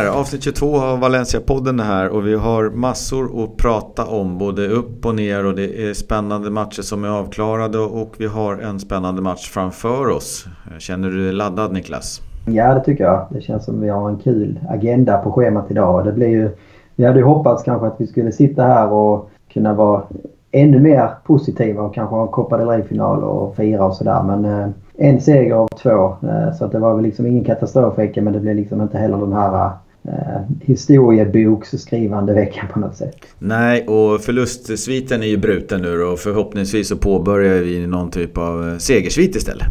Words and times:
här, 0.00 0.20
avsnitt 0.20 0.42
22 0.42 0.76
av 0.76 1.00
Valencia-podden 1.00 1.80
här 1.80 2.08
och 2.08 2.26
vi 2.26 2.34
har 2.34 2.70
massor 2.70 3.44
att 3.44 3.56
prata 3.56 4.06
om 4.06 4.38
både 4.38 4.68
upp 4.68 5.06
och 5.06 5.14
ner 5.14 5.46
och 5.46 5.54
det 5.54 5.88
är 5.88 5.94
spännande 5.94 6.50
matcher 6.50 6.82
som 6.82 7.04
är 7.04 7.08
avklarade 7.08 7.78
och 7.78 8.14
vi 8.18 8.26
har 8.26 8.56
en 8.56 8.80
spännande 8.80 9.22
match 9.22 9.50
framför 9.50 10.08
oss. 10.08 10.46
Känner 10.78 11.10
du 11.10 11.24
dig 11.24 11.32
laddad 11.32 11.72
Niklas? 11.72 12.20
Ja 12.46 12.74
det 12.74 12.84
tycker 12.84 13.04
jag. 13.04 13.26
Det 13.30 13.40
känns 13.40 13.64
som 13.64 13.80
vi 13.80 13.88
har 13.88 14.08
en 14.08 14.18
kul 14.18 14.60
agenda 14.68 15.18
på 15.18 15.32
schemat 15.32 15.70
idag. 15.70 16.04
Det 16.04 16.12
blir 16.12 16.28
ju, 16.28 16.50
vi 16.96 17.04
hade 17.04 17.18
ju 17.18 17.24
hoppats 17.24 17.62
kanske 17.62 17.86
att 17.86 17.96
vi 17.98 18.06
skulle 18.06 18.32
sitta 18.32 18.62
här 18.62 18.92
och 18.92 19.30
kunna 19.52 19.74
vara 19.74 20.02
ännu 20.50 20.80
mer 20.80 21.10
positiva 21.24 21.82
och 21.82 21.94
kanske 21.94 22.14
ha 22.14 22.22
en 22.22 22.28
Copa 22.28 22.58
del 22.58 22.68
Rey-final 22.68 23.24
och 23.24 23.56
fira 23.56 23.84
och 23.84 23.94
sådär. 23.94 24.22
Men 24.22 24.44
eh, 24.44 24.68
en 24.96 25.20
seger 25.20 25.54
av 25.54 25.68
två. 25.68 26.16
Eh, 26.22 26.52
så 26.52 26.64
att 26.64 26.72
det 26.72 26.78
var 26.78 26.94
väl 26.94 27.04
liksom 27.04 27.26
ingen 27.26 27.44
katastrof 27.44 27.94
men 27.96 28.32
det 28.32 28.40
blev 28.40 28.56
liksom 28.56 28.80
inte 28.80 28.98
heller 28.98 29.16
den 29.16 29.32
här 29.32 29.54
eh, 29.54 29.72
eh, 30.04 30.40
historieboksskrivande 30.60 32.34
veckan 32.34 32.66
på 32.72 32.80
något 32.80 32.96
sätt. 32.96 33.16
Nej, 33.38 33.86
och 33.86 34.20
förlustsviten 34.20 35.22
är 35.22 35.26
ju 35.26 35.36
bruten 35.36 35.82
nu 35.82 36.02
och 36.02 36.18
förhoppningsvis 36.18 36.88
så 36.88 36.96
påbörjar 36.96 37.58
vi 37.58 37.86
någon 37.86 38.10
typ 38.10 38.38
av 38.38 38.68
eh, 38.68 38.76
segersvit 38.76 39.36
istället. 39.36 39.66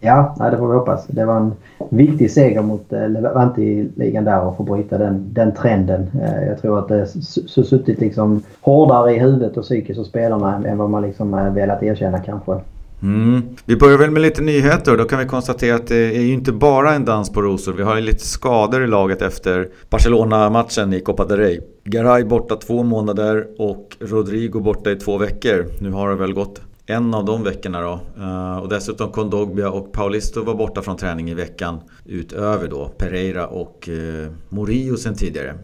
Ja, 0.00 0.36
det 0.50 0.56
får 0.58 0.68
vi 0.68 0.74
hoppas. 0.74 1.06
Det 1.06 1.24
var 1.24 1.36
en 1.36 1.52
viktig 1.90 2.30
seger 2.30 2.62
mot 2.62 2.92
eh, 2.92 3.08
Levante 3.08 3.62
i 3.62 3.88
ligan 3.96 4.24
där 4.24 4.44
och 4.44 4.56
få 4.56 4.62
bryta 4.62 4.98
den, 4.98 5.26
den 5.32 5.54
trenden. 5.54 6.10
Eh, 6.22 6.46
jag 6.48 6.60
tror 6.60 6.78
att 6.78 6.88
det 6.88 6.98
har 6.98 7.62
suttit 7.62 8.00
liksom 8.00 8.42
hårdare 8.60 9.14
i 9.14 9.18
huvudet 9.18 9.56
och 9.56 9.62
psykiskt 9.62 9.98
hos 9.98 10.08
spelarna 10.08 10.62
än 10.66 10.78
vad 10.78 10.90
man 10.90 11.02
liksom 11.02 11.54
velat 11.54 11.82
erkänna 11.82 12.18
kanske. 12.18 12.60
Mm. 13.04 13.42
Vi 13.64 13.76
börjar 13.76 13.98
väl 13.98 14.10
med 14.10 14.22
lite 14.22 14.42
nyheter. 14.42 14.96
Då 14.96 15.04
kan 15.04 15.18
vi 15.18 15.24
konstatera 15.24 15.76
att 15.76 15.86
det 15.86 16.16
är 16.16 16.20
ju 16.20 16.32
inte 16.32 16.52
bara 16.52 16.94
en 16.94 17.04
dans 17.04 17.32
på 17.32 17.42
rosor. 17.42 17.72
Vi 17.72 17.82
har 17.82 17.96
ju 17.96 18.02
lite 18.02 18.26
skador 18.26 18.84
i 18.84 18.86
laget 18.86 19.22
efter 19.22 19.68
Barcelona-matchen 19.90 20.92
i 20.92 21.00
Copa 21.00 21.24
del 21.24 21.38
Rey. 21.38 21.60
Garay 21.84 22.24
borta 22.24 22.56
två 22.56 22.82
månader 22.82 23.46
och 23.58 23.96
Rodrigo 24.00 24.60
borta 24.60 24.90
i 24.90 24.96
två 24.96 25.18
veckor. 25.18 25.66
Nu 25.80 25.90
har 25.90 26.10
det 26.10 26.16
väl 26.16 26.32
gått 26.32 26.60
en 26.86 27.14
av 27.14 27.24
de 27.24 27.42
veckorna 27.42 27.80
då. 27.80 28.00
Eh, 28.22 28.58
och 28.58 28.68
dessutom 28.68 29.10
Kondogbia 29.10 29.70
och 29.70 29.92
Paulisto 29.92 30.44
var 30.44 30.54
borta 30.54 30.82
från 30.82 30.96
träning 30.96 31.30
i 31.30 31.34
veckan. 31.34 31.80
Utöver 32.06 32.68
då 32.68 32.88
Pereira 32.98 33.46
och 33.46 33.88
eh, 33.88 33.94
Morio 33.94 34.30
Morillo 34.48 34.96
sen 34.96 35.14
tidigare. 35.14 35.54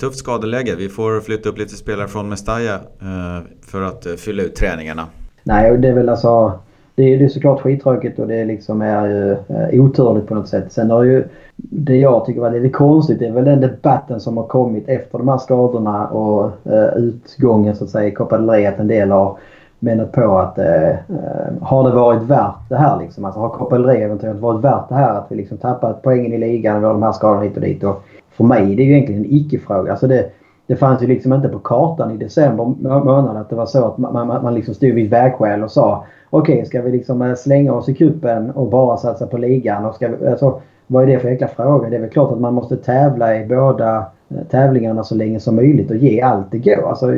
Tufft 0.00 0.18
skadeläge. 0.18 0.74
Vi 0.78 0.88
får 0.88 1.20
flytta 1.20 1.48
upp 1.48 1.58
lite 1.58 1.76
spelare 1.76 2.08
från 2.08 2.28
Mestalla 2.28 2.74
eh, 2.74 3.42
för 3.66 3.82
att 3.82 4.06
fylla 4.20 4.42
ut 4.42 4.54
träningarna. 4.54 5.06
Nej, 5.42 5.78
det 5.78 5.88
är 5.88 5.94
väl 5.94 6.08
alltså... 6.08 6.60
Det 6.94 7.02
är, 7.02 7.18
ju 7.18 7.28
såklart 7.28 7.60
skittråkigt 7.60 8.18
och 8.18 8.28
det 8.28 8.44
liksom 8.44 8.82
är 8.82 9.06
ju 9.06 9.30
eh, 9.30 9.84
oturligt 9.84 10.26
på 10.26 10.34
något 10.34 10.48
sätt. 10.48 10.72
Sen 10.72 10.90
har 10.90 11.02
ju 11.02 11.24
det 11.56 11.96
jag 11.96 12.24
tycker 12.24 12.40
var 12.40 12.50
lite 12.50 12.68
konstigt 12.68 13.18
det 13.18 13.26
är 13.26 13.32
väl 13.32 13.44
den 13.44 13.60
debatten 13.60 14.20
som 14.20 14.36
har 14.36 14.46
kommit 14.46 14.88
efter 14.88 15.18
de 15.18 15.28
här 15.28 15.38
skadorna 15.38 16.06
och 16.06 16.50
eh, 16.72 16.96
utgången 16.96 17.76
så 17.76 17.84
att 17.84 17.90
säga 17.90 18.08
i 18.08 18.10
Copa 18.10 18.38
del 18.38 18.50
Rey 18.50 18.66
att 18.66 18.78
en 18.78 18.88
del 18.88 19.10
har 19.10 19.36
menat 19.78 20.12
på 20.12 20.38
att 20.38 20.58
eh, 20.58 20.88
eh, 20.90 21.52
har 21.60 21.90
det 21.90 21.96
varit 21.96 22.22
värt 22.22 22.68
det 22.68 22.76
här 22.76 22.98
liksom? 22.98 23.24
Alltså 23.24 23.40
har 23.40 23.48
Copa 23.48 23.78
del 23.78 23.86
Rey 23.86 24.02
eventuellt 24.02 24.40
varit 24.40 24.64
värt 24.64 24.88
det 24.88 24.94
här 24.94 25.18
att 25.18 25.26
vi 25.28 25.36
liksom 25.36 25.58
tappat 25.58 26.02
poängen 26.02 26.32
i 26.32 26.38
ligan 26.38 26.76
och 26.76 26.82
vi 26.82 26.86
har 26.86 26.92
de 26.92 27.02
här 27.02 27.12
skadorna 27.12 27.42
hit 27.42 27.56
och 27.56 27.62
dit. 27.62 27.84
Och 27.84 28.02
för 28.30 28.44
mig 28.44 28.74
det 28.76 28.82
är 28.82 28.86
ju 28.86 28.92
egentligen 28.92 29.24
en 29.24 29.32
icke-fråga. 29.32 29.90
Alltså 29.90 30.06
det, 30.06 30.30
det 30.72 30.76
fanns 30.76 31.02
ju 31.02 31.06
liksom 31.06 31.32
inte 31.32 31.48
på 31.48 31.58
kartan 31.58 32.10
i 32.10 32.16
december 32.16 32.64
månad 33.04 33.36
att 33.36 33.50
det 33.50 33.56
var 33.56 33.66
så 33.66 33.84
att 33.84 33.98
man, 33.98 34.12
man, 34.12 34.42
man 34.42 34.54
liksom 34.54 34.74
stod 34.74 34.92
vid 34.92 35.10
vägskäl 35.10 35.62
och 35.62 35.70
sa 35.70 36.04
okej 36.30 36.54
okay, 36.54 36.64
ska 36.64 36.82
vi 36.82 36.92
liksom 36.92 37.22
eh, 37.22 37.34
slänga 37.34 37.72
oss 37.72 37.88
i 37.88 37.94
kuppen 37.94 38.50
och 38.50 38.70
bara 38.70 38.96
satsa 38.96 39.26
på 39.26 39.38
ligan? 39.38 39.84
Och 39.84 39.94
ska 39.94 40.08
vi, 40.08 40.26
alltså, 40.26 40.60
vad 40.86 41.02
är 41.02 41.06
det 41.06 41.18
för 41.18 41.28
jäkla 41.28 41.48
fråga? 41.48 41.90
Det 41.90 41.96
är 41.96 42.00
väl 42.00 42.10
klart 42.10 42.32
att 42.32 42.40
man 42.40 42.54
måste 42.54 42.76
tävla 42.76 43.36
i 43.36 43.46
båda 43.46 44.06
eh, 44.28 44.42
tävlingarna 44.50 45.04
så 45.04 45.14
länge 45.14 45.40
som 45.40 45.56
möjligt 45.56 45.90
och 45.90 45.96
ge 45.96 46.20
allt 46.20 46.50
det 46.50 46.58
går. 46.58 46.88
Alltså, 46.88 47.14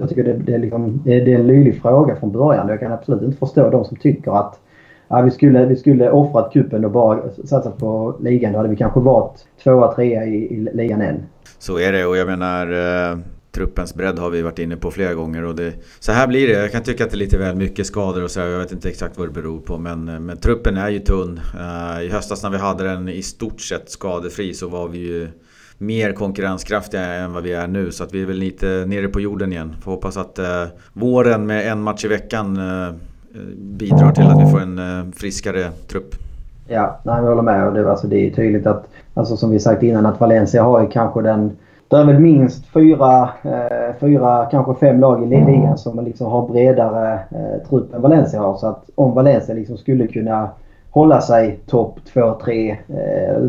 jag 0.00 0.08
tycker 0.08 0.24
det, 0.24 0.32
det, 0.32 0.54
är 0.54 0.58
liksom, 0.58 1.00
det, 1.04 1.12
är 1.12 1.28
en 1.28 1.46
löjlig 1.46 1.82
fråga 1.82 2.16
från 2.16 2.32
början. 2.32 2.68
Jag 2.68 2.80
kan 2.80 2.92
absolut 2.92 3.22
inte 3.22 3.38
förstå 3.38 3.70
de 3.70 3.84
som 3.84 3.96
tycker 3.96 4.38
att 4.38 4.60
ja, 5.08 5.20
vi, 5.20 5.30
skulle, 5.30 5.66
vi 5.66 5.76
skulle 5.76 6.10
offrat 6.10 6.52
kuppen 6.52 6.84
och 6.84 6.90
bara 6.90 7.18
satsat 7.44 7.78
på 7.78 8.14
ligan. 8.20 8.52
Då 8.52 8.58
hade 8.58 8.68
vi 8.68 8.76
kanske 8.76 9.00
varit 9.00 9.46
tvåa, 9.64 9.92
trea 9.92 10.24
i, 10.24 10.36
i 10.36 10.68
ligan 10.72 11.02
än. 11.02 11.22
Så 11.58 11.78
är 11.78 11.92
det 11.92 12.06
och 12.06 12.16
jag 12.16 12.26
menar 12.26 12.72
eh, 12.72 13.18
truppens 13.52 13.94
bredd 13.94 14.18
har 14.18 14.30
vi 14.30 14.42
varit 14.42 14.58
inne 14.58 14.76
på 14.76 14.90
flera 14.90 15.14
gånger 15.14 15.44
och 15.44 15.54
det, 15.54 15.72
så 16.00 16.12
här 16.12 16.26
blir 16.26 16.48
det. 16.48 16.52
Jag 16.52 16.72
kan 16.72 16.82
tycka 16.82 17.04
att 17.04 17.10
det 17.10 17.16
är 17.16 17.18
lite 17.18 17.38
väl 17.38 17.56
mycket 17.56 17.86
skador 17.86 18.24
och 18.24 18.30
så. 18.30 18.40
Jag 18.40 18.58
vet 18.58 18.72
inte 18.72 18.88
exakt 18.88 19.18
vad 19.18 19.28
det 19.28 19.32
beror 19.32 19.60
på 19.60 19.78
men, 19.78 20.08
eh, 20.08 20.20
men 20.20 20.36
truppen 20.36 20.76
är 20.76 20.88
ju 20.88 20.98
tunn. 20.98 21.40
Eh, 21.60 22.02
I 22.02 22.08
höstas 22.08 22.42
när 22.42 22.50
vi 22.50 22.58
hade 22.58 22.84
den 22.84 23.08
i 23.08 23.22
stort 23.22 23.60
sett 23.60 23.90
skadefri 23.90 24.54
så 24.54 24.68
var 24.68 24.88
vi 24.88 24.98
ju 24.98 25.28
mer 25.78 26.12
konkurrenskraftiga 26.12 27.02
än 27.02 27.32
vad 27.32 27.42
vi 27.42 27.52
är 27.52 27.66
nu. 27.66 27.90
Så 27.90 28.04
att 28.04 28.14
vi 28.14 28.22
är 28.22 28.26
väl 28.26 28.36
lite 28.36 28.84
nere 28.86 29.08
på 29.08 29.20
jorden 29.20 29.52
igen. 29.52 29.76
Får 29.80 29.90
hoppas 29.90 30.16
att 30.16 30.38
eh, 30.38 30.64
våren 30.92 31.46
med 31.46 31.72
en 31.72 31.82
match 31.82 32.04
i 32.04 32.08
veckan 32.08 32.56
eh, 32.56 32.94
bidrar 33.56 34.12
till 34.12 34.24
att 34.24 34.46
vi 34.46 34.50
får 34.50 34.60
en 34.60 34.78
eh, 34.78 35.12
friskare 35.16 35.70
trupp. 35.88 36.14
Ja, 36.68 37.00
nej, 37.04 37.16
jag 37.16 37.28
håller 37.28 37.42
med. 37.42 37.66
Och 37.68 37.74
det, 37.74 37.90
alltså, 37.90 38.06
det 38.06 38.16
är 38.16 38.30
tydligt 38.30 38.66
att, 38.66 38.88
alltså, 39.16 39.36
som 39.36 39.50
vi 39.50 39.58
sagt 39.58 39.82
innan, 39.82 40.06
att 40.06 40.20
Valencia 40.20 40.62
har 40.62 40.80
ju 40.80 40.88
kanske 40.88 41.22
den... 41.22 41.56
Det 41.88 41.96
är 41.96 42.04
väl 42.04 42.18
minst 42.18 42.66
fyra, 42.66 43.28
eh, 43.42 43.94
fyra 44.00 44.46
kanske 44.50 44.74
fem 44.74 45.00
lag 45.00 45.22
i 45.22 45.26
ligan 45.26 45.78
som 45.78 46.04
liksom 46.04 46.26
har 46.26 46.48
bredare 46.48 47.12
eh, 47.12 47.68
trupp 47.68 47.94
än 47.94 48.02
Valencia 48.02 48.40
har. 48.40 48.56
Så 48.56 48.66
att 48.66 48.90
om 48.94 49.14
Valencia 49.14 49.54
liksom 49.54 49.76
skulle 49.76 50.06
kunna 50.06 50.48
hålla 50.90 51.20
sig 51.20 51.60
topp 51.66 51.98
2-3, 52.14 52.76
eh, 52.88 53.48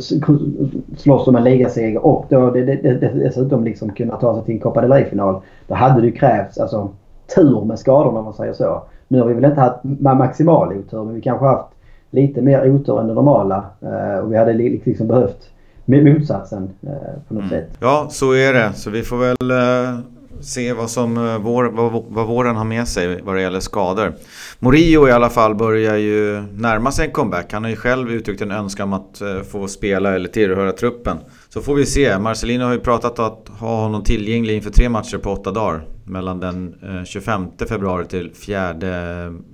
slåss 0.98 1.28
om 1.28 1.36
en 1.36 1.44
ligaseger 1.44 2.06
och 2.06 2.26
då 2.30 2.52
det, 2.52 2.64
det, 2.64 2.76
det, 2.76 3.10
dessutom 3.10 3.64
liksom 3.64 3.90
kunna 3.90 4.16
ta 4.16 4.36
sig 4.36 4.46
till 4.46 4.54
en 4.54 4.60
Copa 4.60 4.82
del 4.82 4.92
Rey-final. 4.92 5.42
Då 5.68 5.76
hade 5.76 6.02
det 6.02 6.12
krävts 6.12 6.58
alltså, 6.58 6.90
tur 7.36 7.66
med 7.66 7.80
skadorna 7.80 8.20
om 8.20 8.26
man 8.26 8.34
säger 8.34 8.54
så. 8.54 8.82
Nu 9.08 9.20
har 9.20 9.28
vi 9.28 9.34
väl 9.34 9.46
inte 9.46 9.62
haft 9.62 9.84
maximal 10.00 10.78
otur 10.78 11.04
men 11.04 11.16
vi 11.16 11.22
kanske 11.22 11.46
haft 11.46 11.68
lite 12.12 12.42
mer 12.42 12.72
otur 12.72 13.00
än 13.00 13.08
det 13.08 13.14
normala. 13.14 13.66
Eh, 13.82 14.20
och 14.20 14.32
vi 14.32 14.38
hade 14.38 14.54
liksom 14.54 15.08
behövt 15.08 15.50
motsatsen 15.88 16.70
eh, 16.81 16.90
på 17.28 17.34
något 17.34 17.44
mm. 17.44 17.50
sätt. 17.50 17.78
Ja, 17.80 18.08
så 18.12 18.31
är 18.31 18.53
det. 18.53 18.74
Så 18.74 18.90
vi 18.90 19.03
får 19.03 19.18
väl 19.18 19.52
eh, 19.52 20.00
se 20.42 20.74
vad, 20.74 20.90
som, 20.90 21.40
vår, 21.44 21.66
vad, 21.66 22.03
vad 22.09 22.28
våren 22.28 22.56
har 22.56 22.66
med 22.66 22.88
sig 22.88 23.22
vad 23.22 23.36
det 23.36 23.42
gäller 23.42 23.59
skador. 23.59 24.14
Morio 24.59 25.08
i 25.08 25.12
alla 25.12 25.30
fall 25.30 25.56
börjar 25.56 25.96
ju 25.96 26.42
närma 26.42 26.92
sig 26.92 27.06
en 27.06 27.12
comeback. 27.12 27.53
Han 27.53 27.64
har 27.64 27.70
ju 27.70 27.75
själv 27.75 28.12
uttryckt 28.12 28.42
en 28.42 28.52
önskan 28.52 28.94
om 28.94 28.94
att 28.94 29.22
få 29.52 29.68
spela 29.68 30.16
eller 30.16 30.30
tillhöra 30.30 30.72
truppen. 30.72 31.18
Så 31.50 31.62
får 31.62 31.75
vi 31.75 31.86
se. 31.86 32.19
Marcelino 32.19 32.64
har 32.64 32.74
ju 32.74 32.80
pratat 32.80 33.19
om 33.19 33.25
att 33.25 33.59
ha 33.59 33.81
honom 33.81 34.04
tillgänglig 34.04 34.56
inför 34.56 34.72
tre 34.72 34.90
matcher 34.90 35.18
på 35.18 35.31
åtta 35.31 35.52
dagar. 35.52 35.86
Mellan 36.04 36.40
den 36.40 36.75
25 37.06 37.48
februari 37.69 38.06
till 38.06 38.31
4 38.36 38.74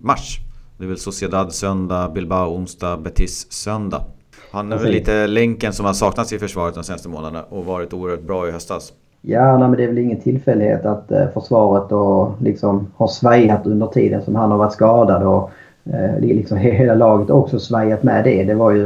mars. 0.02 0.40
Det 0.78 0.84
är 0.84 0.88
väl 0.88 0.98
Sociedad 0.98 1.54
söndag, 1.54 2.10
Bilbao 2.10 2.56
onsdag, 2.56 2.98
Betis 2.98 3.52
söndag. 3.52 4.06
Han 4.54 4.72
är 4.72 4.78
väl 4.78 4.92
lite 4.92 5.28
länken 5.28 5.74
som 5.74 5.86
har 5.86 5.94
saknats 5.94 6.34
i 6.34 6.40
försvaret 6.40 6.76
de 6.76 6.84
senaste 6.84 7.10
månaderna 7.10 7.44
och 7.50 7.66
varit 7.66 7.94
oerhört 7.94 8.22
bra 8.22 8.48
i 8.48 8.52
höstas. 8.52 8.94
Ja, 9.22 9.58
nej, 9.58 9.68
men 9.68 9.78
det 9.78 9.84
är 9.84 9.88
väl 9.88 9.98
ingen 9.98 10.20
tillfällighet 10.20 10.86
att 10.86 11.12
eh, 11.12 11.28
försvaret 11.34 11.90
då 11.90 12.34
liksom 12.40 12.88
har 12.96 13.08
svajat 13.08 13.68
under 13.68 13.88
tiden 13.88 14.22
som 14.22 14.36
han 14.36 14.52
har 14.52 14.58
varit 14.58 14.74
skadad. 14.74 15.24
Och 15.24 15.52
eh, 15.94 16.20
liksom 16.20 16.58
hela 16.78 16.94
laget 16.94 17.30
också 17.30 17.60
svajat 17.60 18.04
med 18.04 18.24
det. 18.24 18.44
Det 18.44 18.54
var 18.54 18.72
ju, 18.72 18.86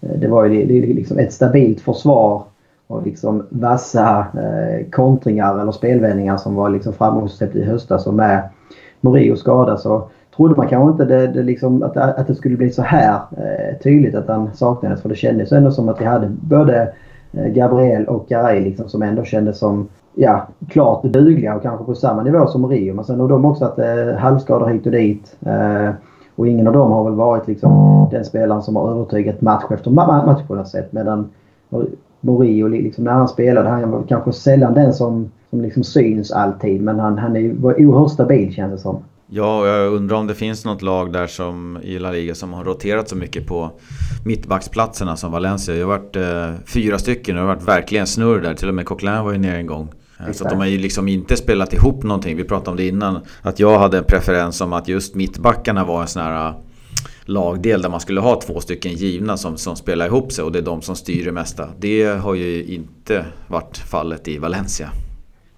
eh, 0.00 0.16
det 0.16 0.28
var 0.28 0.44
ju 0.44 0.66
det, 0.66 0.80
det 0.80 0.94
liksom 0.94 1.18
ett 1.18 1.32
stabilt 1.32 1.80
försvar 1.80 2.42
och 2.86 3.02
liksom 3.02 3.46
vassa 3.48 4.26
eh, 4.34 4.90
kontringar 4.90 5.60
eller 5.60 5.72
spelvändningar 5.72 6.36
som 6.36 6.54
var 6.54 6.70
liksom 6.70 6.92
framgångsrikt 6.92 7.56
i 7.56 7.64
höstas. 7.64 8.06
Och 8.06 8.14
med 8.14 8.48
Morio 9.00 9.36
skada 9.36 9.76
så 9.76 10.08
trodde 10.36 10.54
man 10.56 10.68
kanske 10.68 10.90
inte 10.92 11.16
det, 11.16 11.26
det 11.26 11.42
liksom, 11.42 11.82
att, 11.82 11.96
att 11.96 12.26
det 12.26 12.34
skulle 12.34 12.56
bli 12.56 12.70
så 12.70 12.82
här 12.82 13.20
eh, 13.36 13.78
tydligt 13.82 14.14
att 14.14 14.28
han 14.28 14.50
saknades. 14.54 15.02
För 15.02 15.08
det 15.08 15.14
kändes 15.14 15.52
ändå 15.52 15.70
som 15.70 15.88
att 15.88 16.00
vi 16.00 16.04
hade 16.04 16.28
både 16.28 16.92
eh, 17.32 17.46
Gabriel 17.46 18.04
och 18.04 18.26
Garay 18.28 18.60
liksom, 18.60 18.88
som 18.88 19.02
ändå 19.02 19.24
kändes 19.24 19.58
som 19.58 19.88
ja, 20.14 20.48
klart 20.68 21.02
dugliga 21.02 21.54
och 21.54 21.62
kanske 21.62 21.84
på 21.84 21.94
samma 21.94 22.22
nivå 22.22 22.46
som 22.46 22.66
Rio. 22.66 22.94
Men 22.94 23.04
sen 23.04 23.20
har 23.20 23.28
de 23.28 23.44
också 23.44 23.64
haft 23.64 23.78
eh, 23.78 24.16
halvskador 24.18 24.68
hit 24.68 24.86
och 24.86 24.92
dit. 24.92 25.36
Eh, 25.46 25.90
och 26.36 26.48
ingen 26.48 26.66
av 26.66 26.72
dem 26.72 26.92
har 26.92 27.04
väl 27.04 27.14
varit 27.14 27.48
liksom, 27.48 28.08
den 28.10 28.24
spelaren 28.24 28.62
som 28.62 28.76
har 28.76 28.90
övertygat 28.90 29.40
match 29.40 29.64
efter 29.70 29.90
match 29.90 30.42
på 30.48 30.54
något 30.54 30.68
sätt. 30.68 30.92
Medan 30.92 31.30
Morio, 32.20 32.68
liksom, 32.68 33.04
när 33.04 33.12
han 33.12 33.28
spelade, 33.28 33.68
han 33.68 33.90
var 33.90 34.02
kanske 34.02 34.32
sällan 34.32 34.74
den 34.74 34.92
som, 34.92 35.30
som 35.50 35.60
liksom 35.60 35.84
syns 35.84 36.32
alltid. 36.32 36.82
Men 36.82 36.98
han, 36.98 37.18
han 37.18 37.36
är, 37.36 37.52
var 37.54 37.80
oerhört 37.80 38.10
stabil 38.10 38.52
känns 38.52 38.72
det 38.72 38.78
som. 38.78 38.96
Ja, 39.34 39.66
jag 39.66 39.92
undrar 39.92 40.16
om 40.16 40.26
det 40.26 40.34
finns 40.34 40.64
något 40.64 40.82
lag 40.82 41.12
där 41.12 41.26
som 41.26 41.78
i 41.82 41.98
La 41.98 42.10
Liga 42.10 42.34
som 42.34 42.52
har 42.52 42.64
roterat 42.64 43.08
så 43.08 43.16
mycket 43.16 43.46
på 43.46 43.70
mittbacksplatserna 44.24 45.16
som 45.16 45.32
Valencia. 45.32 45.74
Det 45.74 45.80
har 45.80 45.88
varit 45.88 46.16
eh, 46.16 46.50
fyra 46.66 46.98
stycken 46.98 47.36
och 47.36 47.42
det 47.42 47.48
har 47.48 47.54
varit 47.54 47.68
verkligen 47.68 48.06
snurr 48.06 48.40
där. 48.40 48.54
Till 48.54 48.68
och 48.68 48.74
med 48.74 48.86
Coquelin 48.86 49.24
var 49.24 49.32
ju 49.32 49.38
nere 49.38 49.56
en 49.56 49.66
gång. 49.66 49.92
Exakt. 50.18 50.36
Så 50.36 50.44
att 50.44 50.50
de 50.50 50.58
har 50.58 50.66
ju 50.66 50.78
liksom 50.78 51.08
inte 51.08 51.36
spelat 51.36 51.72
ihop 51.72 52.02
någonting. 52.02 52.36
Vi 52.36 52.44
pratade 52.44 52.70
om 52.70 52.76
det 52.76 52.88
innan. 52.88 53.20
Att 53.42 53.60
jag 53.60 53.78
hade 53.78 53.98
en 53.98 54.04
preferens 54.04 54.60
om 54.60 54.72
att 54.72 54.88
just 54.88 55.14
mittbackarna 55.14 55.84
var 55.84 56.02
en 56.02 56.08
sån 56.08 56.22
här 56.22 56.54
lagdel 57.24 57.82
där 57.82 57.88
man 57.88 58.00
skulle 58.00 58.20
ha 58.20 58.40
två 58.40 58.60
stycken 58.60 58.92
givna 58.92 59.36
som, 59.36 59.56
som 59.56 59.76
spelar 59.76 60.06
ihop 60.06 60.32
sig 60.32 60.44
och 60.44 60.52
det 60.52 60.58
är 60.58 60.62
de 60.62 60.82
som 60.82 60.96
styr 60.96 61.24
det 61.24 61.32
mesta. 61.32 61.68
Det 61.78 62.04
har 62.04 62.34
ju 62.34 62.64
inte 62.64 63.24
varit 63.48 63.78
fallet 63.78 64.28
i 64.28 64.38
Valencia. 64.38 64.88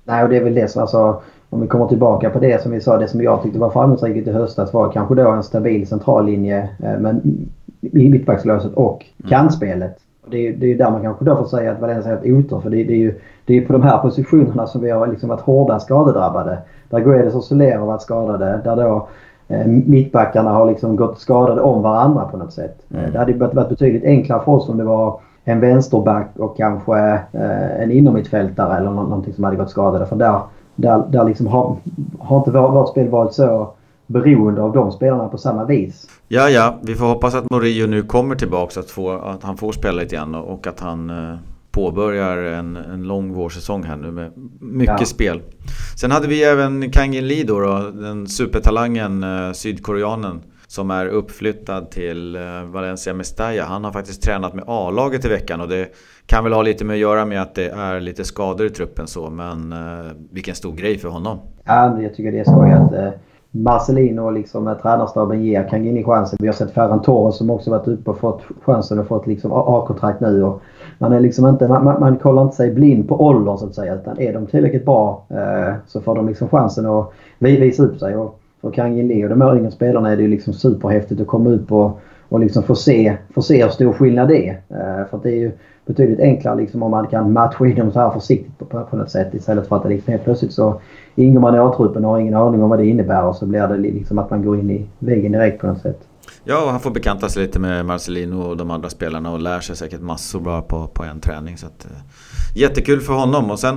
Nej, 0.05 0.23
och 0.23 0.29
det 0.29 0.37
är 0.37 0.45
väl 0.45 0.55
det 0.55 0.69
som 0.69 0.83
alltså, 0.83 1.23
om 1.55 1.61
vi 1.61 1.67
kommer 1.67 1.87
tillbaka 1.87 2.31
på 2.31 2.39
det 2.39 2.63
som 2.63 2.73
vi 2.73 2.81
sa, 2.81 2.99
det 2.99 3.09
som 3.09 3.23
jag 3.23 3.43
tyckte 3.43 3.59
var 3.59 3.71
framgångsrikt 3.71 4.29
i 4.29 4.33
höstas 4.33 4.73
var 4.73 4.93
kanske 4.93 5.15
då 5.15 5.31
en 5.31 5.43
stabil 5.43 5.87
centrallinje 5.87 6.69
eh, 6.83 6.99
med 6.99 7.21
mittbackslöset 7.81 8.75
och 8.75 9.05
mm. 9.19 9.31
kantspelet. 9.31 9.99
Det 10.31 10.49
är, 10.49 10.53
det 10.53 10.73
är 10.73 10.79
där 10.79 10.91
man 10.91 11.03
kanske 11.03 11.25
då 11.25 11.37
får 11.37 11.45
säga 11.45 11.73
att 11.73 11.81
Valencia 11.81 12.11
har 12.11 12.17
haft 12.17 12.27
otur 12.27 12.61
för 12.61 12.71
det, 12.71 12.85
det 12.85 12.93
är 12.93 12.99
ju 12.99 13.21
det 13.45 13.57
är 13.59 13.67
på 13.67 13.73
de 13.73 13.83
här 13.83 13.99
positionerna 13.99 14.67
som 14.67 14.81
vi 14.81 14.91
har 14.91 15.07
liksom 15.07 15.29
varit 15.29 15.41
hårdast 15.41 15.87
skadedrabbade. 15.87 16.59
Där 16.91 17.01
Guedes 17.01 17.35
och 17.35 17.45
Soler 17.45 17.79
har 17.79 17.87
varit 17.87 18.03
skadade. 18.03 18.61
Där 18.65 18.77
då 18.77 19.09
eh, 19.49 19.67
mittbackarna 19.67 20.51
har 20.51 20.67
liksom 20.67 20.97
gått 20.97 21.19
skadade 21.19 21.61
om 21.61 21.83
varandra 21.83 22.25
på 22.25 22.37
något 22.37 22.53
sätt. 22.53 22.77
Mm. 22.95 23.13
Det 23.13 23.19
hade 23.19 23.33
varit 23.33 23.69
betydligt 23.69 24.05
enklare 24.05 24.45
för 24.45 24.53
oss 24.53 24.69
om 24.69 24.77
det 24.77 24.85
var 24.85 25.21
en 25.45 25.61
vänsterback 25.61 26.29
och 26.37 26.57
kanske 26.57 26.99
eh, 27.33 27.83
en 27.83 27.91
innermittfältare 27.91 28.77
eller 28.77 28.91
någonting 28.91 29.35
som 29.35 29.45
hade 29.45 29.57
gått 29.57 29.71
skadade. 29.71 30.07
För 30.07 30.17
där, 30.17 30.41
där, 30.77 31.05
där 31.09 31.25
liksom 31.25 31.47
har, 31.47 31.77
har 32.19 32.39
inte 32.39 32.51
vårt 32.51 32.89
spel 32.89 33.09
varit 33.09 33.35
så 33.35 33.75
beroende 34.07 34.63
av 34.63 34.73
de 34.73 34.93
spelarna 34.93 35.29
på 35.29 35.39
samma 35.39 35.65
vis. 35.65 36.09
Ja, 36.29 36.51
ja. 36.51 36.79
Vi 36.83 36.95
får 36.95 37.07
hoppas 37.07 37.35
att 37.35 37.51
Morillo 37.51 37.87
nu 37.87 38.03
kommer 38.03 38.35
tillbaka, 38.35 38.81
att, 38.81 38.91
få, 38.91 39.11
att 39.11 39.43
han 39.43 39.57
får 39.57 39.73
spela 39.73 40.03
lite 40.03 40.15
igen 40.15 40.35
och 40.35 40.67
att 40.67 40.81
han 40.81 41.11
eh, 41.11 41.37
påbörjar 41.71 42.37
en, 42.37 42.77
en 42.77 43.03
lång 43.03 43.33
vårsäsong 43.33 43.83
här 43.83 43.97
nu 43.97 44.11
med 44.11 44.33
mycket 44.61 45.01
ja. 45.01 45.07
spel. 45.07 45.43
Sen 46.01 46.11
hade 46.11 46.29
vi 46.29 46.45
även 46.45 46.91
Kangin 46.91 47.29
Lee 47.29 47.45
då, 47.45 47.61
då 47.61 47.91
den 47.91 48.27
supertalangen, 48.27 49.23
eh, 49.23 49.53
sydkoreanen 49.53 50.41
som 50.75 50.91
är 50.91 51.07
uppflyttad 51.07 51.91
till 51.91 52.37
eh, 52.37 52.43
Valencia 52.65 53.15
Mestalla. 53.15 53.65
Han 53.65 53.85
har 53.85 53.93
faktiskt 53.93 54.23
tränat 54.23 54.55
med 54.55 54.65
A-laget 54.67 55.25
i 55.25 55.29
veckan 55.29 55.61
och 55.61 55.69
det 55.69 55.89
kan 56.27 56.45
väl 56.45 56.53
ha 56.53 56.63
lite 56.63 56.85
med 56.85 56.95
att 56.95 57.01
göra 57.01 57.25
med 57.25 57.43
att 57.43 57.55
det 57.55 57.69
är 57.69 58.01
lite 58.01 58.25
skador 58.25 58.67
i 58.67 58.71
truppen 58.71 59.07
så 59.07 59.31
men 59.31 59.73
eh, 59.73 60.13
vilken 60.31 60.55
stor 60.55 60.73
grej 60.73 60.99
för 60.99 61.09
honom. 61.09 61.39
Ja, 61.65 62.01
jag 62.01 62.15
tycker 62.15 62.33
det 62.33 62.39
är 62.39 62.45
skoj 62.45 62.71
att 62.71 62.93
eh, 62.93 63.21
Marcelino 63.51 64.21
och 64.21 64.33
liksom 64.33 64.75
tränarstaben 64.83 65.45
ger 65.45 65.69
Kangini 65.69 66.05
chansen. 66.05 66.39
Vi 66.41 66.47
har 66.47 66.55
sett 66.55 66.75
Ferran 66.75 67.03
Torres 67.03 67.37
som 67.37 67.51
också 67.51 67.71
varit 67.71 67.89
uppe 67.89 68.11
och 68.11 68.19
fått 68.19 68.43
chansen 68.63 68.99
och 68.99 69.07
fått 69.07 69.27
liksom 69.27 69.53
A-kontrakt 69.53 70.21
nu. 70.21 70.43
Och 70.43 70.63
man, 70.99 71.13
är 71.13 71.21
liksom 71.21 71.47
inte, 71.47 71.69
man, 71.69 71.85
man, 71.85 72.17
kollar 72.17 72.43
inte 72.43 72.57
sig 72.57 72.71
blind 72.71 73.09
på 73.09 73.27
åldern 73.27 73.59
så 73.59 73.67
att 73.67 73.75
säga 73.75 73.95
utan 73.95 74.21
är 74.21 74.33
de 74.33 74.47
tillräckligt 74.47 74.85
bra 74.85 75.27
eh, 75.31 75.75
så 75.87 76.01
får 76.01 76.15
de 76.15 76.29
liksom 76.29 76.49
chansen 76.49 76.87
att 76.87 77.13
visa 77.39 77.83
upp 77.83 77.99
sig. 77.99 78.17
Och 78.17 78.41
för 78.65 78.71
Kangin 78.71 79.25
och 79.25 79.31
de 79.31 79.41
här 79.41 79.57
yngre 79.57 79.71
spelarna 79.71 80.13
är 80.13 80.17
det 80.17 80.23
ju 80.23 80.29
liksom 80.29 80.53
superhäftigt 80.53 81.21
att 81.21 81.27
komma 81.27 81.51
upp 81.51 81.73
och, 81.73 82.01
och 82.29 82.41
liksom 82.41 82.63
få 82.63 82.75
se, 82.75 83.17
få 83.35 83.43
se 83.43 83.63
hur 83.63 83.71
stor 83.71 83.93
skillnad 83.93 84.29
det 84.29 84.49
är. 84.49 84.53
Eh, 84.53 85.09
för 85.11 85.21
det 85.23 85.29
är 85.29 85.37
ju 85.37 85.53
betydligt 85.87 86.21
enklare 86.21 86.57
liksom 86.57 86.83
om 86.83 86.91
man 86.91 87.07
kan 87.07 87.33
matcha 87.33 87.67
in 87.67 87.77
dem 87.77 87.93
så 87.93 88.01
här 88.01 88.11
försiktigt 88.11 88.59
på, 88.59 88.65
på, 88.65 88.97
något 88.97 89.11
sätt 89.11 89.35
istället 89.35 89.69
för 89.69 89.77
att 89.77 89.83
det 89.83 89.89
liksom 89.89 90.13
helt 90.13 90.25
plötsligt 90.25 90.53
så 90.53 90.81
ingår 91.15 91.41
man 91.41 91.55
i 91.55 91.59
A-truppen 91.59 92.05
och 92.05 92.11
har 92.11 92.19
ingen 92.19 92.35
aning 92.35 92.63
om 92.63 92.71
vad 92.71 92.79
det 92.79 92.87
innebär 92.87 93.25
och 93.25 93.37
så 93.37 93.47
blir 93.47 93.69
det 93.69 93.77
liksom 93.77 94.19
att 94.19 94.31
man 94.31 94.45
går 94.45 94.59
in 94.59 94.71
i 94.71 94.87
väggen 94.99 95.33
direkt 95.33 95.61
på 95.61 95.67
något 95.67 95.81
sätt. 95.81 96.01
Ja, 96.45 96.65
och 96.65 96.71
han 96.71 96.81
får 96.81 96.91
bekanta 96.91 97.29
sig 97.29 97.43
lite 97.43 97.59
med 97.59 97.87
Marcelino 97.87 98.43
och 98.43 98.57
de 98.57 98.71
andra 98.71 98.91
spelarna 98.91 99.33
och 99.33 99.41
lär 99.41 99.61
sig 99.61 99.77
säkert 99.77 100.01
massor 100.01 100.41
bara 100.41 100.63
på, 100.63 100.87
på 100.87 101.03
en 101.03 101.21
träning. 101.21 101.57
Så 101.57 101.67
att, 101.67 101.85
eh, 101.85 101.91
jättekul 102.55 103.01
för 103.01 103.13
honom. 103.13 103.51
Och 103.51 103.59
sen 103.59 103.77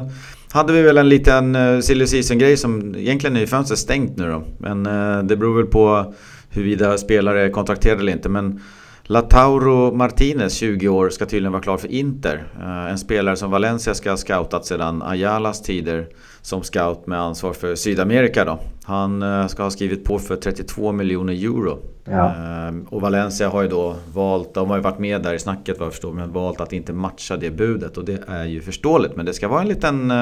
hade 0.51 0.73
vi 0.73 0.81
väl 0.81 0.97
en 0.97 1.09
liten 1.09 1.55
uh, 1.55 1.79
silly 1.79 2.07
season-grej 2.07 2.57
som 2.57 2.95
egentligen 2.95 3.37
är 3.37 3.45
fönstret 3.45 3.79
stängt 3.79 4.17
nu 4.17 4.31
då. 4.31 4.43
Men 4.57 4.87
uh, 4.87 5.23
det 5.23 5.37
beror 5.37 5.57
väl 5.57 5.65
på 5.65 6.13
huruvida 6.49 6.97
spelare 6.97 7.41
är 7.41 7.49
kontrakterade 7.49 8.01
eller 8.01 8.11
inte. 8.11 8.29
Men 8.29 8.61
Latauro 9.09 9.91
Martinez, 9.91 10.53
20 10.53 10.87
år, 10.87 11.09
ska 11.09 11.25
tydligen 11.25 11.51
vara 11.51 11.61
klar 11.61 11.77
för 11.77 11.87
Inter. 11.87 12.43
Uh, 12.59 12.91
en 12.91 12.97
spelare 12.97 13.35
som 13.35 13.51
Valencia 13.51 13.93
ska 13.93 14.09
ha 14.09 14.17
scoutat 14.17 14.65
sedan 14.65 15.01
Ayalas 15.01 15.61
tider 15.61 16.07
som 16.41 16.63
scout 16.63 17.07
med 17.07 17.19
ansvar 17.19 17.53
för 17.53 17.75
Sydamerika 17.75 18.45
då. 18.45 18.59
Han 18.83 19.23
uh, 19.23 19.47
ska 19.47 19.63
ha 19.63 19.69
skrivit 19.69 20.05
på 20.05 20.19
för 20.19 20.35
32 20.35 20.91
miljoner 20.91 21.33
euro. 21.33 21.79
Ja. 22.05 22.25
Uh, 22.25 22.77
och 22.89 23.01
Valencia 23.01 23.49
har 23.49 23.61
ju 23.61 23.67
då 23.67 23.95
valt, 24.13 24.53
de 24.53 24.69
har 24.69 24.77
ju 24.77 24.83
varit 24.83 24.99
med 24.99 25.23
där 25.23 25.33
i 25.33 25.39
snacket 25.39 25.79
vad 25.79 25.85
jag 25.85 25.93
förstår, 25.93 26.13
men 26.13 26.31
valt 26.31 26.61
att 26.61 26.73
inte 26.73 26.93
matcha 26.93 27.37
det 27.37 27.51
budet. 27.51 27.97
Och 27.97 28.05
det 28.05 28.23
är 28.27 28.45
ju 28.45 28.61
förståeligt, 28.61 29.15
men 29.15 29.25
det 29.25 29.33
ska 29.33 29.47
vara 29.47 29.61
en 29.61 29.67
liten 29.67 30.13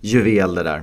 juvel 0.00 0.54
det 0.54 0.62
där. 0.62 0.82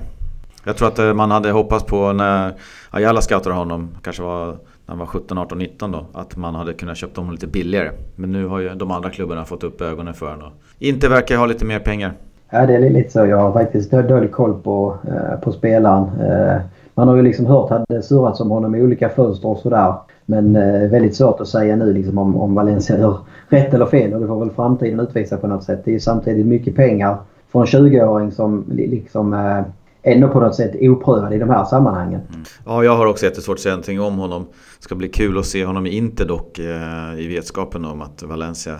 Jag 0.64 0.76
tror 0.76 0.88
att 0.88 1.16
man 1.16 1.30
hade 1.30 1.50
hoppats 1.50 1.84
på 1.84 2.12
när 2.12 2.54
Ayala 2.90 3.20
scoutade 3.20 3.54
honom, 3.54 3.96
kanske 4.02 4.22
var 4.22 4.56
han 4.90 4.98
var 4.98 5.06
17, 5.06 5.38
18, 5.38 5.58
19 5.58 5.92
då. 5.92 6.06
Att 6.12 6.36
man 6.36 6.54
hade 6.54 6.72
kunnat 6.72 6.96
köpa 6.96 7.20
dem 7.20 7.30
lite 7.30 7.46
billigare. 7.46 7.90
Men 8.16 8.32
nu 8.32 8.46
har 8.46 8.60
ju 8.60 8.68
de 8.68 8.90
andra 8.90 9.10
klubbarna 9.10 9.44
fått 9.44 9.64
upp 9.64 9.80
ögonen 9.80 10.14
för 10.14 10.30
honom. 10.30 10.52
Inte 10.78 11.08
verkar 11.08 11.36
ha 11.36 11.46
lite 11.46 11.64
mer 11.64 11.78
pengar. 11.78 12.12
Ja, 12.50 12.66
det 12.66 12.74
är 12.74 12.90
lite 12.90 13.10
så. 13.10 13.26
Jag 13.26 13.36
har 13.36 13.52
faktiskt 13.52 13.90
dålig 13.90 14.32
koll 14.32 14.54
på, 14.62 14.96
eh, 15.08 15.40
på 15.40 15.52
spelaren. 15.52 16.04
Eh, 16.20 16.60
man 16.94 17.08
har 17.08 17.16
ju 17.16 17.22
liksom 17.22 17.46
hört 17.46 17.70
att 17.70 17.84
det 17.88 18.02
surrats 18.02 18.40
om 18.40 18.50
honom 18.50 18.74
i 18.74 18.82
olika 18.82 19.08
fönster 19.08 19.48
och 19.48 19.58
sådär. 19.58 19.94
Men 20.26 20.56
eh, 20.56 20.90
väldigt 20.90 21.16
svårt 21.16 21.40
att 21.40 21.48
säga 21.48 21.76
nu 21.76 21.92
liksom 21.92 22.18
om, 22.18 22.36
om 22.40 22.54
Valencia 22.54 22.98
gör 22.98 23.18
rätt 23.48 23.74
eller 23.74 23.86
fel. 23.86 24.14
Och 24.14 24.20
det 24.20 24.26
får 24.26 24.40
väl 24.40 24.50
framtiden 24.50 25.00
utvisa 25.00 25.36
på 25.36 25.46
något 25.46 25.64
sätt. 25.64 25.82
Det 25.84 25.94
är 25.94 25.98
samtidigt 25.98 26.46
mycket 26.46 26.76
pengar 26.76 27.16
för 27.52 27.60
en 27.60 27.66
20-åring 27.66 28.32
som 28.32 28.64
liksom 28.68 29.34
eh, 29.34 29.60
ändå 30.02 30.28
på 30.28 30.40
något 30.40 30.54
sätt 30.54 30.72
oprövad 30.80 31.32
i 31.32 31.38
de 31.38 31.50
här 31.50 31.64
sammanhangen. 31.64 32.20
Mm. 32.28 32.44
Ja, 32.66 32.84
jag 32.84 32.96
har 32.96 33.06
också 33.06 33.24
jättesvårt 33.24 33.54
att 33.54 33.60
säga 33.60 33.74
någonting 33.74 34.00
om 34.00 34.18
honom. 34.18 34.46
Det 34.78 34.84
ska 34.84 34.94
bli 34.94 35.08
kul 35.08 35.38
att 35.38 35.46
se 35.46 35.64
honom 35.64 35.86
i 35.86 35.90
Inter 35.90 36.24
dock 36.24 36.58
eh, 36.58 37.20
i 37.20 37.26
vetskapen 37.28 37.84
om 37.84 38.02
att 38.02 38.22
Valencia 38.22 38.78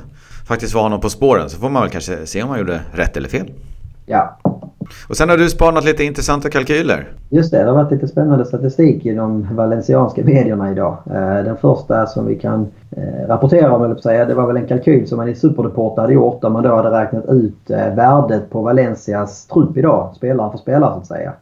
faktiskt 0.49 0.75
var 0.75 0.83
honom 0.83 1.01
på 1.01 1.11
spåren. 1.11 1.51
Så 1.51 1.59
får 1.59 1.71
man 1.71 1.83
väl 1.83 1.91
kanske 1.91 2.27
se 2.27 2.43
om 2.43 2.49
han 2.49 2.59
gjorde 2.59 2.81
rätt 2.93 3.17
eller 3.17 3.29
fel. 3.29 3.51
Ja. 4.07 4.39
Och 5.09 5.17
sen 5.17 5.29
har 5.29 5.37
du 5.37 5.51
spanat 5.51 5.85
lite 5.85 6.05
intressanta 6.05 6.51
kalkyler. 6.51 7.09
Just 7.29 7.51
det, 7.51 7.59
det 7.59 7.71
har 7.71 7.75
varit 7.75 7.93
lite 7.93 8.09
spännande 8.09 8.45
statistik 8.45 9.07
i 9.07 9.15
de 9.15 9.49
valencianska 9.55 10.25
medierna 10.25 10.73
idag. 10.73 10.97
Eh, 11.07 11.45
den 11.45 11.57
första 11.57 12.07
som 12.07 12.27
vi 12.27 12.35
kan 12.35 12.69
eh, 12.97 13.29
rapportera 13.29 13.73
om, 13.73 13.99
säga, 13.99 14.25
det 14.25 14.35
var 14.35 14.47
väl 14.47 14.57
en 14.57 14.67
kalkyl 14.67 15.09
som 15.09 15.17
man 15.17 15.29
i 15.29 15.35
Superdeport 15.35 15.99
hade 15.99 16.13
gjort 16.13 16.43
där 16.43 16.49
man 16.49 16.63
då 16.63 16.77
hade 16.77 16.91
räknat 16.91 17.25
ut 17.29 17.71
eh, 17.71 17.95
värdet 17.95 18.51
på 18.51 18.63
Valencias 18.63 19.47
trupp 19.47 19.77
idag, 19.77 20.13
spelare 20.17 20.51
för 20.51 20.59
spelare 20.59 20.93
så 20.93 20.99
att 20.99 21.07
säga. 21.07 21.33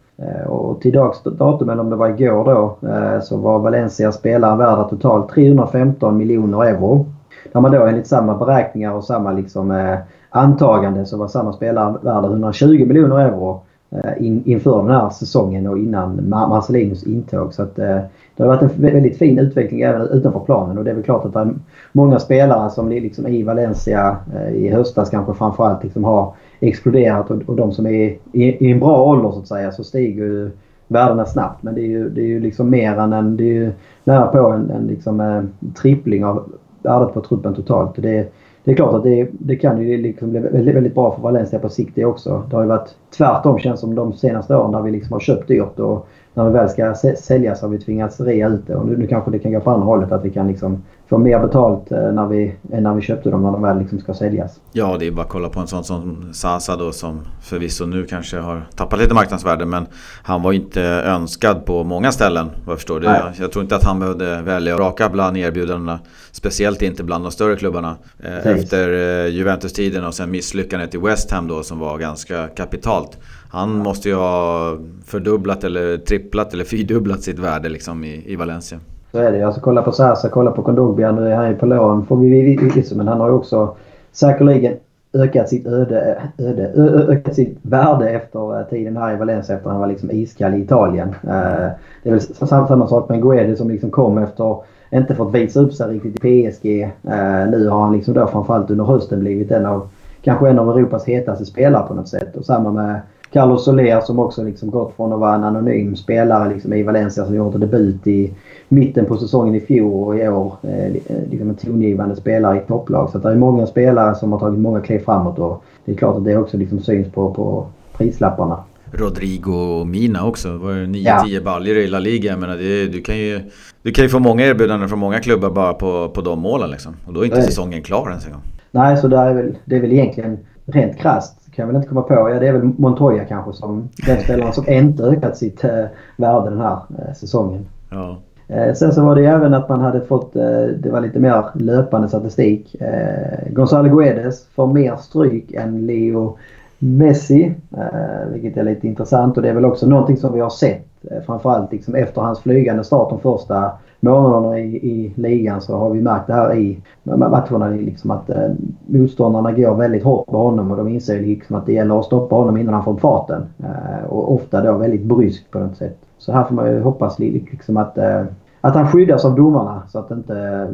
Och 0.46 0.80
till 0.80 0.92
dags 0.92 1.22
datum, 1.22 1.68
eller 1.68 1.80
om 1.80 1.90
det 1.90 1.96
var 1.96 2.08
igår 2.08 2.44
då, 2.44 2.78
så 3.22 3.36
var 3.36 3.58
Valencias 3.58 4.16
spelare 4.16 4.56
värda 4.56 4.84
totalt 4.84 5.30
315 5.30 6.16
miljoner 6.16 6.64
euro. 6.64 7.06
Där 7.52 7.60
man 7.60 7.72
då 7.72 7.86
enligt 7.86 8.06
samma 8.06 8.34
beräkningar 8.34 8.92
och 8.92 9.04
samma 9.04 9.32
liksom, 9.32 9.96
antagande 10.30 11.06
så 11.06 11.16
var 11.16 11.28
samma 11.28 11.52
spelare 11.52 11.98
värd 12.02 12.24
120 12.24 12.86
miljoner 12.86 13.18
euro 13.18 13.60
eh, 13.90 14.26
in, 14.26 14.42
inför 14.44 14.82
den 14.82 14.90
här 14.90 15.10
säsongen 15.10 15.66
och 15.66 15.78
innan 15.78 16.28
Marcelinos 16.28 17.04
intåg. 17.04 17.54
Så 17.54 17.62
att, 17.62 17.78
eh, 17.78 17.98
det 18.36 18.42
har 18.42 18.46
varit 18.46 18.62
en 18.62 18.82
väldigt 18.82 19.18
fin 19.18 19.38
utveckling 19.38 19.80
även 19.80 20.08
utanför 20.08 20.40
planen 20.40 20.78
och 20.78 20.84
det 20.84 20.90
är 20.90 20.94
väl 20.94 21.04
klart 21.04 21.24
att 21.24 21.32
det 21.32 21.40
är 21.40 21.54
många 21.92 22.18
spelare 22.18 22.70
som 22.70 22.88
liksom 22.88 23.26
i 23.26 23.42
Valencia 23.42 24.16
eh, 24.34 24.54
i 24.54 24.68
höstas 24.68 25.10
kanske 25.10 25.34
framförallt 25.34 25.84
liksom 25.84 26.04
har 26.04 26.34
exploderat 26.60 27.30
och, 27.30 27.42
och 27.46 27.56
de 27.56 27.72
som 27.72 27.86
är 27.86 27.90
i, 27.90 28.18
i, 28.32 28.72
en 28.72 28.80
bra 28.80 29.04
ålder 29.04 29.30
så 29.30 29.38
att 29.38 29.48
säga 29.48 29.72
så 29.72 29.84
stiger 29.84 30.24
ju 30.24 30.50
värdena 30.88 31.26
snabbt. 31.26 31.62
Men 31.62 31.74
det 31.74 31.80
är 31.80 31.86
ju, 31.86 32.08
det 32.08 32.20
är 32.20 32.26
ju 32.26 32.40
liksom 32.40 32.70
mer 32.70 32.98
än 32.98 33.12
en, 33.12 33.36
det 33.36 33.44
är 33.44 33.54
ju 33.54 33.72
nära 34.04 34.26
på 34.26 34.38
en, 34.38 34.70
en 34.70 34.86
liksom, 34.86 35.20
eh, 35.20 35.72
trippling 35.82 36.24
av 36.24 36.52
värdet 36.82 37.14
på 37.14 37.20
truppen 37.20 37.54
totalt. 37.54 37.92
Det, 37.96 38.32
det 38.68 38.72
är 38.72 38.76
klart 38.76 38.94
att 38.94 39.02
det, 39.02 39.28
det 39.32 39.56
kan 39.56 39.82
ju 39.82 39.96
liksom 39.96 40.30
bli 40.30 40.40
väldigt, 40.40 40.74
väldigt 40.74 40.94
bra 40.94 41.14
för 41.14 41.22
Valencia 41.22 41.58
på 41.58 41.68
sikt 41.68 41.94
det 41.94 42.04
också. 42.04 42.42
Det 42.50 42.56
har 42.56 42.62
ju 42.62 42.68
varit 42.68 42.94
tvärtom 43.16 43.58
känns 43.58 43.80
som 43.80 43.94
de 43.94 44.12
senaste 44.12 44.56
åren 44.56 44.72
där 44.72 44.82
vi 44.82 44.90
liksom 44.90 45.12
har 45.12 45.20
köpt 45.20 45.48
dyrt 45.48 45.78
och 45.78 46.06
när 46.34 46.44
vi 46.44 46.50
väl 46.50 46.68
ska 46.68 46.94
säljas 46.94 47.62
har 47.62 47.68
vi 47.68 47.78
tvingats 47.78 48.20
rea 48.20 48.48
ut 48.48 48.66
det. 48.66 48.74
Och 48.74 48.86
nu, 48.86 48.96
nu 48.96 49.06
kanske 49.06 49.30
det 49.30 49.38
kan 49.38 49.52
gå 49.52 49.60
på 49.60 49.70
andra 49.70 49.86
hållet 49.86 50.12
att 50.12 50.24
vi 50.24 50.30
kan 50.30 50.48
liksom 50.48 50.82
få 51.08 51.18
mer 51.18 51.38
betalt 51.38 51.92
eh, 51.92 52.12
när 52.12 52.26
vi, 52.26 52.56
än 52.72 52.82
när 52.82 52.94
vi 52.94 53.02
köpte 53.02 53.30
dem 53.30 53.42
när 53.42 53.52
de 53.52 53.62
väl 53.62 53.78
liksom 53.78 53.98
ska 53.98 54.14
säljas. 54.14 54.60
Ja, 54.72 54.96
det 54.98 55.06
är 55.06 55.10
bara 55.10 55.22
att 55.22 55.28
kolla 55.28 55.48
på 55.48 55.60
en 55.60 55.66
sån 55.66 55.84
som 55.84 56.28
Sasa 56.32 56.76
då 56.76 56.92
som 56.92 57.20
förvisso 57.42 57.86
nu 57.86 58.04
kanske 58.04 58.38
har 58.38 58.62
tappat 58.76 58.98
lite 58.98 59.14
marknadsvärde 59.14 59.66
men 59.66 59.86
han 60.22 60.42
var 60.42 60.52
inte 60.52 60.82
önskad 60.82 61.66
på 61.66 61.84
många 61.84 62.12
ställen 62.12 62.50
vad 62.64 62.72
jag 62.72 62.78
förstår. 62.78 63.00
Det. 63.00 63.34
Jag 63.40 63.52
tror 63.52 63.62
inte 63.62 63.76
att 63.76 63.84
han 63.84 64.00
behövde 64.00 64.42
välja 64.42 64.74
och 64.74 64.80
raka 64.80 65.08
bland 65.08 65.36
erbjudandena. 65.36 66.00
Speciellt 66.32 66.82
inte 66.82 67.04
bland 67.04 67.24
de 67.24 67.30
större 67.30 67.56
klubbarna. 67.56 67.96
Eh, 68.18 68.46
efter 68.46 68.92
eh, 68.92 69.30
Juventus-tiden 69.30 70.04
och 70.04 70.14
sen 70.14 70.30
misslyckandet 70.30 70.94
i 70.94 70.98
West 70.98 71.30
Ham 71.30 71.48
då 71.48 71.62
som 71.62 71.78
var 71.78 71.98
ganska 71.98 72.46
kapitalt. 72.48 73.18
Han 73.50 73.78
måste 73.78 74.08
ju 74.08 74.14
ha 74.14 74.76
fördubblat 75.06 75.64
eller 75.64 75.96
tripplat 75.96 76.54
eller 76.54 76.64
fyrdubblat 76.64 77.22
sitt 77.22 77.38
värde 77.38 77.68
liksom 77.68 78.04
i, 78.04 78.32
i 78.32 78.36
Valencia. 78.36 78.80
Så 79.12 79.18
är 79.18 79.32
det. 79.32 79.42
Alltså 79.42 79.60
kolla 79.60 79.82
på 79.82 79.92
Sasa, 79.92 80.28
kolla 80.28 80.50
på 80.50 80.62
Kondogbia. 80.62 81.12
Nu 81.12 81.28
är 81.28 81.36
han 81.36 81.48
ju 81.48 81.56
på 81.56 81.66
lån 81.66 82.06
får 82.06 82.16
vi 82.16 82.42
vissa. 82.42 82.74
Liksom. 82.76 82.98
Men 82.98 83.08
han 83.08 83.20
har 83.20 83.28
ju 83.28 83.34
också 83.34 83.76
säkerligen 84.12 84.76
ökat 85.12 85.48
sitt 85.48 85.66
öde, 85.66 86.22
öde 86.38 86.72
ö, 86.76 87.06
ökat 87.08 87.34
sitt 87.34 87.58
värde 87.62 88.10
efter 88.10 88.60
eh, 88.60 88.66
tiden 88.66 88.96
här 88.96 89.14
i 89.14 89.16
Valencia 89.16 89.56
efter 89.56 89.68
att 89.68 89.72
han 89.72 89.80
var 89.80 89.88
liksom 89.88 90.10
iskall 90.10 90.54
i 90.54 90.62
Italien. 90.62 91.08
Eh, 91.08 91.68
det 92.02 92.08
är 92.08 92.10
väl 92.10 92.20
samma 92.20 92.86
sak 92.86 93.08
med 93.08 93.22
Guedes 93.22 93.58
som 93.58 93.70
liksom 93.70 93.90
kom 93.90 94.18
efter 94.18 94.56
inte 94.90 95.14
fått 95.14 95.34
visa 95.34 95.60
upp 95.60 95.72
sig 95.72 95.94
riktigt 95.94 96.24
i 96.24 96.50
PSG. 96.50 96.82
Eh, 96.82 97.50
nu 97.50 97.68
har 97.68 97.80
han 97.80 97.92
liksom 97.92 98.14
då 98.14 98.26
framförallt 98.26 98.70
under 98.70 98.84
hösten 98.84 99.20
blivit 99.20 99.50
en 99.50 99.66
av 99.66 99.88
kanske 100.22 100.48
en 100.48 100.58
av 100.58 100.70
Europas 100.70 101.04
hetaste 101.04 101.44
spelare 101.44 101.88
på 101.88 101.94
något 101.94 102.08
sätt. 102.08 102.36
Och 102.36 102.44
samma 102.44 102.72
med 102.72 103.00
Carlos 103.32 103.64
Soler 103.64 104.00
som 104.00 104.18
också 104.18 104.44
liksom 104.44 104.70
gått 104.70 104.96
från 104.96 105.12
att 105.12 105.20
vara 105.20 105.34
en 105.34 105.44
anonym 105.44 105.96
spelare 105.96 106.48
liksom 106.54 106.72
i 106.72 106.82
Valencia 106.82 107.24
som 107.24 107.34
gjorde 107.34 107.58
debut 107.58 108.06
i 108.06 108.34
mitten 108.68 109.04
på 109.04 109.16
säsongen 109.16 109.54
i 109.54 109.60
fjol 109.60 110.08
och 110.08 110.18
i 110.18 110.28
år 110.28 110.56
eh, 110.62 110.92
liksom 111.30 111.48
en 111.48 111.56
tongivande 111.56 112.16
spelare 112.16 112.56
i 112.56 112.60
topplag. 112.60 113.10
Så 113.10 113.18
det 113.18 113.28
är 113.28 113.36
många 113.36 113.66
spelare 113.66 114.14
som 114.14 114.32
har 114.32 114.38
tagit 114.38 114.60
många 114.60 114.80
kliv 114.80 114.98
framåt 114.98 115.38
och 115.38 115.64
det 115.84 115.92
är 115.92 115.96
klart 115.96 116.16
att 116.16 116.24
det 116.24 116.36
också 116.36 116.56
liksom 116.56 116.80
syns 116.80 117.12
på, 117.12 117.34
på 117.34 117.66
prislapparna. 117.96 118.64
Rodrigo 118.92 119.52
och 119.52 119.86
Mina 119.86 120.26
också. 120.26 120.52
Det 120.52 120.58
var 120.58 120.72
ju 120.72 120.86
9-10 120.86 121.26
ja. 121.26 121.40
baljor 121.40 121.76
i 121.76 121.86
La 121.86 121.98
Liga. 121.98 122.30
Jag 122.30 122.40
menar, 122.40 122.56
det, 122.56 122.86
du, 122.86 123.00
kan 123.00 123.18
ju, 123.18 123.40
du 123.82 123.92
kan 123.92 124.04
ju 124.04 124.08
få 124.08 124.18
många 124.18 124.46
erbjudanden 124.46 124.88
från 124.88 124.98
många 124.98 125.20
klubbar 125.20 125.50
bara 125.50 125.74
på, 125.74 126.08
på 126.08 126.20
de 126.20 126.40
målen 126.40 126.70
liksom. 126.70 126.96
Och 127.06 127.12
då 127.12 127.20
är 127.20 127.24
inte 127.24 127.36
Nej. 127.36 127.46
säsongen 127.46 127.82
klar 127.82 128.08
ens 128.08 128.26
en 128.26 128.32
gång. 128.32 128.42
Nej, 128.70 128.96
så 128.96 129.08
det 129.08 129.16
är 129.16 129.34
väl, 129.34 129.56
det 129.64 129.76
är 129.76 129.80
väl 129.80 129.92
egentligen 129.92 130.38
rent 130.66 130.98
krasst 130.98 131.47
kan 131.58 131.62
jag 131.62 131.66
väl 131.66 131.76
inte 131.76 131.88
komma 131.88 132.02
på. 132.02 132.14
Ja, 132.14 132.40
det 132.40 132.48
är 132.48 132.52
väl 132.52 132.70
Montoya 132.76 133.24
kanske 133.24 133.52
som 133.52 133.88
den 134.06 134.20
spelaren 134.20 134.52
som 134.52 134.68
inte 134.68 135.02
ökat 135.02 135.36
sitt 135.36 135.64
eh, 135.64 135.84
värde 136.16 136.50
den 136.50 136.60
här 136.60 136.78
eh, 136.98 137.14
säsongen. 137.14 137.66
Ja. 137.90 138.16
Eh, 138.48 138.74
sen 138.74 138.92
så 138.92 139.04
var 139.04 139.16
det 139.16 139.24
även 139.24 139.54
att 139.54 139.68
man 139.68 139.80
hade 139.80 140.00
fått, 140.00 140.36
eh, 140.36 140.62
det 140.78 140.90
var 140.90 141.00
lite 141.00 141.18
mer 141.18 141.44
löpande 141.54 142.08
statistik. 142.08 142.74
Eh, 142.80 143.52
Gonzalo 143.52 143.96
Guedes 143.96 144.46
får 144.54 144.66
mer 144.66 144.96
stryk 144.96 145.52
än 145.52 145.86
Leo 145.86 146.36
Messi. 146.78 147.54
Eh, 147.76 148.32
vilket 148.32 148.56
är 148.56 148.62
lite 148.62 148.86
intressant 148.86 149.36
och 149.36 149.42
det 149.42 149.48
är 149.48 149.54
väl 149.54 149.64
också 149.64 149.86
någonting 149.86 150.16
som 150.16 150.32
vi 150.32 150.40
har 150.40 150.50
sett. 150.50 150.86
Framförallt 151.26 151.72
liksom 151.72 151.94
efter 151.94 152.20
hans 152.20 152.40
flygande 152.40 152.84
start 152.84 153.10
de 153.10 153.20
första 153.20 153.72
månaderna 154.00 154.58
i, 154.58 154.76
i 154.76 155.12
ligan 155.16 155.60
så 155.60 155.76
har 155.76 155.90
vi 155.90 156.02
märkt 156.02 156.26
det 156.26 156.32
här 156.32 156.54
i 156.54 156.80
matcherna. 157.02 157.68
Liksom 157.68 158.10
att 158.10 158.30
eh, 158.30 158.50
motståndarna 158.86 159.52
går 159.52 159.74
väldigt 159.74 160.04
hårt 160.04 160.26
på 160.26 160.38
honom 160.38 160.70
och 160.70 160.76
de 160.76 160.88
inser 160.88 161.20
liksom 161.20 161.56
att 161.56 161.66
det 161.66 161.72
gäller 161.72 161.98
att 161.98 162.04
stoppa 162.04 162.36
honom 162.36 162.56
innan 162.56 162.74
han 162.74 162.84
får 162.84 162.96
farten. 162.96 163.42
Eh, 163.58 164.08
och 164.08 164.34
ofta 164.34 164.62
då 164.62 164.78
väldigt 164.78 165.04
bryskt 165.04 165.50
på 165.50 165.58
något 165.58 165.76
sätt. 165.76 165.98
Så 166.18 166.32
här 166.32 166.44
får 166.44 166.54
man 166.54 166.70
ju 166.70 166.80
hoppas 166.80 167.18
liksom 167.18 167.76
att, 167.76 167.98
eh, 167.98 168.24
att 168.60 168.74
han 168.74 168.88
skyddas 168.88 169.24
av 169.24 169.34
domarna 169.34 169.82
så 169.88 169.98
att 169.98 170.10
inte 170.10 170.68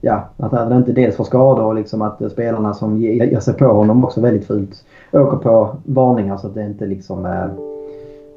ja, 0.00 0.24
att 0.36 0.52
han 0.52 0.72
inte 0.72 0.92
dels 0.92 1.16
får 1.16 1.24
skador 1.24 1.64
och 1.64 1.74
liksom 1.74 2.02
att 2.02 2.32
spelarna 2.32 2.74
som 2.74 3.00
ger 3.00 3.40
sig 3.40 3.54
på 3.54 3.64
honom 3.64 4.04
också 4.04 4.20
väldigt 4.20 4.46
fult 4.46 4.84
åker 5.12 5.36
på 5.36 5.76
varningar 5.84 6.36
så 6.36 6.46
att 6.46 6.54
det 6.54 6.64
inte 6.64 6.86
liksom 6.86 7.26
eh, 7.26 7.46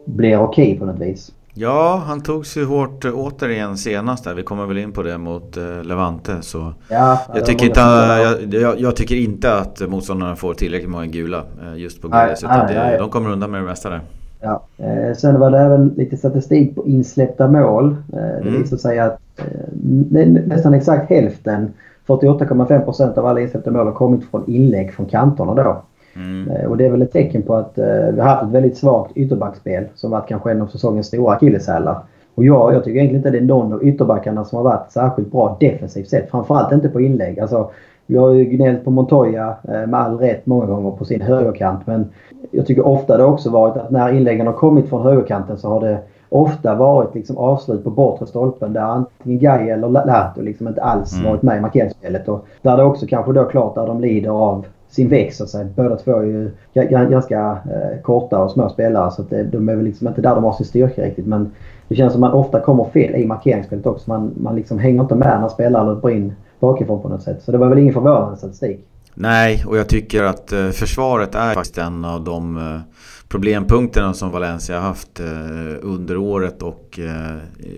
blir 0.06 0.40
okej 0.40 0.68
okay 0.68 0.80
på 0.80 0.86
något 0.86 1.00
vis. 1.00 1.32
Ja, 1.58 2.04
han 2.08 2.22
tog 2.22 2.46
sig 2.46 2.64
hårt 2.64 3.06
återigen 3.06 3.78
senast 3.78 4.24
där. 4.24 4.34
Vi 4.34 4.44
kommer 4.44 4.66
väl 4.66 4.78
in 4.78 4.92
på 4.92 5.04
det 5.04 5.18
mot 5.18 5.58
eh, 5.58 5.84
Levante. 5.84 6.42
Så 6.42 6.74
ja, 6.90 7.20
jag, 7.36 7.46
tycker 7.46 7.66
inte, 7.66 7.80
jag, 7.80 8.54
jag, 8.54 8.80
jag, 8.80 8.96
tycker 8.96 9.16
inte 9.16 9.58
att 9.58 9.90
motståndarna 9.90 10.36
får 10.36 10.54
tillräckligt 10.54 10.90
många 10.90 11.06
gula 11.06 11.44
eh, 11.64 11.78
just 11.78 12.02
på. 12.02 12.08
Utan 12.08 12.68
det, 12.68 12.98
de 13.00 13.10
kommer 13.10 13.30
undan 13.30 13.52
med 13.52 13.62
det 13.62 13.66
mesta 13.66 13.90
där. 13.90 14.02
Ja. 14.42 14.64
Eh, 14.78 15.16
sen 15.16 15.40
var 15.40 15.52
det 15.52 15.60
även 15.60 15.88
lite 15.88 16.18
statistik 16.18 16.76
på 16.76 16.86
insläppta 16.88 17.48
mål. 17.48 17.92
Eh, 18.14 18.20
det 18.20 18.50
mm. 18.50 18.62
visar 18.62 18.78
sig 18.78 19.00
att 19.00 19.20
eh, 19.38 20.28
nästan 20.46 20.74
exakt 20.74 21.10
hälften, 21.10 21.74
48,5% 22.08 23.18
av 23.18 23.26
alla 23.26 23.40
insläppta 23.40 23.72
mål 23.72 23.86
har 23.86 23.94
kommit 23.94 24.26
från 24.32 24.44
inlägg 24.48 24.94
från 24.94 25.06
kanterna 25.06 25.54
då. 25.54 25.84
Mm. 26.16 26.52
Eh, 26.52 26.66
och 26.66 26.78
det 26.78 26.86
är 26.86 26.92
väl 26.92 27.02
ett 27.02 27.14
tecken 27.14 27.42
på 27.42 27.56
att 27.56 27.78
eh, 27.78 27.86
vi 27.86 28.20
har 28.20 28.28
haft 28.28 28.44
ett 28.44 28.50
väldigt 28.50 28.78
svagt 28.78 29.18
ytterbackspel 29.18 29.84
som 29.96 30.12
varit 30.12 30.28
kanske 30.28 30.52
en 30.52 30.62
av 30.62 30.68
säsongens 30.68 31.08
stora 31.08 31.34
akilleshälar. 31.34 31.98
Och 32.36 32.46
jag, 32.46 32.74
jag 32.74 32.84
tycker 32.84 33.00
egentligen 33.00 33.20
inte 33.20 33.30
det 33.30 33.38
är 33.38 33.42
någon 33.42 33.74
av 33.74 33.84
ytterbackarna 33.84 34.46
som 34.46 34.58
har 34.58 34.64
varit 34.64 34.92
särskilt 34.92 35.32
bra 35.32 35.58
defensivt 35.60 36.10
sett. 36.10 36.32
Framförallt 36.32 36.74
inte 36.74 36.90
på 36.90 37.02
inlägg. 37.02 37.40
Alltså, 37.40 37.72
vi 38.08 38.18
har 38.18 38.30
ju 38.32 38.46
gnällt 38.46 38.84
på 38.84 38.92
Montoya 38.92 39.56
eh, 39.64 39.88
med 39.88 39.96
all 39.96 40.18
rätt 40.18 40.46
många 40.46 40.66
gånger 40.66 40.92
på 40.92 41.06
sin 41.06 41.22
högerkant. 41.22 41.88
Men 41.88 42.10
jag 42.52 42.66
tycker 42.66 42.88
ofta 42.88 43.18
det 43.18 43.24
också 43.24 43.50
varit 43.50 43.78
att 43.78 43.92
när 43.92 44.14
inläggen 44.14 44.48
har 44.48 44.54
kommit 44.54 44.90
från 44.90 45.02
högerkanten 45.02 45.58
så 45.58 45.70
har 45.70 45.82
det 45.82 45.98
ofta 46.30 46.76
varit 46.76 47.16
liksom 47.16 47.38
avslut 47.38 47.84
på 47.84 47.90
bortre 47.90 48.26
stolpen 48.26 48.74
där 48.74 48.82
antingen 48.82 49.40
Guy 49.40 49.70
eller 49.70 49.90
Lato 49.90 50.42
liksom 50.42 50.68
inte 50.68 50.84
alls 50.84 51.14
mm. 51.14 51.32
varit 51.32 51.42
med 51.42 51.58
i 51.58 51.62
markeringsspelet. 51.62 52.30
Och 52.30 52.46
där 52.62 52.78
det 52.78 52.84
också 52.84 53.06
kanske 53.06 53.34
då 53.34 53.44
klart 53.44 53.76
där 53.76 53.88
de 53.88 54.02
lider 54.02 54.30
av 54.30 54.66
sin 54.96 55.10
växt 55.10 55.38
så 55.38 55.44
att 55.44 55.50
säga. 55.50 55.68
Båda 55.76 55.96
två 55.96 56.12
är 56.20 56.24
ju 56.24 56.52
ganska 56.74 57.40
eh, 57.50 58.02
korta 58.02 58.40
och 58.40 58.52
små 58.52 58.70
spelare 58.70 59.12
så 59.12 59.22
att 59.22 59.30
det, 59.30 59.44
de 59.44 59.70
är 59.70 59.76
väl 59.76 59.86
liksom 59.86 60.08
inte 60.08 60.22
där 60.22 60.36
de 60.36 60.44
har 60.44 60.54
sin 60.54 60.66
styrka 60.66 61.02
riktigt. 61.02 61.26
Men 61.26 61.52
det 61.88 61.96
känns 61.96 62.14
som 62.14 62.24
att 62.24 62.32
man 62.32 62.40
ofta 62.40 62.60
kommer 62.60 62.86
fel 62.90 63.16
i 63.16 63.26
markeringsspelet 63.26 63.86
också. 63.86 64.10
Man, 64.10 64.34
man 64.38 64.56
liksom 64.56 64.80
hänger 64.80 65.02
inte 65.02 65.16
med 65.16 65.42
när 65.42 65.50
spelare 65.50 65.94
löper 65.94 66.10
in 66.10 66.34
bakifrån 66.60 67.02
på 67.02 67.10
något 67.10 67.24
sätt. 67.24 67.42
Så 67.44 67.52
det 67.52 67.58
var 67.58 67.70
väl 67.70 67.78
ingen 67.78 67.94
förvånande 67.94 68.38
statistik. 68.38 68.80
Nej, 69.14 69.64
och 69.68 69.78
jag 69.78 69.88
tycker 69.88 70.24
att 70.24 70.52
eh, 70.52 70.70
försvaret 70.70 71.36
är 71.36 71.54
faktiskt 71.54 71.78
en 71.78 72.06
av 72.06 72.24
de 72.24 72.58
eh, 72.58 72.82
problempunkterna 73.28 74.14
som 74.14 74.32
Valencia 74.32 74.80
har 74.80 74.88
haft 74.88 75.20
eh, 75.20 75.26
under 75.82 76.18
året 76.18 76.62
och 76.62 77.00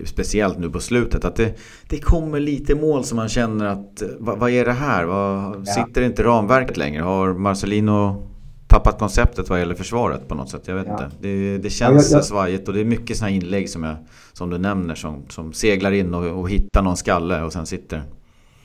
speciellt 0.04 0.58
nu 0.58 0.70
på 0.70 0.80
slutet. 0.80 1.24
Att 1.24 1.36
det, 1.36 1.58
det 1.88 1.98
kommer 1.98 2.40
lite 2.40 2.74
mål 2.74 3.04
som 3.04 3.16
man 3.16 3.28
känner 3.28 3.66
att 3.66 4.02
vad, 4.18 4.38
vad 4.38 4.50
är 4.50 4.64
det 4.64 4.72
här? 4.72 5.04
Vad, 5.04 5.68
sitter 5.68 6.02
inte 6.02 6.22
ramverket 6.22 6.76
längre? 6.76 7.02
Har 7.02 7.32
Marcelino 7.32 8.28
tappat 8.68 8.98
konceptet 8.98 9.50
vad 9.50 9.58
gäller 9.58 9.74
försvaret 9.74 10.28
på 10.28 10.34
något 10.34 10.50
sätt? 10.50 10.62
Jag 10.64 10.74
vet 10.74 10.86
ja. 10.86 10.92
inte. 10.92 11.10
Det, 11.20 11.58
det 11.58 11.70
känns 11.70 12.10
ja, 12.10 12.16
jag... 12.16 12.24
svajigt 12.24 12.68
och 12.68 12.74
det 12.74 12.80
är 12.80 12.84
mycket 12.84 13.16
sådana 13.16 13.34
inlägg 13.34 13.70
som, 13.70 13.84
jag, 13.84 13.96
som 14.32 14.50
du 14.50 14.58
nämner 14.58 14.94
som, 14.94 15.22
som 15.28 15.52
seglar 15.52 15.92
in 15.92 16.14
och, 16.14 16.40
och 16.40 16.50
hittar 16.50 16.82
någon 16.82 16.96
skalle 16.96 17.42
och 17.42 17.52
sen 17.52 17.66
sitter. 17.66 18.02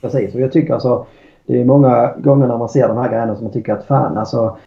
Precis, 0.02 0.36
och 0.36 0.42
jag 0.42 0.52
tycker 0.52 0.74
alltså 0.74 1.06
det 1.48 1.62
är 1.62 1.66
många 1.66 2.14
gånger 2.18 2.48
när 2.48 2.58
man 2.58 2.70
ser 2.70 2.88
de 2.88 2.98
här 2.98 3.10
grejerna 3.10 3.36
som 3.36 3.44
man 3.44 3.54
tycker 3.54 3.74
att 3.74 3.86
fan 3.86 4.18
alltså 4.18 4.58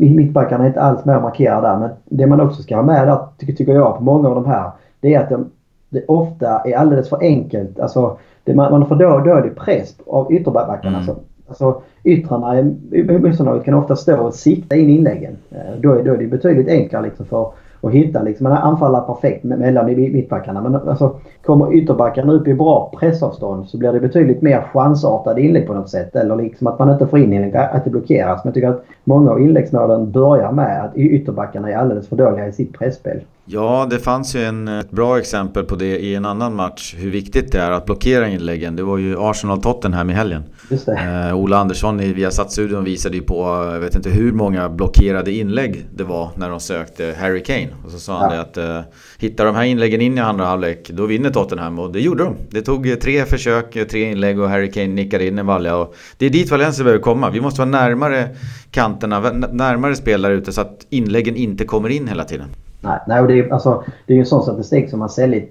mittbackarna 0.00 0.64
är 0.64 0.68
inte 0.68 0.80
alls 0.80 1.04
med 1.04 1.16
och 1.16 1.22
markerar 1.22 1.62
där. 1.62 1.78
Men 1.78 1.90
det 2.04 2.26
man 2.26 2.40
också 2.40 2.62
ska 2.62 2.76
ha 2.76 2.82
med 2.82 3.08
där, 3.08 3.18
tycker, 3.38 3.74
jag, 3.74 3.96
på 3.96 4.04
många 4.04 4.28
av 4.28 4.34
de 4.34 4.46
här. 4.46 4.70
Det 5.00 5.14
är 5.14 5.20
att 5.20 5.30
de, 5.30 5.50
det 5.88 6.04
ofta 6.08 6.60
är 6.60 6.76
alldeles 6.76 7.08
för 7.08 7.18
enkelt. 7.20 7.80
Alltså, 7.80 8.18
det, 8.44 8.54
man, 8.54 8.70
man 8.70 8.88
får 8.88 8.96
då 8.96 9.18
dålig 9.18 9.56
press 9.56 9.96
av 10.06 10.32
ytterbackarna. 10.32 10.88
Mm. 10.88 10.94
Alltså, 10.94 11.16
alltså 11.48 11.82
yttrarna 12.04 12.58
i 12.58 12.62
motståndarlaget 13.02 13.64
kan 13.64 13.74
ofta 13.74 13.96
stå 13.96 14.16
och 14.16 14.34
sikta 14.34 14.76
in 14.76 14.90
inläggen. 14.90 15.36
Eh, 15.50 15.80
då 15.80 15.92
är, 15.92 16.04
då 16.04 16.12
är 16.12 16.18
det 16.18 16.26
betydligt 16.26 16.68
enklare 16.68 17.02
liksom 17.02 17.26
för 17.26 17.52
och 17.82 17.92
hitta 17.92 18.22
liksom 18.22 18.44
man 18.44 18.52
anfaller 18.52 19.00
perfekt 19.00 19.44
mellan 19.44 19.86
mittbackarna. 19.86 20.60
Men 20.60 20.74
alltså, 20.74 21.20
kommer 21.44 21.74
ytterbackarna 21.74 22.32
upp 22.32 22.48
i 22.48 22.54
bra 22.54 22.92
pressavstånd 23.00 23.68
så 23.68 23.78
blir 23.78 23.92
det 23.92 24.00
betydligt 24.00 24.42
mer 24.42 24.62
chansartade 24.72 25.40
inlägg 25.40 25.66
på 25.66 25.74
något 25.74 25.90
sätt. 25.90 26.16
Eller 26.16 26.36
liksom 26.36 26.66
att 26.66 26.78
man 26.78 26.90
inte 26.90 27.06
får 27.06 27.18
in 27.18 27.32
inlägg, 27.32 27.56
att 27.56 27.84
det 27.84 27.90
blockeras. 27.90 28.44
Men 28.44 28.48
jag 28.48 28.54
tycker 28.54 28.68
att 28.68 28.84
många 29.04 29.30
av 29.30 29.40
inläggsmålen 29.40 30.10
börjar 30.10 30.52
med 30.52 30.84
att 30.84 30.96
ytterbackarna 30.96 31.70
är 31.70 31.76
alldeles 31.76 32.08
för 32.08 32.16
dåliga 32.16 32.48
i 32.48 32.52
sitt 32.52 32.78
pressspel. 32.78 33.20
Ja, 33.44 33.86
det 33.90 33.98
fanns 33.98 34.36
ju 34.36 34.40
en, 34.40 34.68
ett 34.68 34.90
bra 34.90 35.18
exempel 35.18 35.64
på 35.64 35.74
det 35.74 35.98
i 35.98 36.14
en 36.14 36.24
annan 36.24 36.54
match. 36.54 36.94
Hur 36.98 37.10
viktigt 37.10 37.52
det 37.52 37.58
är 37.58 37.70
att 37.70 37.84
blockera 37.84 38.28
inläggen. 38.28 38.76
Det 38.76 38.82
var 38.82 38.98
ju 38.98 39.16
Arsenal-Tottenham 39.16 40.10
i 40.10 40.12
helgen. 40.12 40.42
Eh, 40.72 41.36
Ola 41.36 41.58
Andersson 41.58 42.00
i 42.00 42.12
Viasat-studion 42.12 42.84
visade 42.84 43.16
ju 43.16 43.22
på, 43.22 43.68
jag 43.72 43.80
vet 43.80 43.94
inte 43.94 44.10
hur 44.10 44.32
många 44.32 44.68
blockerade 44.68 45.32
inlägg 45.32 45.86
det 45.94 46.04
var 46.04 46.30
när 46.36 46.50
de 46.50 46.60
sökte 46.60 47.14
Harry 47.20 47.42
Kane. 47.42 47.68
Och 47.84 47.90
så 47.90 47.98
sa 47.98 48.12
ja. 48.12 48.18
han 48.18 48.30
det 48.32 48.40
att 48.40 48.56
eh, 48.56 48.90
hittar 49.18 49.44
de 49.46 49.54
här 49.54 49.64
inläggen 49.64 50.00
in 50.00 50.18
i 50.18 50.20
andra 50.20 50.44
halvlek, 50.44 50.90
då 50.90 51.06
vinner 51.06 51.30
Tottenham. 51.30 51.78
Och 51.78 51.92
det 51.92 52.00
gjorde 52.00 52.24
de. 52.24 52.36
Det 52.50 52.62
tog 52.62 52.90
eh, 52.90 52.94
tre 52.94 53.24
försök, 53.24 53.76
eh, 53.76 53.84
tre 53.84 54.10
inlägg 54.10 54.40
och 54.40 54.48
Harry 54.48 54.70
Kane 54.70 54.86
nickade 54.86 55.26
in 55.26 55.38
en 55.38 55.46
valja. 55.46 55.76
Och 55.76 55.94
det 56.16 56.26
är 56.26 56.30
dit 56.30 56.50
Valencia 56.50 56.84
behöver 56.84 57.02
komma. 57.02 57.30
Vi 57.30 57.40
måste 57.40 57.60
vara 57.60 57.70
närmare 57.70 58.28
kanterna, 58.70 59.20
närmare 59.52 59.94
spelare 59.94 60.34
ute 60.34 60.52
så 60.52 60.60
att 60.60 60.86
inläggen 60.90 61.36
inte 61.36 61.64
kommer 61.64 61.88
in 61.88 62.08
hela 62.08 62.24
tiden. 62.24 62.48
Nej, 62.80 63.00
nej 63.06 63.20
och 63.20 63.28
det 63.28 63.38
är, 63.38 63.52
alltså, 63.52 63.84
det 64.06 64.12
är 64.12 64.14
ju 64.14 64.20
en 64.20 64.26
sån 64.26 64.42
statistik 64.42 64.90
som 64.90 64.98
man 64.98 65.08
sällan, 65.08 65.42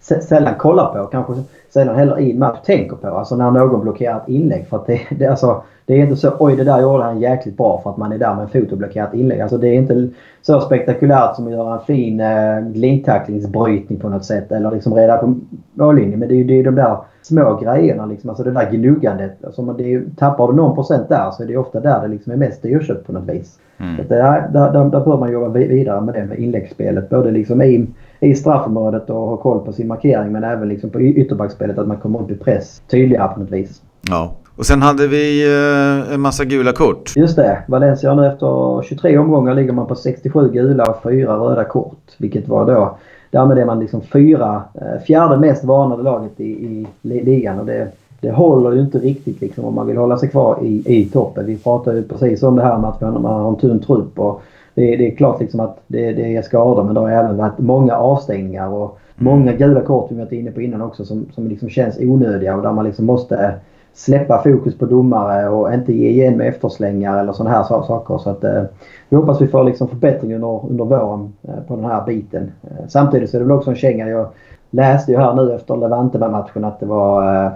sällan 0.00 0.54
kollar 0.58 0.92
på. 0.92 1.06
Kanske 1.06 1.42
sällan 1.74 1.96
heller 1.96 2.20
i 2.20 2.34
match 2.34 2.58
tänker 2.64 2.96
på. 2.96 3.06
Alltså 3.06 3.36
när 3.36 3.50
någon 3.50 3.80
blockerar 3.80 4.16
ett 4.16 4.28
inlägg. 4.28 4.66
För 4.66 4.84
det, 4.86 5.00
det, 5.18 5.26
alltså, 5.26 5.62
det 5.86 5.94
är 5.94 5.98
inte 5.98 6.16
så 6.16 6.32
oj 6.38 6.56
det 6.56 6.64
där 6.64 6.82
gjorde 6.82 7.04
han 7.04 7.20
jäkligt 7.20 7.56
bra 7.56 7.80
för 7.82 7.90
att 7.90 7.96
man 7.96 8.12
är 8.12 8.18
där 8.18 8.34
med 8.34 8.42
en 8.42 8.48
fot 8.48 8.72
och 8.72 8.78
blockerar 8.78 9.06
ett 9.06 9.14
inlägg. 9.14 9.40
Alltså 9.40 9.58
det 9.58 9.68
är 9.68 9.74
inte 9.74 10.08
så 10.42 10.60
spektakulärt 10.60 11.36
som 11.36 11.46
att 11.46 11.52
göra 11.52 11.74
en 11.74 11.80
fin 11.80 12.20
eh, 12.20 12.60
glidtacklingsbrytning 12.60 13.98
på 13.98 14.08
något 14.08 14.24
sätt. 14.24 14.52
Eller 14.52 14.70
liksom 14.70 14.94
reda 14.94 15.16
på 15.16 15.34
mållinjen. 15.74 16.18
Men 16.18 16.28
det 16.28 16.34
är 16.34 16.36
ju 16.36 16.62
de 16.62 16.74
där 16.74 16.96
små 17.22 17.58
grejerna. 17.62 18.06
Liksom, 18.06 18.30
alltså 18.30 18.44
det 18.44 18.50
där 18.50 18.70
gnuggandet. 18.70 19.44
Alltså 19.44 19.62
det 19.62 19.94
är, 19.94 20.04
tappar 20.16 20.46
du 20.46 20.52
någon 20.52 20.74
procent 20.74 21.08
där 21.08 21.30
så 21.30 21.42
är 21.42 21.46
det 21.46 21.56
ofta 21.56 21.80
där 21.80 22.02
det 22.02 22.08
liksom 22.08 22.32
är 22.32 22.36
mest 22.36 22.62
dyrköpt 22.62 23.06
på 23.06 23.12
något 23.12 23.28
vis. 23.28 23.58
Mm. 23.78 23.96
Så 23.96 24.02
det, 24.02 24.14
där, 24.14 24.48
där, 24.52 24.72
där 24.72 25.00
bör 25.00 25.18
man 25.18 25.32
jobba 25.32 25.48
vidare 25.48 26.00
med 26.00 26.14
det 26.14 26.24
med 26.24 26.38
inläggsspelet. 26.38 27.10
Både 27.10 27.30
liksom 27.30 27.62
i, 27.62 27.86
i 28.24 28.34
straffområdet 28.34 29.10
och 29.10 29.16
ha 29.16 29.36
koll 29.36 29.64
på 29.64 29.72
sin 29.72 29.88
markering 29.88 30.32
men 30.32 30.44
även 30.44 30.68
liksom 30.68 30.90
på 30.90 31.00
ytterbackspelet 31.00 31.78
att 31.78 31.88
man 31.88 31.96
kommer 31.96 32.22
upp 32.22 32.30
i 32.30 32.34
press 32.34 32.82
tydligare 32.90 33.34
på 33.34 33.40
något 33.40 33.50
vis. 33.50 33.82
Ja, 34.10 34.34
Och 34.56 34.66
sen 34.66 34.82
hade 34.82 35.06
vi 35.06 35.46
eh, 35.46 36.14
en 36.14 36.20
massa 36.20 36.44
gula 36.44 36.72
kort. 36.72 37.12
Just 37.16 37.36
det. 37.36 37.64
Valencia 37.68 38.14
nu 38.14 38.26
efter 38.26 38.82
23 38.82 39.18
omgångar 39.18 39.54
ligger 39.54 39.72
man 39.72 39.86
på 39.86 39.94
67 39.94 40.50
gula 40.52 40.84
och 40.84 41.02
4 41.02 41.36
röda 41.36 41.64
kort. 41.64 42.12
Vilket 42.18 42.48
var 42.48 42.66
då... 42.66 42.98
Därmed 43.30 43.58
är 43.58 43.64
man 43.64 43.80
liksom 43.80 44.00
fyra, 44.00 44.62
eh, 44.74 45.02
fjärde 45.06 45.36
mest 45.36 45.64
varnade 45.64 46.02
laget 46.02 46.40
i, 46.40 46.44
i 46.44 46.86
ligan. 47.02 47.58
Och 47.58 47.66
det, 47.66 47.88
det 48.20 48.30
håller 48.30 48.72
ju 48.72 48.80
inte 48.80 48.98
riktigt 48.98 49.40
liksom 49.40 49.64
om 49.64 49.74
man 49.74 49.86
vill 49.86 49.96
hålla 49.96 50.16
sig 50.18 50.30
kvar 50.30 50.58
i, 50.62 50.82
i 51.00 51.04
toppen. 51.04 51.46
Vi 51.46 51.56
pratade 51.56 51.96
ju 51.96 52.02
precis 52.02 52.42
om 52.42 52.56
det 52.56 52.62
här 52.62 52.78
med 52.78 52.90
att 52.90 53.00
man 53.00 53.24
har 53.24 53.48
en 53.48 53.56
tunn 53.56 53.80
trupp. 53.80 54.18
Och 54.18 54.42
det, 54.74 54.96
det 54.96 55.12
är 55.12 55.16
klart 55.16 55.40
liksom 55.40 55.60
att 55.60 55.78
det, 55.86 56.12
det 56.12 56.36
är 56.36 56.42
skador 56.42 56.84
men 56.84 56.94
det 56.94 57.00
har 57.00 57.10
även 57.10 57.36
varit 57.36 57.58
många 57.58 57.96
avstängningar 57.96 58.68
och 58.68 58.98
mm. 59.18 59.32
många 59.32 59.52
gula 59.52 59.80
kort 59.80 60.10
vi 60.10 60.16
varit 60.16 60.32
inne 60.32 60.50
på 60.50 60.60
innan 60.60 60.82
också 60.82 61.04
som, 61.04 61.26
som 61.34 61.48
liksom 61.48 61.68
känns 61.68 61.98
onödiga 61.98 62.56
och 62.56 62.62
där 62.62 62.72
man 62.72 62.84
liksom 62.84 63.06
måste 63.06 63.54
släppa 63.94 64.42
fokus 64.42 64.78
på 64.78 64.86
domare 64.86 65.48
och 65.48 65.74
inte 65.74 65.92
ge 65.92 66.08
igen 66.08 66.36
med 66.36 66.48
efterslängar 66.48 67.18
eller 67.18 67.32
sådana 67.32 67.56
här 67.56 67.62
saker. 67.62 68.18
Så 68.18 68.30
att, 68.30 68.44
eh, 68.44 68.62
vi 69.08 69.16
hoppas 69.16 69.40
vi 69.40 69.46
får 69.46 69.64
liksom 69.64 69.88
förbättring 69.88 70.34
under, 70.34 70.66
under 70.70 70.84
våren 70.84 71.32
eh, 71.42 71.60
på 71.68 71.76
den 71.76 71.84
här 71.84 72.06
biten. 72.06 72.52
Eh, 72.62 72.86
samtidigt 72.88 73.30
så 73.30 73.36
är 73.36 73.38
det 73.38 73.46
väl 73.46 73.56
också 73.56 73.70
en 73.70 73.76
känga. 73.76 74.08
Jag 74.08 74.26
läste 74.70 75.12
ju 75.12 75.18
här 75.18 75.34
nu 75.34 75.54
efter 75.54 75.76
Levante-matchen 75.76 76.64
att 76.64 76.80
det 76.80 76.86
var 76.86 77.44
eh, 77.44 77.52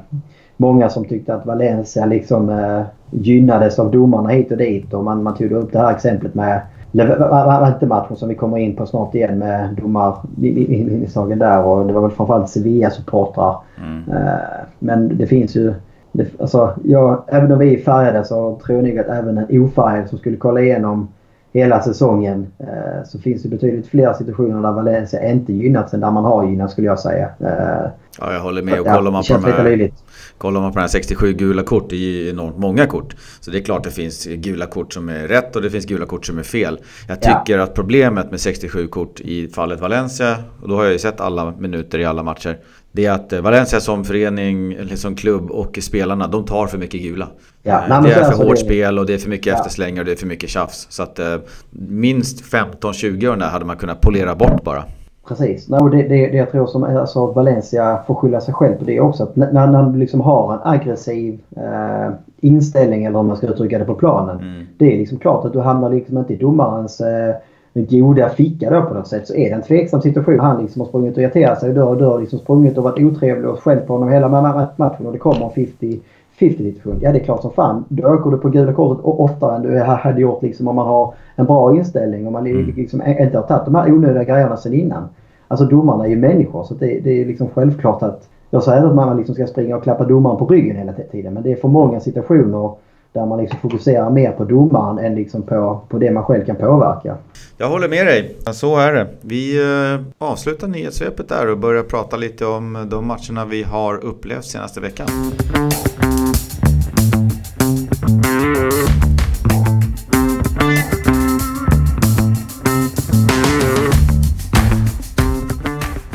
många 0.57 0.89
som 0.89 1.05
tyckte 1.05 1.35
att 1.35 1.47
Valencia 1.47 2.07
liksom 2.07 2.51
eh, 2.51 2.83
gynnades 3.11 3.79
av 3.79 3.91
domarna 3.91 4.29
hit 4.29 4.53
och 4.53 4.59
dit. 4.59 4.95
Och 4.95 5.05
man, 5.05 5.23
man 5.23 5.35
tog 5.35 5.53
upp 5.53 5.73
det 5.73 5.79
här 5.79 5.93
exemplet 5.93 6.35
med 6.35 6.61
Levante-matchen 6.93 8.17
som 8.17 8.29
vi 8.29 8.35
kommer 8.35 8.59
in 8.59 8.77
på 8.77 8.87
snart 8.87 9.15
igen 9.15 9.39
med 9.39 9.77
domarinslagen 9.83 11.39
där. 11.39 11.65
Och 11.65 11.87
det 11.87 11.93
var 11.93 12.03
väl 12.03 12.11
framförallt 12.11 12.49
Sevilla-supportrar. 12.49 13.57
Mm. 13.79 14.05
Eh, 14.13 14.39
men 14.79 15.19
det 15.19 15.27
finns 15.27 15.57
ju 15.57 15.75
det, 16.13 16.41
alltså, 16.41 16.75
jag, 16.85 17.23
även 17.27 17.53
om 17.53 17.59
vi 17.59 17.75
är 17.75 17.79
färgade 17.79 18.25
så 18.25 18.59
tror 18.67 18.79
jag 18.79 18.89
nog 18.89 18.99
att 18.99 19.09
även 19.09 19.39
en 19.39 19.63
ofärgad 19.63 20.09
som 20.09 20.19
skulle 20.19 20.37
kolla 20.37 20.61
igenom 20.61 21.09
hela 21.53 21.83
säsongen 21.83 22.47
eh, 22.59 23.05
så 23.07 23.19
finns 23.19 23.43
det 23.43 23.49
betydligt 23.49 23.87
fler 23.87 24.13
situationer 24.13 24.63
där 24.63 24.73
Valencia 24.73 25.31
inte 25.31 25.53
gynnats 25.53 25.95
än 25.95 26.01
där 26.01 26.11
man 26.11 26.25
har 26.25 26.47
gynnats 26.47 26.73
skulle 26.73 26.87
jag 26.87 26.99
säga. 26.99 27.31
Eh, 27.41 27.91
ja, 28.21 28.33
jag 28.33 28.41
håller 28.41 28.63
med. 28.63 28.81
Och 28.81 28.87
kollar 28.87 29.11
man, 29.11 29.23
på 29.23 29.33
de 29.33 29.45
här, 29.45 29.91
kollar 30.39 30.61
man 30.61 30.73
på 30.73 30.79
de 30.79 30.81
här 30.81 30.89
67 30.89 31.33
gula 31.33 31.63
kort, 31.63 31.91
det 31.91 31.97
är 31.97 31.99
ju 31.99 32.31
enormt 32.31 32.59
många 32.59 32.87
kort. 32.87 33.17
Så 33.41 33.51
det 33.51 33.59
är 33.59 33.63
klart 33.63 33.85
det 33.85 33.91
finns 33.91 34.27
gula 34.27 34.67
kort 34.67 34.93
som 34.93 35.09
är 35.09 35.29
rätt 35.29 35.57
och 35.57 35.63
det 35.63 35.71
finns 35.71 35.87
gula 35.87 36.07
kort 36.07 36.27
som 36.27 36.39
är 36.39 36.43
fel. 36.43 36.79
Jag 37.09 37.21
tycker 37.21 37.59
ja. 37.59 37.63
att 37.63 37.75
problemet 37.75 38.31
med 38.31 38.41
67 38.41 38.87
kort 38.87 39.21
i 39.21 39.49
fallet 39.49 39.81
Valencia, 39.81 40.37
och 40.63 40.69
då 40.69 40.77
har 40.77 40.85
jag 40.85 40.93
ju 40.93 40.99
sett 40.99 41.21
alla 41.21 41.55
minuter 41.59 41.99
i 41.99 42.05
alla 42.05 42.23
matcher 42.23 42.59
det 42.93 43.07
är 43.07 43.13
att 43.13 43.33
eh, 43.33 43.41
Valencia 43.41 43.81
som 43.81 44.05
förening, 44.05 44.73
eller 44.73 44.97
som 44.97 45.15
klubb 45.15 45.51
och 45.51 45.79
spelarna, 45.83 46.27
de 46.27 46.45
tar 46.45 46.67
för 46.67 46.79
mycket 46.79 47.03
gula. 47.03 47.29
Ja, 47.63 47.83
eh, 47.89 48.03
det 48.03 48.11
är 48.11 48.15
för 48.15 48.23
alltså 48.23 48.43
hårt 48.43 48.57
det... 48.57 48.65
spel 48.65 48.99
och 48.99 49.07
det 49.07 49.15
är 49.15 49.19
för 49.19 49.31
mycket 49.31 49.47
ja. 49.47 49.55
efterslängar 49.55 50.01
och 50.01 50.07
det 50.07 50.13
är 50.13 50.17
för 50.17 50.27
mycket 50.27 50.51
tjafs. 50.51 50.87
Så 50.91 51.03
att 51.03 51.19
eh, 51.19 51.37
minst 51.71 52.45
15-20 52.45 53.29
år 53.29 53.41
hade 53.41 53.65
man 53.65 53.77
kunnat 53.77 54.01
polera 54.01 54.35
bort 54.35 54.65
bara. 54.65 54.85
Precis. 55.29 55.69
No, 55.69 55.89
det, 55.89 56.03
det, 56.03 56.27
det 56.27 56.37
jag 56.37 56.51
tror 56.51 56.67
som 56.67 56.85
alltså, 56.85 57.27
Valencia 57.27 58.03
får 58.07 58.15
skylla 58.15 58.41
sig 58.41 58.55
själv 58.55 58.75
på 58.75 58.85
det 58.85 59.01
också. 59.01 59.23
Att 59.23 59.37
när, 59.37 59.53
när 59.53 59.67
man 59.67 59.99
liksom 59.99 60.21
har 60.21 60.55
en 60.55 60.61
aggressiv 60.63 61.41
eh, 61.57 62.13
inställning 62.41 63.05
eller 63.05 63.19
om 63.19 63.27
man 63.27 63.37
ska 63.37 63.47
uttrycka 63.47 63.79
det 63.79 63.85
på 63.85 63.95
planen. 63.95 64.41
Mm. 64.41 64.67
Det 64.79 64.95
är 64.95 64.99
liksom 64.99 65.19
klart 65.19 65.45
att 65.45 65.53
du 65.53 65.61
hamnar 65.61 65.91
liksom 65.91 66.19
inte 66.19 66.33
i 66.33 66.37
domarens 66.37 67.01
eh, 67.01 67.35
goda 67.83 68.29
ficka 68.29 68.71
då 68.71 68.83
på 68.83 68.95
något 68.95 69.09
sätt 69.09 69.27
så 69.27 69.35
är 69.35 69.51
det 69.51 69.55
en 69.57 69.63
tveksam 69.63 70.01
situation. 70.01 70.41
Han 70.41 70.63
liksom 70.63 70.81
har 70.81 70.89
sprungit 70.89 71.17
och 71.17 71.23
irriterat 71.23 71.61
sig 71.61 71.81
och 71.81 71.97
du 71.97 72.05
har 72.05 72.21
liksom 72.21 72.39
sprungit 72.39 72.79
och 72.79 72.85
varit 72.85 73.05
otrevlig 73.05 73.51
och 73.51 73.61
skällt 73.61 73.87
på 73.87 73.93
honom 73.93 74.09
hela 74.09 74.29
matchen 74.77 75.07
och 75.07 75.13
det 75.13 75.19
kommer 75.19 75.45
en 75.45 75.51
50 75.51 76.01
50-situation. 76.39 76.99
Ja 77.01 77.13
det 77.13 77.19
är 77.19 77.25
klart 77.25 77.43
som 77.43 77.51
fan. 77.51 77.85
Då 77.89 78.09
åker 78.09 78.31
du 78.31 78.37
på 78.37 78.49
gula 78.49 78.73
kortet 78.73 79.05
oftare 79.05 79.57
än 79.57 79.63
du 79.63 79.79
hade 79.79 80.21
gjort 80.21 80.43
liksom 80.43 80.69
om 80.69 80.77
man 80.77 80.87
har 80.87 81.15
en 81.37 81.47
bra 81.47 81.77
inställning 81.77 82.27
och 82.27 82.33
man 82.33 82.47
mm. 82.47 82.73
liksom 82.77 83.03
inte 83.07 83.39
har 83.39 83.47
tagit 83.47 83.65
de 83.65 83.75
här 83.75 83.93
onödiga 83.93 84.25
grejerna 84.25 84.57
sen 84.57 84.75
innan. 84.75 85.09
Alltså 85.49 85.67
domarna 85.67 86.05
är 86.05 86.09
ju 86.09 86.17
människor 86.17 86.65
så 86.65 86.75
det, 86.75 87.01
det 87.01 87.23
är 87.23 87.27
liksom 87.27 87.49
självklart 87.55 88.03
att 88.03 88.29
jag 88.51 88.63
säger 88.63 88.85
att 88.85 88.95
man 88.95 89.17
liksom 89.17 89.35
ska 89.35 89.47
springa 89.47 89.77
och 89.77 89.83
klappa 89.83 90.05
domaren 90.05 90.39
på 90.39 90.47
ryggen 90.47 90.77
hela 90.77 90.93
tiden 90.93 91.35
men 91.35 91.43
det 91.43 91.53
är 91.53 91.57
för 91.57 91.69
många 91.69 92.01
situationer 92.01 92.73
där 93.19 93.27
man 93.27 93.39
liksom 93.39 93.59
fokuserar 93.61 94.11
mer 94.11 94.31
på 94.31 94.45
domaren 94.45 94.99
än 94.99 95.15
liksom 95.15 95.43
på, 95.43 95.81
på 95.89 95.99
det 95.99 96.11
man 96.11 96.25
själv 96.25 96.45
kan 96.45 96.57
påverka. 96.57 97.17
Jag 97.57 97.69
håller 97.69 97.89
med 97.89 98.07
dig. 98.07 98.37
Så 98.53 98.77
är 98.77 98.93
det. 98.93 99.09
Vi 99.21 99.59
eh, 99.59 100.01
avslutar 100.19 100.69
nyhetssvepet 100.69 101.29
där 101.29 101.51
och 101.51 101.59
börjar 101.59 101.83
prata 101.83 102.17
lite 102.17 102.47
om 102.47 102.87
de 102.91 103.07
matcherna 103.07 103.45
vi 103.45 103.63
har 103.63 104.05
upplevt 104.05 104.45
senaste 104.45 104.81
veckan. 104.81 105.09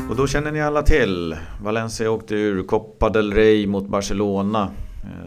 Och 0.09 0.15
då 0.15 0.27
känner 0.27 0.51
ni 0.51 0.61
alla 0.61 0.81
till. 0.81 1.35
Valencia 1.63 2.11
åkte 2.11 2.35
ur 2.35 2.63
Copa 2.63 3.09
del 3.09 3.33
Rey 3.33 3.67
mot 3.67 3.87
Barcelona 3.87 4.69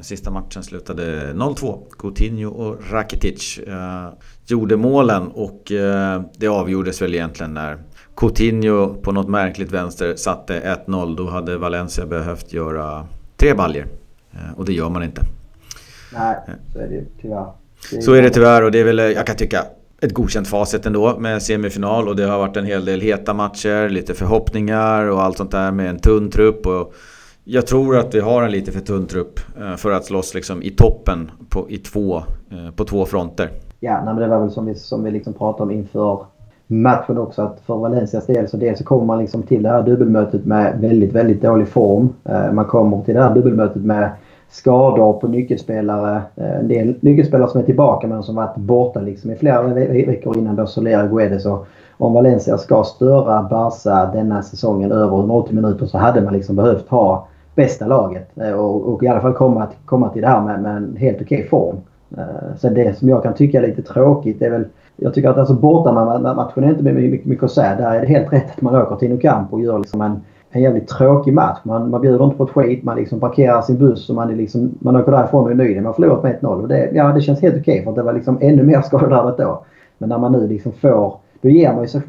sista 0.00 0.30
matchen 0.30 0.62
slutade 0.62 1.32
0-2. 1.32 1.82
Coutinho 1.98 2.50
och 2.50 2.90
Rakitic 2.90 3.58
eh, 3.58 4.08
gjorde 4.46 4.76
målen 4.76 5.28
och 5.28 5.72
eh, 5.72 6.22
det 6.36 6.48
avgjordes 6.48 7.02
väl 7.02 7.14
egentligen 7.14 7.54
när 7.54 7.78
Coutinho 8.16 8.94
på 8.94 9.12
något 9.12 9.28
märkligt 9.28 9.72
vänster 9.72 10.16
satte 10.16 10.76
1-0. 10.86 11.16
Då 11.16 11.30
hade 11.30 11.58
Valencia 11.58 12.06
behövt 12.06 12.52
göra 12.52 13.06
tre 13.36 13.54
baljer 13.54 13.86
och 14.56 14.64
det 14.64 14.72
gör 14.72 14.90
man 14.90 15.02
inte. 15.02 15.22
Nej, 16.12 16.36
så 16.72 16.78
är 16.78 16.88
det 16.88 17.04
tyvärr. 17.22 17.46
Det 17.90 17.96
är 17.96 18.00
så 18.00 18.12
är 18.12 18.22
det 18.22 18.30
tyvärr 18.30 18.62
och 18.62 18.70
det 18.70 18.78
är 18.78 18.84
väl, 18.84 18.98
jag 18.98 19.26
kan 19.26 19.36
tycka, 19.36 19.64
ett 20.00 20.14
godkänt 20.14 20.48
facit 20.48 20.86
ändå 20.86 21.18
med 21.18 21.42
semifinal 21.42 22.08
och 22.08 22.16
det 22.16 22.24
har 22.24 22.38
varit 22.38 22.56
en 22.56 22.64
hel 22.64 22.84
del 22.84 23.00
heta 23.00 23.34
matcher, 23.34 23.88
lite 23.88 24.14
förhoppningar 24.14 25.04
och 25.04 25.22
allt 25.22 25.36
sånt 25.36 25.50
där 25.50 25.72
med 25.72 25.90
en 25.90 25.98
tunn 25.98 26.30
trupp. 26.30 26.66
Och 26.66 26.94
jag 27.48 27.66
tror 27.66 27.96
att 27.96 28.14
vi 28.14 28.20
har 28.20 28.42
en 28.42 28.50
lite 28.50 28.72
för 28.72 28.80
tunn 28.80 29.06
trupp 29.06 29.40
eh, 29.60 29.76
för 29.76 29.90
att 29.90 30.04
slåss 30.04 30.34
liksom 30.34 30.62
i 30.62 30.70
toppen 30.70 31.30
på, 31.48 31.70
i 31.70 31.78
två, 31.78 32.16
eh, 32.16 32.74
på 32.76 32.84
två 32.84 33.04
fronter. 33.04 33.50
Ja, 33.80 34.02
nej, 34.04 34.14
men 34.14 34.16
det 34.16 34.28
var 34.28 34.40
väl 34.40 34.50
som 34.50 34.66
vi, 34.66 34.74
som 34.74 35.04
vi 35.04 35.10
liksom 35.10 35.32
pratade 35.32 35.62
om 35.62 35.70
inför 35.70 36.18
matchen 36.66 37.18
också 37.18 37.42
att 37.42 37.60
för 37.66 37.76
Valencias 37.76 38.26
del 38.26 38.48
så 38.48 38.56
dels 38.56 38.78
så 38.78 38.84
kommer 38.84 39.04
man 39.04 39.18
liksom 39.18 39.42
till 39.42 39.62
det 39.62 39.68
här 39.68 39.82
dubbelmötet 39.82 40.44
med 40.44 40.80
väldigt, 40.80 41.12
väldigt 41.12 41.42
dålig 41.42 41.68
form. 41.68 42.08
Eh, 42.24 42.52
man 42.52 42.64
kommer 42.64 43.02
till 43.02 43.14
det 43.14 43.22
här 43.22 43.34
dubbelmötet 43.34 43.82
med 43.82 44.10
skador 44.48 45.12
på 45.12 45.28
nyckelspelare. 45.28 46.22
En 46.34 46.68
del 46.68 46.94
nyckelspelare 47.00 47.50
som 47.50 47.60
är 47.60 47.64
tillbaka 47.64 48.06
men 48.06 48.22
som 48.22 48.34
varit 48.34 48.56
borta 48.56 49.00
liksom 49.00 49.30
i 49.30 49.36
flera 49.36 49.62
veckor 49.62 50.38
innan 50.38 50.56
då 50.56 50.66
Soler 50.66 51.08
Guedes 51.08 51.46
och 51.46 51.66
om 51.98 52.12
Valencia 52.12 52.58
ska 52.58 52.84
störa 52.84 53.42
Barca 53.42 54.10
denna 54.12 54.42
säsongen 54.42 54.92
över 54.92 55.16
180 55.16 55.54
minuter 55.54 55.86
så 55.86 55.98
hade 55.98 56.20
man 56.20 56.32
liksom 56.32 56.56
behövt 56.56 56.88
ha 56.88 57.28
bästa 57.56 57.86
laget. 57.86 58.38
Eh, 58.38 58.52
och, 58.52 58.92
och, 58.94 59.02
i 59.02 59.08
alla 59.08 59.20
fall 59.20 59.32
komma, 59.32 59.66
komma 59.84 60.08
till 60.08 60.22
det 60.22 60.28
här 60.28 60.42
med, 60.42 60.62
med 60.62 60.76
en 60.76 60.96
helt 60.96 61.22
okej 61.22 61.46
form. 61.48 61.76
Sen 62.08 62.56
så 62.56 62.68
det 62.68 62.98
som 62.98 63.08
jag 63.08 63.22
kan 63.22 63.34
tycka 63.34 63.62
är 63.62 63.66
lite 63.66 63.82
tråkigt 63.82 64.42
är 64.42 64.50
väl... 64.50 64.64
Jag 64.96 65.14
tycker 65.14 65.28
att 65.28 65.38
alltså 65.38 65.54
bortamatchen 65.54 66.64
är 66.64 66.68
inte 66.68 66.82
mycket, 66.82 67.26
mycket 67.26 67.44
att 67.44 67.50
säga. 67.50 67.76
Där 67.76 67.94
är 67.94 68.00
det 68.00 68.06
helt 68.06 68.32
rätt 68.32 68.50
att 68.50 68.62
man 68.62 68.76
åker 68.76 68.96
till 68.96 69.10
Nou 69.10 69.44
och 69.50 69.60
gör 69.60 69.78
liksom 69.78 70.00
en, 70.00 70.20
en 70.50 70.62
jävligt 70.62 70.88
tråkig 70.88 71.34
match. 71.34 71.58
Man, 71.62 71.90
man 71.90 72.00
bjuder 72.00 72.24
inte 72.24 72.36
på 72.36 72.44
ett 72.44 72.50
skit. 72.50 72.84
Man 72.84 72.96
liksom 72.96 73.20
parkerar 73.20 73.62
sin 73.62 73.78
buss 73.78 74.08
och 74.08 74.14
man, 74.14 74.30
är 74.30 74.36
liksom, 74.36 74.70
man 74.78 74.96
åker 74.96 75.12
därifrån 75.12 75.44
och 75.44 75.50
är 75.50 75.54
nöjd. 75.54 75.76
Man 75.76 75.86
har 75.86 75.92
förlorat 75.92 76.22
med 76.22 76.38
1-0. 76.40 76.66
Det, 76.66 76.90
ja, 76.94 77.12
det 77.12 77.20
känns 77.20 77.42
helt 77.42 77.60
okej 77.60 77.82
för 77.82 77.90
att 77.90 77.96
det 77.96 78.02
var 78.02 78.12
liksom 78.12 78.38
ännu 78.40 78.62
mer 78.62 78.80
skadedrabbat 78.82 79.38
då. 79.38 79.64
Men 79.98 80.08
när 80.08 80.18
man 80.18 80.32
nu 80.32 80.48
liksom 80.48 80.72
får... 80.72 81.16
Då 81.40 81.48
ger 81.48 81.72
man 81.72 81.82
ju 81.82 81.88
sig 81.88 82.00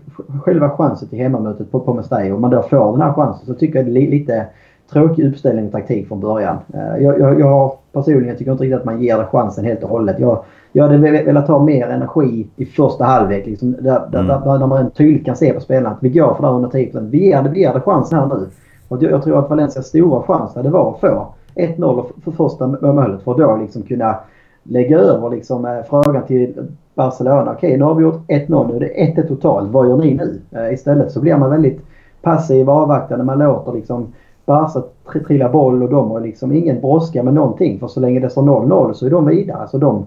själva 0.44 0.70
chansen 0.70 1.08
till 1.08 1.20
hemmamötet 1.20 1.72
på, 1.72 1.80
på 1.80 1.94
Mestalla. 1.94 2.34
Och 2.34 2.42
man 2.42 2.52
då 2.52 2.62
får 2.62 2.92
den 2.92 3.02
här 3.02 3.14
chansen 3.14 3.46
så 3.46 3.54
tycker 3.54 3.80
jag 3.80 3.86
det 3.86 3.92
är 3.92 4.12
lite 4.12 4.46
tråkig 4.92 5.26
uppställning 5.26 5.66
och 5.66 5.72
taktik 5.72 6.08
från 6.08 6.20
början. 6.20 6.58
Eh, 6.74 7.04
jag, 7.04 7.20
jag, 7.20 7.40
jag 7.40 7.72
personligen 7.94 8.38
tycker 8.38 8.52
inte 8.52 8.64
riktigt 8.64 8.80
att 8.80 8.86
man 8.86 9.02
ger 9.02 9.18
det 9.18 9.26
chansen 9.26 9.66
helt 9.66 9.84
och 9.84 9.90
hållet. 9.90 10.20
Jag, 10.20 10.44
jag 10.72 10.84
hade 10.84 10.98
velat 10.98 11.48
ha 11.48 11.64
mer 11.64 11.88
energi 11.88 12.48
i 12.56 12.66
första 12.66 13.04
halvlek. 13.04 13.46
Liksom, 13.46 13.72
där, 13.80 13.98
mm. 13.98 14.28
där, 14.28 14.60
där, 14.60 14.68
man 14.68 14.92
tydligt 14.92 15.26
kan 15.26 15.36
se 15.36 15.54
på 15.54 15.60
spelarna 15.60 15.90
att 15.90 16.04
vi 16.04 16.10
går 16.10 16.34
för 16.34 16.42
det 16.42 16.48
här 16.48 16.56
under 16.56 16.70
10%. 16.70 17.10
Vi 17.10 17.26
ger 17.26 17.44
det, 17.44 17.50
vi 17.50 17.60
ger 17.60 17.74
det 17.74 17.82
chansen 17.82 18.20
här 18.20 18.28
nu. 18.28 18.48
Och 18.88 19.04
jag, 19.04 19.12
jag 19.12 19.24
tror 19.24 19.40
att 19.40 19.50
Valencias 19.50 19.88
stora 19.88 20.24
chans 20.24 20.56
hade 20.56 20.70
var 20.70 20.92
att 20.92 21.00
få 21.00 21.28
1-0 21.56 22.06
för 22.24 22.32
första 22.32 22.68
målet 22.68 23.22
för 23.22 23.32
att 23.32 23.38
då 23.38 23.58
liksom 23.58 23.82
kunna 23.82 24.16
lägga 24.64 25.00
över 25.00 25.30
liksom, 25.30 25.66
eh, 25.66 25.84
frågan 25.90 26.26
till 26.26 26.68
Barcelona. 26.96 27.52
Okej, 27.52 27.78
nu 27.78 27.84
har 27.84 27.96
vi 27.96 28.04
gjort 28.04 28.22
1-0 28.28 28.68
nu. 28.68 28.76
är 28.76 28.80
Det 28.80 29.22
1-1 29.22 29.28
totalt. 29.28 29.72
Vad 29.72 29.90
gör 29.90 29.98
ni 29.98 30.14
nu? 30.14 30.42
Eh, 30.52 30.74
istället 30.74 31.12
så 31.12 31.22
blir 31.22 31.38
man 31.38 31.50
väldigt 31.50 31.82
passiv 32.22 32.70
och 32.70 32.76
avvaktande. 32.76 33.26
Man 33.26 33.40
låter 33.40 33.74
liksom 33.74 34.14
Barca 34.48 34.82
trillar 35.28 35.50
boll 35.50 35.84
och 35.84 35.90
de 35.90 36.12
har 36.12 36.20
liksom 36.20 36.52
ingen 36.52 36.82
brådska 36.82 37.24
med 37.24 37.34
någonting. 37.34 37.80
För 37.80 37.88
så 37.88 38.00
länge 38.00 38.20
det 38.20 38.30
står 38.30 38.42
0-0 38.42 38.94
så 38.94 39.06
är 39.06 39.10
de 39.10 39.26
vidare. 39.26 39.58
Alltså 39.58 39.78
de, 39.78 40.06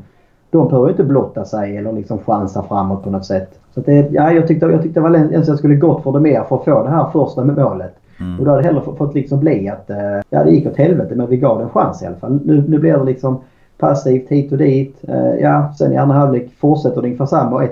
de 0.50 0.68
behöver 0.68 0.90
inte 0.90 1.04
blotta 1.04 1.44
sig 1.44 1.76
eller 1.76 1.92
liksom 1.92 2.18
chansa 2.18 2.62
framåt 2.62 3.04
på 3.04 3.10
något 3.10 3.24
sätt. 3.24 3.58
Så 3.74 3.80
det, 3.80 4.10
ja, 4.10 4.32
jag 4.32 4.48
tyckte, 4.48 4.66
jag 4.66 4.82
tyckte 4.82 5.00
Valencia 5.00 5.56
skulle 5.56 5.74
gått 5.74 6.02
för 6.02 6.12
det 6.12 6.20
mer 6.20 6.44
för 6.48 6.56
att 6.56 6.64
få 6.64 6.82
det 6.82 6.90
här 6.90 7.06
första 7.12 7.44
med 7.44 7.56
målet. 7.56 7.94
Mm. 8.20 8.38
Och 8.38 8.44
då 8.44 8.50
hade 8.50 8.62
det 8.62 8.68
hellre 8.68 8.82
fått 8.82 9.14
liksom 9.14 9.40
bli 9.40 9.68
att 9.68 9.90
eh, 9.90 10.20
ja, 10.30 10.44
det 10.44 10.50
gick 10.50 10.66
åt 10.66 10.76
helvete 10.76 11.14
men 11.14 11.26
vi 11.26 11.36
gav 11.36 11.58
det 11.58 11.64
en 11.64 11.70
chans 11.70 12.02
i 12.02 12.06
alla 12.06 12.16
fall. 12.16 12.40
Nu, 12.44 12.64
nu 12.68 12.78
blir 12.78 12.92
det 12.92 13.04
liksom 13.04 13.38
passivt 13.78 14.28
hit 14.28 14.52
och 14.52 14.58
dit. 14.58 14.96
Eh, 15.08 15.34
ja, 15.40 15.72
sen 15.78 15.92
i 15.92 15.96
andra 15.96 16.16
halvlek 16.16 16.50
fortsätter 16.60 17.02
det 17.02 17.06
ungefär 17.06 17.26
samma. 17.26 17.68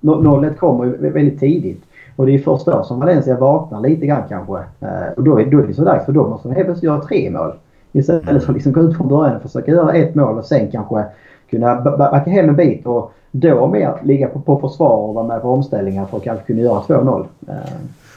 0-1 0.00 0.54
kommer 0.54 0.86
väldigt 0.86 1.40
tidigt. 1.40 1.82
Och 2.16 2.26
det 2.26 2.34
är 2.34 2.38
först 2.38 2.66
då 2.66 2.84
som 2.84 3.00
Valencia 3.00 3.36
vaknar 3.36 3.80
lite 3.80 4.06
grann 4.06 4.22
kanske. 4.28 4.56
Eh, 4.80 5.12
och 5.16 5.22
då 5.22 5.40
är, 5.40 5.46
då 5.46 5.58
är 5.58 5.66
det 5.66 5.74
så 5.74 5.84
dags 5.84 6.04
för 6.04 6.12
då 6.12 6.28
måste 6.28 6.48
de 6.48 6.54
helt 6.54 6.66
plötsligt 6.66 6.88
göra 6.88 7.00
tre 7.00 7.30
mål. 7.30 7.52
Istället 7.92 8.44
för 8.44 8.52
att 8.52 8.54
liksom 8.54 8.72
gå 8.72 8.80
ut 8.80 8.96
från 8.96 9.08
början 9.08 9.36
och 9.36 9.42
försöka 9.42 9.70
göra 9.70 9.92
ett 9.92 10.14
mål 10.14 10.38
och 10.38 10.44
sen 10.44 10.70
kanske 10.70 11.04
kunna 11.50 11.80
backa 11.80 12.30
hem 12.30 12.48
en 12.48 12.56
bit 12.56 12.86
och 12.86 13.12
då 13.30 13.66
mer 13.66 14.00
ligga 14.04 14.28
på, 14.28 14.40
på 14.40 14.68
försvar 14.68 14.96
och 14.96 15.14
vara 15.14 15.26
med 15.26 15.42
på 15.42 15.50
omställningar 15.50 16.06
för 16.06 16.16
att 16.16 16.24
kanske 16.24 16.46
kunna 16.46 16.60
göra 16.60 16.80
2-0. 16.80 17.26
Eh. 17.48 17.54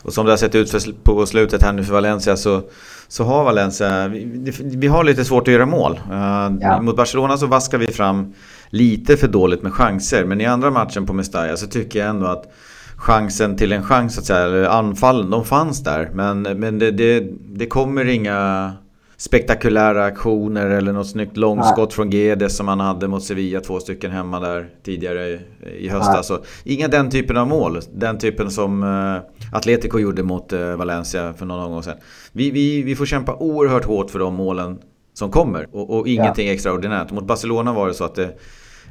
Och 0.03 0.13
som 0.13 0.25
det 0.25 0.31
har 0.31 0.37
sett 0.37 0.55
ut 0.55 0.69
för, 0.69 0.79
på 1.03 1.25
slutet 1.25 1.63
här 1.63 1.73
nu 1.73 1.83
för 1.83 1.93
Valencia 1.93 2.37
så, 2.37 2.61
så 3.07 3.23
har 3.23 3.43
Valencia, 3.43 4.07
vi, 4.07 4.51
vi 4.61 4.87
har 4.87 5.03
lite 5.03 5.25
svårt 5.25 5.47
att 5.47 5.53
göra 5.53 5.65
mål. 5.65 5.99
Uh, 6.11 6.57
ja. 6.61 6.81
Mot 6.81 6.97
Barcelona 6.97 7.37
så 7.37 7.47
vaskar 7.47 7.77
vi 7.77 7.87
fram 7.87 8.33
lite 8.69 9.17
för 9.17 9.27
dåligt 9.27 9.63
med 9.63 9.73
chanser. 9.73 10.25
Men 10.25 10.41
i 10.41 10.45
andra 10.45 10.71
matchen 10.71 11.05
på 11.05 11.13
Mestalla 11.13 11.57
så 11.57 11.67
tycker 11.67 11.99
jag 11.99 12.09
ändå 12.09 12.27
att 12.27 12.51
chansen 12.97 13.57
till 13.57 13.71
en 13.71 13.83
chans, 13.83 14.17
att 14.17 14.25
säga, 14.25 14.45
eller 14.45 14.63
anfallen, 14.63 15.29
de 15.29 15.45
fanns 15.45 15.83
där. 15.83 16.09
Men, 16.13 16.41
men 16.41 16.79
det, 16.79 16.91
det, 16.91 17.23
det 17.47 17.65
kommer 17.65 18.05
inga 18.05 18.73
spektakulära 19.17 20.05
aktioner 20.05 20.69
eller 20.69 20.93
något 20.93 21.07
snyggt 21.07 21.37
långskott 21.37 21.93
från 21.93 22.11
Gedes 22.11 22.57
som 22.57 22.67
han 22.67 22.79
hade 22.79 23.07
mot 23.07 23.23
Sevilla, 23.23 23.59
två 23.59 23.79
stycken 23.79 24.11
hemma 24.11 24.39
där 24.39 24.69
tidigare 24.83 25.27
i, 25.27 25.39
i 25.77 25.89
höstas. 25.89 26.27
Så 26.27 26.39
inga 26.63 26.87
den 26.87 27.09
typen 27.09 27.37
av 27.37 27.47
mål. 27.47 27.79
Den 27.93 28.17
typen 28.17 28.51
som 28.51 28.83
uh, 28.83 29.17
Atletico 29.51 29.99
gjorde 29.99 30.23
mot 30.23 30.53
uh, 30.53 30.75
Valencia 30.75 31.33
för 31.33 31.45
några 31.45 31.65
år 31.65 31.81
sedan. 31.81 31.97
Vi, 32.31 32.51
vi, 32.51 32.81
vi 32.81 32.95
får 32.95 33.05
kämpa 33.05 33.35
oerhört 33.35 33.85
hårt 33.85 34.11
för 34.11 34.19
de 34.19 34.35
målen 34.35 34.79
som 35.13 35.31
kommer 35.31 35.67
och, 35.71 35.97
och 35.97 36.07
ingenting 36.07 36.47
ja. 36.47 36.53
extraordinärt. 36.53 37.11
Mot 37.11 37.27
Barcelona 37.27 37.73
var 37.73 37.87
det 37.87 37.93
så 37.93 38.03
att 38.03 38.15
det, 38.15 38.37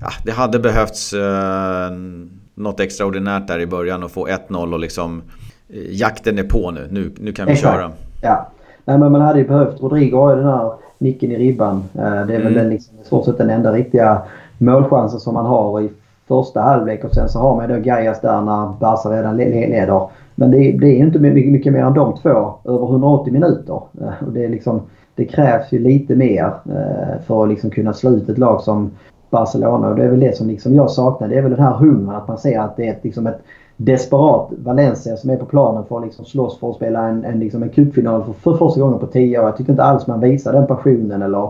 ja, 0.01 0.11
det 0.25 0.33
hade 0.33 0.59
behövts 0.59 1.15
uh, 1.15 1.21
något 2.55 2.81
extraordinärt 2.81 3.49
där 3.49 3.61
i 3.61 3.67
början 3.67 4.03
och 4.03 4.11
få 4.11 4.27
1-0 4.27 4.73
och 4.73 4.79
liksom 4.79 5.23
jakten 5.91 6.39
är 6.39 6.45
på 6.45 6.71
nu. 6.71 6.89
Nu, 6.91 7.11
nu 7.21 7.33
kan 7.33 7.47
vi 7.47 7.53
Exakt. 7.53 7.75
köra. 7.75 7.91
Ja. 8.23 8.49
Nej 8.85 8.99
men 8.99 9.13
man 9.13 9.21
hade 9.21 9.39
ju 9.39 9.49
behövt. 9.49 9.81
Rodrigo 9.81 10.17
har 10.17 10.31
ju 10.31 10.37
den 10.37 10.47
här 10.47 10.73
nicken 10.99 11.33
i 11.33 11.37
ribban. 11.37 11.85
Det 11.93 12.01
är 12.01 12.25
väl 12.25 12.41
mm. 12.41 12.55
den 12.55 12.69
liksom, 12.69 12.95
i 13.03 13.05
stort 13.05 13.25
sett 13.25 13.39
den 13.39 13.51
enda 13.51 13.73
riktiga 13.73 14.23
målchansen 14.59 15.21
som 15.21 15.35
man 15.35 15.47
har 15.47 15.81
i 15.81 15.91
första 16.29 16.61
halvlek. 16.61 17.05
Och 17.05 17.15
sen 17.15 17.29
så 17.29 17.39
har 17.39 17.57
man 17.57 17.69
då 17.69 17.77
Gajas 17.77 18.21
där 18.21 18.41
när 18.41 18.81
Barca 18.81 19.09
redan 19.09 19.37
leder. 19.37 20.09
Men 20.35 20.51
det, 20.51 20.59
är 20.59 20.85
inte 20.85 21.19
mycket, 21.19 21.53
mycket 21.53 21.73
mer 21.73 21.83
än 21.83 21.95
de 21.95 22.17
två 22.17 22.55
över 22.65 22.91
180 22.91 23.33
minuter. 23.33 23.83
Och 24.27 24.33
det, 24.33 24.45
är 24.45 24.49
liksom, 24.49 24.83
det 25.15 25.25
krävs 25.25 25.73
ju 25.73 25.79
lite 25.79 26.17
mer 26.17 26.53
för 27.27 27.43
att 27.43 27.49
liksom 27.49 27.71
kunna 27.71 27.93
slå 27.93 28.11
ut 28.11 28.29
ett 28.29 28.39
lag 28.39 28.61
som 28.61 28.91
Barcelona. 29.35 29.89
Och 29.89 29.97
det 29.97 30.05
är 30.05 30.09
väl 30.09 30.21
det 30.21 30.37
som 30.37 30.49
liksom 30.49 30.75
jag 30.75 30.91
saknar. 30.91 31.29
Det 31.29 31.39
är 31.39 31.43
väl 31.43 31.51
den 31.51 31.61
här 31.61 31.75
hungern 31.75 32.17
att 32.17 32.29
man 32.29 32.39
ser 32.39 32.59
att 32.61 32.77
det 32.77 32.89
är 32.89 32.93
ett, 32.93 33.05
liksom 33.05 33.27
ett 33.27 33.43
desperat 33.77 34.49
Valencia 34.65 35.17
som 35.17 35.31
är 35.31 35.37
på 35.37 35.45
planen 35.45 35.85
för 35.89 35.99
att 35.99 36.05
liksom 36.05 36.25
slåss 36.25 36.59
för 36.59 36.71
att 36.71 36.77
spela 36.77 37.09
en, 37.09 37.25
en, 37.25 37.39
liksom 37.39 37.63
en 37.63 37.69
cupfinal 37.69 38.25
för, 38.25 38.33
för 38.33 38.57
första 38.57 38.81
gången 38.81 38.99
på 38.99 39.07
tio 39.07 39.39
år. 39.39 39.45
Jag 39.45 39.57
tycker 39.57 39.71
inte 39.71 39.83
alls 39.83 40.07
man 40.07 40.21
visar 40.21 40.53
den 40.53 40.67
passionen 40.67 41.23
eller 41.23 41.45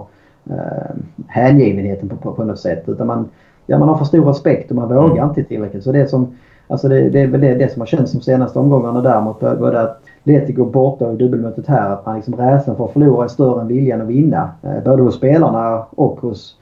eh, 0.50 0.94
hängivenheten 1.26 2.08
på, 2.08 2.16
på, 2.16 2.32
på 2.32 2.44
något 2.44 2.60
sätt. 2.60 2.82
Utan 2.86 3.06
man, 3.06 3.28
ja, 3.66 3.78
man 3.78 3.88
har 3.88 3.98
för 3.98 4.04
stor 4.04 4.24
respekt 4.24 4.70
och 4.70 4.76
man 4.76 4.88
vågar 4.88 5.12
mm. 5.12 5.28
inte 5.28 5.44
tillräckligt. 5.44 5.84
Så 5.84 5.92
det, 5.92 6.08
som, 6.08 6.36
alltså 6.68 6.88
det, 6.88 7.10
det 7.10 7.20
är 7.20 7.26
väl 7.26 7.40
det, 7.40 7.54
det 7.54 7.72
som 7.72 7.80
har 7.80 7.86
känts 7.86 8.12
de 8.12 8.20
senaste 8.20 8.58
omgångarna 8.58 9.00
däremot. 9.00 9.40
Både 9.40 9.80
att 9.80 10.00
Atletico 10.24 10.64
borta 10.64 11.06
och 11.06 11.16
dubbelmötet 11.16 11.66
här. 11.66 11.90
Att 11.90 12.06
man 12.06 12.16
liksom 12.16 12.34
rädslan 12.34 12.76
för 12.76 12.84
att 12.84 12.92
förlora 12.92 13.24
är 13.24 13.28
större 13.28 13.60
än 13.60 13.68
viljan 13.68 14.00
att 14.00 14.06
vinna. 14.06 14.50
Eh, 14.62 14.84
både 14.84 15.02
hos 15.02 15.14
spelarna 15.14 15.84
och 15.90 16.20
hos 16.20 16.56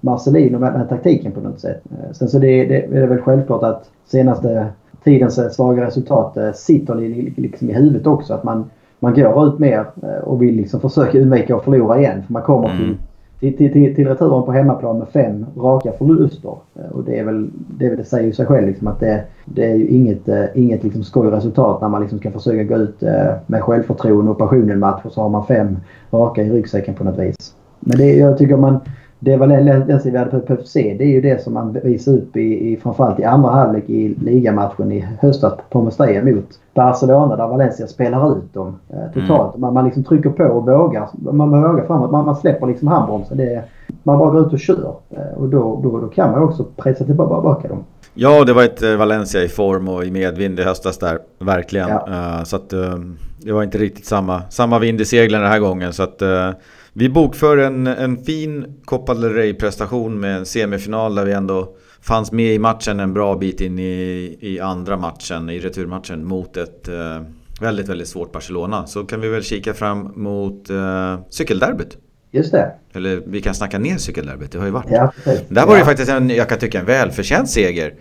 Marcelino 0.00 0.58
med, 0.58 0.72
med 0.72 0.88
taktiken 0.88 1.32
på 1.32 1.40
något 1.40 1.60
sätt. 1.60 1.82
Eh, 1.90 2.12
sen 2.12 2.28
så 2.28 2.38
det, 2.38 2.64
det, 2.64 2.84
är 2.84 3.00
det 3.00 3.06
väl 3.06 3.18
självklart 3.18 3.62
att 3.62 3.90
senaste 4.06 4.66
tidens 5.04 5.38
eh, 5.38 5.48
svaga 5.48 5.86
resultat 5.86 6.36
eh, 6.36 6.52
sitter 6.52 6.94
liksom 7.40 7.70
i 7.70 7.72
huvudet 7.72 8.06
också. 8.06 8.34
Att 8.34 8.44
man, 8.44 8.70
man 8.98 9.14
går 9.14 9.48
ut 9.48 9.58
mer 9.58 9.86
och 10.22 10.42
vill 10.42 10.56
liksom 10.56 10.80
försöka 10.80 11.20
undvika 11.20 11.56
att 11.56 11.64
förlora 11.64 11.98
igen. 11.98 12.22
För 12.22 12.32
man 12.32 12.42
kommer 12.42 12.68
till, 12.68 12.84
mm. 12.84 12.96
till, 13.40 13.56
till, 13.56 13.72
till, 13.72 13.94
till 13.94 14.08
returen 14.08 14.42
på 14.42 14.52
hemmaplan 14.52 14.98
med 14.98 15.08
fem 15.08 15.46
raka 15.56 15.92
förluster. 15.92 16.54
Och 16.92 17.04
det 17.06 17.18
är 17.18 17.24
väl, 17.24 17.50
det, 17.78 17.96
det 17.96 18.04
säger 18.04 18.26
ju 18.26 18.32
sig 18.32 18.46
själv 18.46 18.66
liksom 18.66 18.86
att 18.86 19.00
det, 19.00 19.24
det 19.44 19.70
är 19.70 19.74
ju 19.74 19.86
inget, 19.86 20.28
inget 20.54 20.84
liksom 20.84 21.02
skojresultat 21.02 21.80
när 21.80 21.88
man 21.88 22.00
liksom 22.00 22.18
ska 22.18 22.30
försöka 22.30 22.64
gå 22.64 22.76
ut 22.76 23.02
med 23.46 23.62
självförtroende 23.62 24.30
och 24.30 24.38
passion 24.38 24.70
i 24.70 24.72
en 24.72 24.78
match 24.78 25.00
och 25.04 25.12
så 25.12 25.20
har 25.20 25.28
man 25.28 25.46
fem 25.46 25.76
raka 26.10 26.42
i 26.42 26.50
ryggsäcken 26.50 26.94
på 26.94 27.04
något 27.04 27.18
vis. 27.18 27.54
Men 27.80 27.98
det, 27.98 28.16
jag 28.16 28.38
tycker 28.38 28.56
man 28.56 28.80
det 29.18 29.36
var 29.36 29.46
den 29.46 30.00
vi 30.04 30.18
hade 30.18 30.38
behövt 30.38 30.68
se. 30.68 30.96
Det 30.98 31.04
är 31.04 31.08
ju 31.08 31.20
det 31.20 31.42
som 31.42 31.54
man 31.54 31.72
visar 31.72 32.12
upp 32.12 32.36
i, 32.36 32.72
i 32.72 32.76
framförallt 32.76 33.20
i 33.20 33.24
andra 33.24 33.50
halvlek 33.50 33.90
i 33.90 34.08
ligamatchen 34.08 34.92
i 34.92 35.00
höstas 35.20 35.54
på 35.70 35.82
Mestalla 35.82 36.22
mot 36.24 36.44
Barcelona 36.74 37.36
där 37.36 37.46
Valencia 37.46 37.86
spelar 37.86 38.38
ut 38.38 38.54
dem 38.54 38.78
eh, 38.90 39.20
totalt. 39.20 39.54
Mm. 39.54 39.60
Man, 39.60 39.74
man 39.74 39.84
liksom 39.84 40.04
trycker 40.04 40.30
på 40.30 40.44
och 40.44 40.66
vågar. 40.66 41.08
Man, 41.12 41.50
man 41.50 41.62
vågar 41.62 41.86
framåt. 41.86 42.10
Man, 42.10 42.24
man 42.24 42.36
släpper 42.36 42.66
liksom 42.66 42.88
handbromsen. 42.88 43.36
Det, 43.36 43.62
man 44.02 44.18
bara 44.18 44.30
går 44.30 44.46
ut 44.46 44.52
och 44.52 44.60
kör. 44.60 44.94
Eh, 45.10 45.38
och 45.38 45.48
då, 45.48 45.80
då, 45.82 46.00
då 46.00 46.08
kan 46.08 46.30
man 46.30 46.42
också 46.42 46.64
pressa 46.76 47.04
tillbaka 47.04 47.68
dem. 47.68 47.84
Ja, 48.18 48.44
det 48.44 48.52
var 48.52 48.62
ett 48.62 48.82
eh, 48.82 48.96
Valencia 48.96 49.42
i 49.42 49.48
form 49.48 49.88
och 49.88 50.04
i 50.04 50.10
medvind 50.10 50.60
i 50.60 50.62
höstas 50.62 50.98
där. 50.98 51.18
Verkligen. 51.38 51.88
Ja. 51.88 52.06
Uh, 52.08 52.44
så 52.44 52.56
att 52.56 52.72
uh, 52.72 52.94
det 53.38 53.52
var 53.52 53.62
inte 53.62 53.78
riktigt 53.78 54.06
samma, 54.06 54.42
samma 54.50 54.78
vind 54.78 55.00
i 55.00 55.04
seglen 55.04 55.40
den 55.40 55.50
här 55.50 55.58
gången. 55.58 55.92
Så 55.92 56.02
att 56.02 56.22
uh, 56.22 56.50
vi 56.98 57.08
bokför 57.08 57.56
en, 57.56 57.86
en 57.86 58.24
fin 58.24 58.80
Copa 58.84 59.14
del 59.14 59.32
Rey-prestation 59.32 60.20
med 60.20 60.36
en 60.36 60.46
semifinal 60.46 61.14
där 61.14 61.24
vi 61.24 61.32
ändå 61.32 61.76
fanns 62.00 62.32
med 62.32 62.54
i 62.54 62.58
matchen 62.58 63.00
en 63.00 63.14
bra 63.14 63.36
bit 63.36 63.60
in 63.60 63.78
i, 63.78 64.38
i 64.40 64.60
andra 64.60 64.96
matchen, 64.96 65.50
i 65.50 65.58
returmatchen 65.58 66.24
mot 66.24 66.56
ett 66.56 66.88
eh, 66.88 67.22
väldigt, 67.60 67.88
väldigt 67.88 68.08
svårt 68.08 68.32
Barcelona. 68.32 68.86
Så 68.86 69.04
kan 69.04 69.20
vi 69.20 69.28
väl 69.28 69.42
kika 69.42 69.74
fram 69.74 70.12
mot 70.16 70.70
eh, 70.70 71.20
cykelderbyt. 71.30 71.98
Just 72.30 72.52
det. 72.52 72.72
Eller 72.92 73.22
vi 73.26 73.40
kan 73.40 73.54
snacka 73.54 73.78
ner 73.78 73.96
cykelderbyt, 73.96 74.52
det 74.52 74.58
har 74.58 74.66
ju 74.66 74.72
varit. 74.72 74.90
Ja, 74.90 75.12
Där 75.48 75.66
var 75.66 75.74
det 75.74 75.78
ja. 75.78 75.84
faktiskt 75.84 76.10
en, 76.10 76.30
jag 76.30 76.48
kan 76.48 76.58
tycka, 76.58 76.80
en 76.80 76.86
välförtjänt 76.86 77.50
seger. 77.50 77.94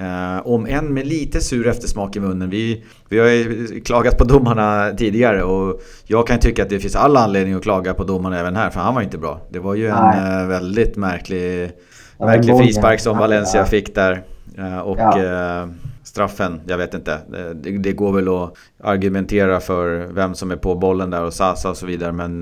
Uh, 0.00 0.46
om 0.46 0.66
än 0.66 0.94
med 0.94 1.06
lite 1.06 1.40
sur 1.40 1.66
eftersmak 1.66 2.16
i 2.16 2.20
munnen. 2.20 2.50
Vi, 2.50 2.84
vi 3.08 3.18
har 3.18 3.26
ju 3.26 3.80
klagat 3.80 4.18
på 4.18 4.24
domarna 4.24 4.90
tidigare 4.96 5.42
och 5.42 5.82
jag 6.06 6.26
kan 6.26 6.38
tycka 6.38 6.62
att 6.62 6.68
det 6.68 6.80
finns 6.80 6.96
all 6.96 7.16
anledning 7.16 7.54
att 7.54 7.62
klaga 7.62 7.94
på 7.94 8.04
domarna 8.04 8.38
även 8.38 8.56
här 8.56 8.70
för 8.70 8.80
han 8.80 8.94
var 8.94 9.02
inte 9.02 9.18
bra. 9.18 9.40
Det 9.50 9.58
var 9.58 9.74
ju 9.74 9.88
Nej. 9.88 10.18
en 10.18 10.42
uh, 10.42 10.48
väldigt 10.48 10.96
märklig, 10.96 11.70
märklig 12.18 12.58
frispark 12.58 13.00
som 13.00 13.18
Valencia 13.18 13.64
fick 13.64 13.94
där. 13.94 14.22
Uh, 14.58 14.78
och 14.78 14.98
ja. 14.98 15.68
straffen, 16.02 16.60
jag 16.66 16.78
vet 16.78 16.94
inte. 16.94 17.18
Det, 17.54 17.78
det, 17.78 17.92
går 17.92 18.12
väl 18.12 18.28
att 18.28 18.54
argumentera 18.84 19.60
för 19.60 20.06
vem 20.12 20.34
som 20.34 20.50
är 20.50 20.56
på 20.56 20.74
bollen 20.74 21.10
där 21.10 21.24
och 21.24 21.34
Sasa 21.34 21.70
och 21.70 21.76
så 21.76 21.86
vidare. 21.86 22.12
Men 22.12 22.38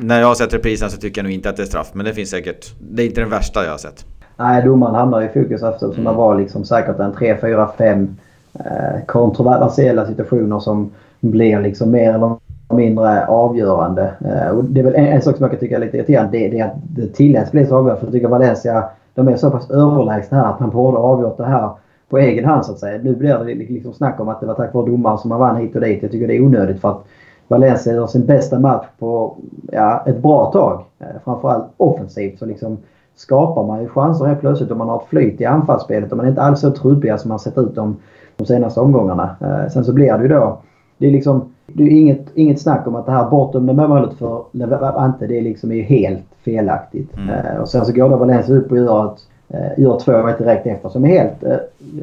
när 0.00 0.20
jag 0.20 0.26
har 0.26 0.34
sett 0.34 0.54
reprisen 0.54 0.90
så 0.90 0.96
tycker 0.96 1.18
jag 1.18 1.24
nog 1.24 1.32
inte 1.32 1.50
att 1.50 1.56
det 1.56 1.62
är 1.62 1.66
straff. 1.66 1.90
Men 1.92 2.06
det 2.06 2.14
finns 2.14 2.30
säkert, 2.30 2.66
det 2.80 3.02
är 3.02 3.06
inte 3.06 3.20
den 3.20 3.30
värsta 3.30 3.64
jag 3.64 3.70
har 3.70 3.78
sett. 3.78 4.04
Nej, 4.38 4.62
domaren 4.62 4.94
hamnar 4.94 5.22
i 5.22 5.28
fokus 5.28 5.62
eftersom 5.62 5.90
mm. 5.90 6.04
det 6.04 6.12
var 6.12 6.38
liksom 6.38 6.64
säkert 6.64 6.98
en 6.98 7.12
3, 7.12 7.36
4, 7.40 7.68
5 7.78 8.16
eh, 8.54 9.04
kontroversiella 9.06 10.06
situationer 10.06 10.58
som 10.58 10.90
blir 11.20 11.60
liksom 11.60 11.90
mer 11.90 12.14
eller 12.14 12.36
mindre 12.68 13.26
avgörande. 13.26 14.12
Eh, 14.24 14.56
och 14.56 14.64
det 14.64 14.80
är 14.80 14.84
väl 14.84 14.94
en, 14.94 15.06
en, 15.06 15.22
sak 15.22 15.36
som 15.36 15.44
jag 15.44 15.50
kan 15.50 15.60
tycka 15.60 15.76
är 15.76 15.80
lite 15.80 15.96
irriterande. 15.96 16.38
Det, 16.38 16.48
det 16.48 16.58
är 16.58 16.64
att 16.64 16.76
det 16.88 17.06
tilläts 17.06 17.52
bli 17.52 17.66
så 17.66 17.76
avgörande. 17.76 18.00
För 18.00 18.06
jag 18.06 18.12
tycker 18.12 18.28
Valencia 18.28 18.84
de 19.14 19.28
är 19.28 19.36
så 19.36 19.50
pass 19.50 19.70
överlägsna 19.70 20.38
här 20.38 20.52
att 20.52 20.60
man 20.60 20.70
borde 20.70 20.98
ha 20.98 21.04
avgjort 21.04 21.36
det 21.36 21.44
här 21.44 21.70
på 22.08 22.18
egen 22.18 22.44
hand 22.44 22.66
så 22.66 22.72
att 22.72 22.78
säga. 22.78 23.00
Nu 23.02 23.16
blir 23.16 23.38
det 23.38 23.54
liksom 23.54 23.92
snack 23.92 24.20
om 24.20 24.28
att 24.28 24.40
det 24.40 24.46
var 24.46 24.54
tack 24.54 24.74
vare 24.74 24.86
domaren 24.86 25.18
som 25.18 25.28
man 25.28 25.40
vann 25.40 25.56
hit 25.56 25.74
och 25.74 25.80
dit. 25.80 26.02
Jag 26.02 26.10
tycker 26.10 26.28
det 26.28 26.36
är 26.36 26.42
onödigt 26.42 26.80
för 26.80 26.90
att 26.90 27.04
Valencia 27.48 27.92
gör 27.92 28.06
sin 28.06 28.26
bästa 28.26 28.58
match 28.58 28.86
på 28.98 29.36
ja, 29.72 30.04
ett 30.06 30.22
bra 30.22 30.52
tag. 30.52 30.84
Eh, 30.98 31.06
framförallt 31.24 31.64
offensivt. 31.76 32.38
Så 32.38 32.46
liksom, 32.46 32.78
skapar 33.18 33.66
man 33.66 33.82
ju 33.82 33.88
chanser 33.88 34.24
helt 34.24 34.40
plötsligt 34.40 34.70
om 34.70 34.78
man 34.78 34.88
har 34.88 34.96
ett 34.96 35.08
flyt 35.08 35.40
i 35.40 35.44
anfallsspelet 35.44 36.10
och 36.10 36.16
man 36.16 36.26
är 36.26 36.30
inte 36.30 36.42
alls 36.42 36.60
så 36.60 36.70
trubbiga 36.70 37.18
som 37.18 37.28
man 37.28 37.38
sett 37.38 37.58
ut 37.58 37.74
de, 37.74 37.96
de 38.36 38.46
senaste 38.46 38.80
omgångarna. 38.80 39.36
Eh, 39.40 39.70
sen 39.72 39.84
så 39.84 39.92
blir 39.92 40.12
det 40.12 40.22
ju 40.22 40.28
då... 40.28 40.58
Det 40.98 41.06
är 41.06 41.10
liksom... 41.10 41.52
Det 41.66 41.82
är 41.82 41.88
inget, 41.88 42.26
inget 42.34 42.60
snack 42.60 42.86
om 42.86 42.96
att 42.96 43.06
det 43.06 43.12
här 43.12 43.30
bortom 43.30 43.66
målet 43.66 44.14
för 44.14 44.42
Levante 44.52 45.26
det 45.26 45.38
är 45.38 45.42
liksom 45.42 45.72
är 45.72 45.82
helt 45.82 46.24
felaktigt. 46.44 47.16
Mm. 47.16 47.28
Eh, 47.28 47.60
och 47.60 47.68
sen 47.68 47.84
så 47.84 47.92
går 47.92 48.08
då 48.08 48.16
Valencia 48.16 48.56
upp 48.56 48.70
och 48.70 48.76
gör, 48.76 49.06
ett, 49.06 49.18
eh, 49.48 49.82
gör 49.82 49.98
2-1 49.98 50.38
direkt 50.38 50.66
efter 50.66 50.88
som 50.88 51.04
är 51.04 51.08
helt 51.08 51.44
eh, 51.44 51.56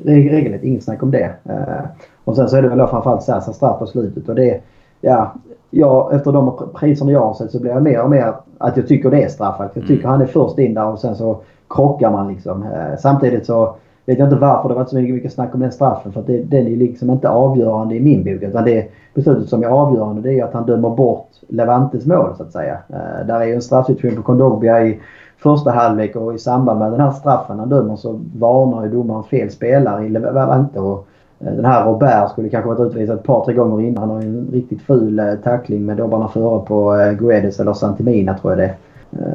regelrätt. 0.03 0.63
Inget 0.63 0.83
snack 0.83 1.03
om 1.03 1.11
det. 1.11 1.31
Eh, 1.43 1.85
och 2.23 2.35
sen 2.35 2.49
så 2.49 2.57
är 2.57 2.61
det 2.61 2.69
väl 2.69 2.77
då 2.77 2.87
framförallt 2.87 3.23
Sasa 3.23 3.53
straff 3.53 3.79
på 3.79 3.85
slutet 3.85 4.29
och 4.29 4.35
det... 4.35 4.61
Ja, 5.01 5.33
ja, 5.75 6.11
efter 6.13 6.31
de 6.31 6.69
priserna 6.73 7.11
jag 7.11 7.19
har 7.19 7.33
sett 7.33 7.51
så 7.51 7.59
blir 7.59 7.71
jag 7.71 7.83
mer 7.83 8.01
och 8.01 8.09
mer 8.09 8.33
att 8.57 8.77
jag 8.77 8.87
tycker 8.87 9.09
det 9.09 9.23
är 9.23 9.27
straffat. 9.27 9.71
Jag 9.73 9.87
tycker 9.87 10.03
mm. 10.03 10.11
han 10.11 10.21
är 10.21 10.25
först 10.25 10.59
in 10.59 10.73
där 10.73 10.87
och 10.87 10.99
sen 10.99 11.15
så 11.15 11.37
krockar 11.69 12.11
man 12.11 12.27
liksom. 12.27 12.63
Eh, 12.63 12.97
samtidigt 12.99 13.45
så 13.45 13.75
vet 14.05 14.19
jag 14.19 14.25
inte 14.25 14.35
varför 14.35 14.69
det 14.69 14.75
varit 14.75 14.89
så 14.89 14.95
mycket, 14.95 15.15
mycket 15.15 15.33
snack 15.33 15.53
om 15.53 15.59
den 15.59 15.71
straffen. 15.71 16.11
För 16.11 16.19
att 16.19 16.27
det, 16.27 16.43
den 16.43 16.67
är 16.67 16.75
liksom 16.75 17.09
inte 17.09 17.29
avgörande 17.29 17.95
i 17.95 17.99
min 17.99 18.23
bok. 18.23 18.41
Utan 18.41 18.65
det 18.65 18.91
beslutet 19.13 19.49
som 19.49 19.63
är 19.63 19.67
avgörande 19.67 20.21
det 20.21 20.39
är 20.39 20.43
att 20.43 20.53
han 20.53 20.65
dömer 20.65 20.89
bort 20.89 21.27
Levantes 21.47 22.05
mål 22.05 22.33
så 22.37 22.43
att 22.43 22.51
säga. 22.51 22.77
Uh, 22.89 23.27
där 23.27 23.41
är 23.41 23.45
ju 23.45 23.53
en 23.53 23.61
straffsituation 23.61 24.15
på 24.15 24.23
Kondogbia 24.23 24.85
i 24.85 24.99
första 25.37 25.71
halvlek 25.71 26.15
och 26.15 26.35
i 26.35 26.39
samband 26.39 26.79
med 26.79 26.91
den 26.91 26.99
här 26.99 27.11
straffen 27.11 27.59
han 27.59 27.69
dömer 27.69 27.95
så 27.95 28.19
varnar 28.35 28.83
ju 28.83 28.91
domaren 28.91 29.23
fel 29.23 29.51
spelare 29.51 30.05
i 30.05 30.09
Levante. 30.09 30.79
Och 30.79 31.07
Eh, 31.39 31.53
den 31.53 31.65
här 31.65 31.85
Robert 31.85 32.31
skulle 32.31 32.49
kanske 32.49 32.69
varit 32.69 32.91
utvisad 32.91 33.17
ett 33.17 33.23
par, 33.23 33.45
tre 33.45 33.53
gånger 33.53 33.85
innan. 33.85 33.97
Han 33.97 34.09
har 34.09 34.21
ju 34.21 34.27
en 34.27 34.49
riktigt 34.51 34.81
ful 34.81 35.19
eh, 35.19 35.35
tackling 35.35 35.85
med 35.85 35.97
dobbarna 35.97 36.27
före 36.27 36.65
på 36.65 36.95
eh, 36.95 37.11
Guedes 37.11 37.59
eller 37.59 37.73
Santimina 37.73 38.37
tror 38.37 38.53
jag 38.53 38.59
det 38.59 38.65
är. 38.65 38.75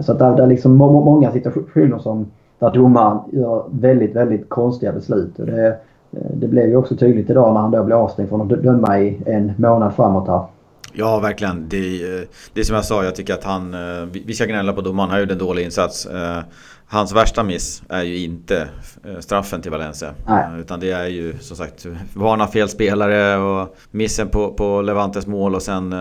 Så 0.02 0.12
att 0.12 0.18
det 0.18 0.42
är 0.42 0.46
liksom 0.46 0.76
många 0.76 1.32
situationer 1.32 1.98
som 1.98 2.26
där 2.58 2.70
domaren 2.70 3.18
gör 3.32 3.64
väldigt, 3.70 4.16
väldigt 4.16 4.48
konstiga 4.48 4.92
beslut. 4.92 5.38
Och 5.38 5.46
det, 5.46 5.76
det 6.10 6.48
blev 6.48 6.68
ju 6.68 6.76
också 6.76 6.96
tydligt 6.96 7.30
idag 7.30 7.54
när 7.54 7.60
han 7.60 7.70
då 7.70 7.84
blev 7.84 7.98
avstängd 7.98 8.28
från 8.28 8.40
att 8.40 8.62
döma 8.62 9.00
i 9.00 9.22
en 9.26 9.52
månad 9.56 9.94
framåt 9.94 10.28
här. 10.28 10.42
Ja, 11.00 11.20
verkligen. 11.20 11.68
Det, 11.68 11.98
det 12.52 12.60
är 12.60 12.64
som 12.64 12.76
jag 12.76 12.84
sa, 12.84 13.04
jag 13.04 13.14
tycker 13.14 13.34
att 13.34 13.44
han... 13.44 13.74
Eh, 13.74 14.04
vi 14.12 14.34
ska 14.34 14.44
gnälla 14.44 14.72
på 14.72 14.80
domaren, 14.80 15.10
han 15.10 15.20
gjorde 15.20 15.32
en 15.32 15.38
dålig 15.38 15.64
insats. 15.64 16.06
Eh, 16.06 16.40
hans 16.86 17.12
värsta 17.12 17.42
miss 17.42 17.82
är 17.88 18.02
ju 18.02 18.18
inte 18.18 18.68
eh, 19.04 19.18
straffen 19.20 19.62
till 19.62 19.70
Valencia. 19.70 20.14
Nej. 20.26 20.60
Utan 20.60 20.80
det 20.80 20.90
är 20.90 21.06
ju 21.06 21.38
som 21.38 21.56
sagt 21.56 21.86
varna 22.14 22.46
fel 22.46 22.68
spelare 22.68 23.36
och 23.36 23.76
missen 23.90 24.28
på, 24.28 24.54
på 24.54 24.82
Levantes 24.82 25.26
mål 25.26 25.54
och 25.54 25.62
sen... 25.62 25.92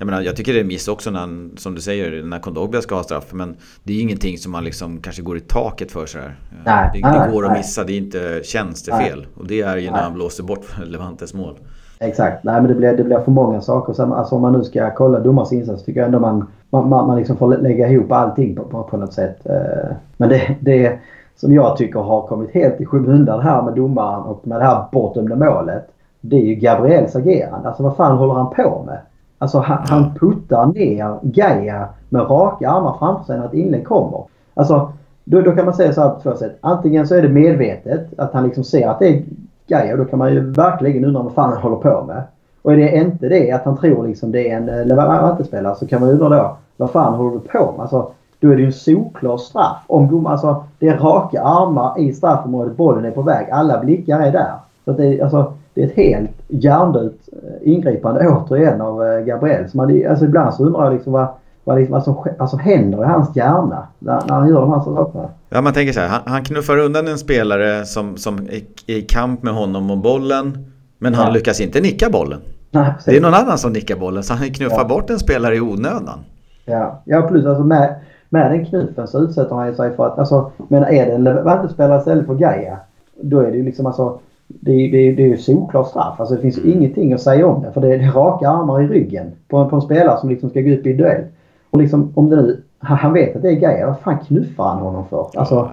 Jag 0.00 0.06
menar, 0.06 0.22
jag 0.22 0.36
tycker 0.36 0.54
det 0.54 0.60
är 0.60 0.64
miss 0.64 0.88
också 0.88 1.10
när, 1.10 1.56
som 1.56 1.74
du 1.74 1.80
säger, 1.80 2.22
när 2.22 2.38
Kondogbia 2.38 2.82
ska 2.82 2.94
ha 2.94 3.02
straff. 3.02 3.32
Men 3.32 3.56
det 3.82 3.92
är 3.92 3.96
ju 3.96 4.02
ingenting 4.02 4.38
som 4.38 4.52
man 4.52 4.64
liksom 4.64 5.02
kanske 5.02 5.22
går 5.22 5.36
i 5.36 5.40
taket 5.40 5.92
för 5.92 6.06
sådär. 6.06 6.36
Nej. 6.64 6.90
Det, 6.92 6.98
det 6.98 7.30
går 7.32 7.46
att 7.46 7.52
missa, 7.52 7.84
det 7.84 7.92
är 7.92 7.98
inte 7.98 8.40
tjänstefel. 8.44 9.26
Och 9.34 9.46
det 9.46 9.60
är 9.60 9.76
ju 9.76 9.90
när 9.90 10.02
han 10.02 10.14
blåser 10.14 10.42
bort 10.42 10.66
Levantes 10.84 11.34
mål. 11.34 11.58
Exakt. 12.00 12.44
Nej, 12.44 12.54
men 12.54 12.68
det 12.68 12.74
blir, 12.74 12.96
det 12.96 13.04
blir 13.04 13.18
för 13.18 13.30
många 13.30 13.60
saker. 13.60 14.14
alltså, 14.14 14.34
om 14.34 14.42
man 14.42 14.52
nu 14.52 14.64
ska 14.64 14.90
kolla 14.90 15.20
domars 15.20 15.52
insats 15.52 15.84
tycker 15.84 16.00
jag 16.00 16.06
ändå 16.06 16.20
man, 16.20 16.46
man, 16.70 16.88
man, 16.88 17.06
man 17.06 17.16
liksom 17.16 17.36
får 17.36 17.56
lägga 17.56 17.88
ihop 17.88 18.12
allting 18.12 18.56
på, 18.56 18.62
på, 18.64 18.82
på 18.82 18.96
något 18.96 19.12
sätt. 19.12 19.46
Eh, 19.46 19.96
men 20.16 20.28
det, 20.28 20.56
det 20.60 20.98
som 21.36 21.52
jag 21.52 21.76
tycker 21.76 22.00
har 22.00 22.22
kommit 22.22 22.50
helt 22.54 22.80
i 22.80 22.86
skymundan 22.86 23.40
här 23.40 23.62
med 23.62 23.74
domaren 23.74 24.22
och 24.22 24.46
med 24.46 24.60
det 24.60 24.64
här 24.64 24.84
bortdömda 24.92 25.36
målet. 25.36 25.88
Det 26.20 26.36
är 26.36 26.46
ju 26.46 26.54
Gabriels 26.54 27.16
agerande. 27.16 27.68
Alltså 27.68 27.82
vad 27.82 27.96
fan 27.96 28.18
håller 28.18 28.34
han 28.34 28.50
på 28.50 28.82
med? 28.86 28.98
Alltså 29.38 29.58
han, 29.58 29.78
han 29.88 30.14
puttar 30.14 30.66
ner 30.66 31.18
Gaia 31.22 31.88
med 32.08 32.22
raka 32.30 32.70
armar 32.70 32.96
framför 32.98 33.24
sig 33.24 33.38
när 33.38 33.46
ett 33.46 33.54
inlägg 33.54 33.86
kommer. 33.86 34.24
Alltså 34.54 34.92
då, 35.24 35.40
då 35.40 35.52
kan 35.52 35.64
man 35.64 35.74
säga 35.74 35.92
så 35.92 36.00
här 36.00 36.08
på 36.08 36.20
två 36.20 36.34
sätt. 36.34 36.58
Antingen 36.60 37.06
så 37.06 37.14
är 37.14 37.22
det 37.22 37.28
medvetet 37.28 38.18
att 38.18 38.32
han 38.32 38.44
liksom 38.44 38.64
ser 38.64 38.88
att 38.88 38.98
det 38.98 39.08
är 39.08 39.22
grej 39.68 39.92
och 39.92 39.98
då 39.98 40.04
kan 40.04 40.18
man 40.18 40.34
ju 40.34 40.40
verkligen 40.50 41.04
undra 41.04 41.22
vad 41.22 41.32
fan 41.32 41.52
han 41.52 41.62
håller 41.62 41.76
på 41.76 42.04
med. 42.06 42.22
Och 42.62 42.72
är 42.72 42.76
det 42.76 42.96
inte 42.96 43.28
det 43.28 43.52
att 43.52 43.64
han 43.64 43.76
tror 43.76 44.06
liksom 44.06 44.32
det 44.32 44.50
är 44.50 44.56
en 44.56 44.68
eh, 44.68 44.86
Levante-spelare 44.86 45.74
så 45.74 45.86
kan 45.86 46.00
man 46.00 46.10
undra 46.10 46.28
då 46.28 46.56
vad 46.76 46.90
fan 46.90 47.14
håller 47.14 47.30
du 47.30 47.40
på 47.40 47.72
med? 47.72 47.80
Alltså, 47.80 48.10
då 48.40 48.50
är 48.50 48.56
det 48.56 48.60
ju 48.60 48.66
en 48.66 48.72
solklar 48.72 49.36
straff. 49.36 49.76
Om 49.86 50.26
alltså, 50.26 50.64
det 50.78 50.88
är 50.88 50.98
raka 50.98 51.42
armar 51.42 51.98
i 51.98 52.12
straffområdet, 52.12 52.76
bollen 52.76 53.04
är 53.04 53.10
på 53.10 53.22
väg, 53.22 53.50
alla 53.50 53.80
blickar 53.80 54.20
är 54.20 54.32
där. 54.32 54.52
Så 54.84 54.92
det, 54.92 55.06
är, 55.06 55.22
alltså, 55.22 55.52
det 55.74 55.82
är 55.82 55.86
ett 55.86 55.96
helt 55.96 56.30
hjärndött 56.48 57.28
eh, 57.32 57.72
ingripande 57.72 58.28
återigen 58.28 58.80
av 58.80 59.04
eh, 59.04 59.20
Gabriel. 59.20 59.70
Så 59.70 59.76
man, 59.76 60.02
alltså, 60.08 60.24
ibland 60.24 60.54
så 60.54 60.64
undrar 60.64 60.84
jag 60.84 60.92
liksom 60.92 61.12
vad, 61.12 61.26
vad, 61.68 61.78
liksom, 61.78 61.92
vad 61.92 62.04
som 62.04 62.16
alltså, 62.38 62.56
händer 62.56 63.02
i 63.02 63.06
hans 63.06 63.36
hjärna 63.36 63.86
när, 63.98 64.22
när 64.28 64.34
han 64.34 64.48
gör 64.48 64.60
de 64.60 64.72
här 64.72 64.80
sakerna. 64.80 65.28
Ja, 65.48 65.60
man 65.60 65.72
tänker 65.72 65.92
så 65.92 66.00
här. 66.00 66.08
Han, 66.08 66.20
han 66.24 66.44
knuffar 66.44 66.78
undan 66.78 67.08
en 67.08 67.18
spelare 67.18 67.84
som, 67.84 68.16
som 68.16 68.38
är 68.38 68.92
i 68.92 69.02
kamp 69.02 69.42
med 69.42 69.54
honom 69.54 69.90
om 69.90 70.02
bollen. 70.02 70.66
Men 70.98 71.14
han 71.14 71.26
ja. 71.26 71.32
lyckas 71.32 71.60
inte 71.60 71.80
nicka 71.80 72.10
bollen. 72.10 72.40
Nej, 72.70 72.92
det 73.04 73.16
är 73.16 73.20
någon 73.20 73.34
annan 73.34 73.58
som 73.58 73.72
nickar 73.72 73.96
bollen 73.96 74.22
så 74.22 74.34
han 74.34 74.50
knuffar 74.50 74.78
ja. 74.78 74.84
bort 74.84 75.10
en 75.10 75.18
spelare 75.18 75.56
i 75.56 75.60
onödan. 75.60 76.18
Ja, 76.64 77.02
ja 77.04 77.22
plus 77.22 77.46
alltså 77.46 77.64
med, 77.64 77.94
med 78.28 78.50
den 78.50 78.66
knuffen 78.66 79.08
så 79.08 79.18
utsätter 79.18 79.54
han 79.54 79.74
sig 79.74 79.96
för 79.96 80.06
att, 80.06 80.18
alltså, 80.18 80.50
men 80.68 80.82
är 80.82 81.06
det 81.06 81.12
en 81.12 81.24
Levante-spelare 81.24 81.98
istället 81.98 82.26
för 82.26 82.34
Gaia, 82.34 82.76
då 83.20 83.40
är 83.40 83.50
det 83.50 83.56
ju 83.56 83.64
liksom 83.64 83.86
alltså, 83.86 84.18
det, 84.48 84.72
det, 84.72 85.12
det 85.12 85.22
är 85.22 85.28
ju 85.28 85.36
solklart 85.36 85.88
straff. 85.88 86.20
Alltså 86.20 86.34
det 86.34 86.40
finns 86.40 86.58
mm. 86.58 86.72
ingenting 86.72 87.12
att 87.12 87.20
säga 87.20 87.46
om 87.46 87.62
det. 87.62 87.72
För 87.72 87.80
det 87.80 87.94
är 87.94 88.12
raka 88.12 88.48
armar 88.48 88.82
i 88.82 88.88
ryggen 88.88 89.32
på, 89.48 89.68
på 89.68 89.76
en 89.76 89.82
spelare 89.82 90.20
som 90.20 90.28
liksom 90.28 90.50
ska 90.50 90.60
gå 90.60 90.70
upp 90.70 90.86
i 90.86 90.92
duell. 90.92 91.24
Och 91.70 91.78
liksom 91.78 92.12
om 92.14 92.30
det 92.30 92.36
nu, 92.36 92.62
han 92.78 93.12
vet 93.12 93.36
att 93.36 93.42
det 93.42 93.48
är 93.48 93.60
Gaia, 93.60 93.86
vad 93.86 94.00
fan 94.00 94.18
knuffar 94.18 94.68
han 94.68 94.78
honom 94.78 95.08
för? 95.08 95.30
Alltså, 95.34 95.54
oh, 95.54 95.68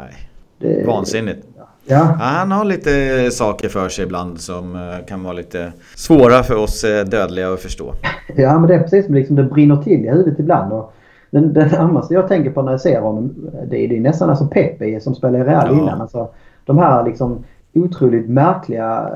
det, 0.60 0.88
Vansinnigt. 0.88 1.48
Ja. 1.58 1.64
ja. 1.86 1.98
Han 2.20 2.52
har 2.52 2.66
lite 2.66 2.92
saker 3.32 3.70
för 3.70 3.90
sig 3.90 4.06
ibland 4.06 4.40
som 4.40 4.76
eh, 4.76 5.06
kan 5.08 5.24
vara 5.24 5.34
lite 5.34 5.74
svåra 5.96 6.44
för 6.44 6.56
oss 6.56 6.84
eh, 6.84 7.06
dödliga 7.06 7.54
att 7.54 7.60
förstå. 7.60 7.94
Ja 8.36 8.60
men 8.60 8.68
det 8.68 8.76
är 8.76 8.80
precis 8.80 9.06
som 9.06 9.16
liksom 9.16 9.36
det 9.36 9.44
brinner 9.44 9.78
till 9.78 10.06
i 10.06 10.10
huvudet 10.10 10.40
ibland. 10.40 10.74
Och 10.74 10.94
den, 11.32 11.54
den 11.54 11.68
närmaste 11.68 12.14
jag 12.14 12.28
tänker 12.28 12.52
på 12.52 12.62
när 12.62 12.72
jag 12.72 12.82
ser 12.82 13.02
honom 13.02 13.36
det 13.70 13.86
är, 13.86 13.88
det 13.88 13.98
är 13.98 14.02
nästan 14.02 14.30
alltså 14.30 14.48
Pepe 14.48 15.00
som 15.00 15.16
spelade 15.16 15.44
i 15.44 15.48
Real 15.48 15.68
ja. 15.68 15.82
innan. 15.82 16.02
Alltså, 16.02 16.30
de 16.66 16.78
här 16.78 17.04
liksom 17.04 17.44
otroligt 17.74 18.30
märkliga, 18.30 19.10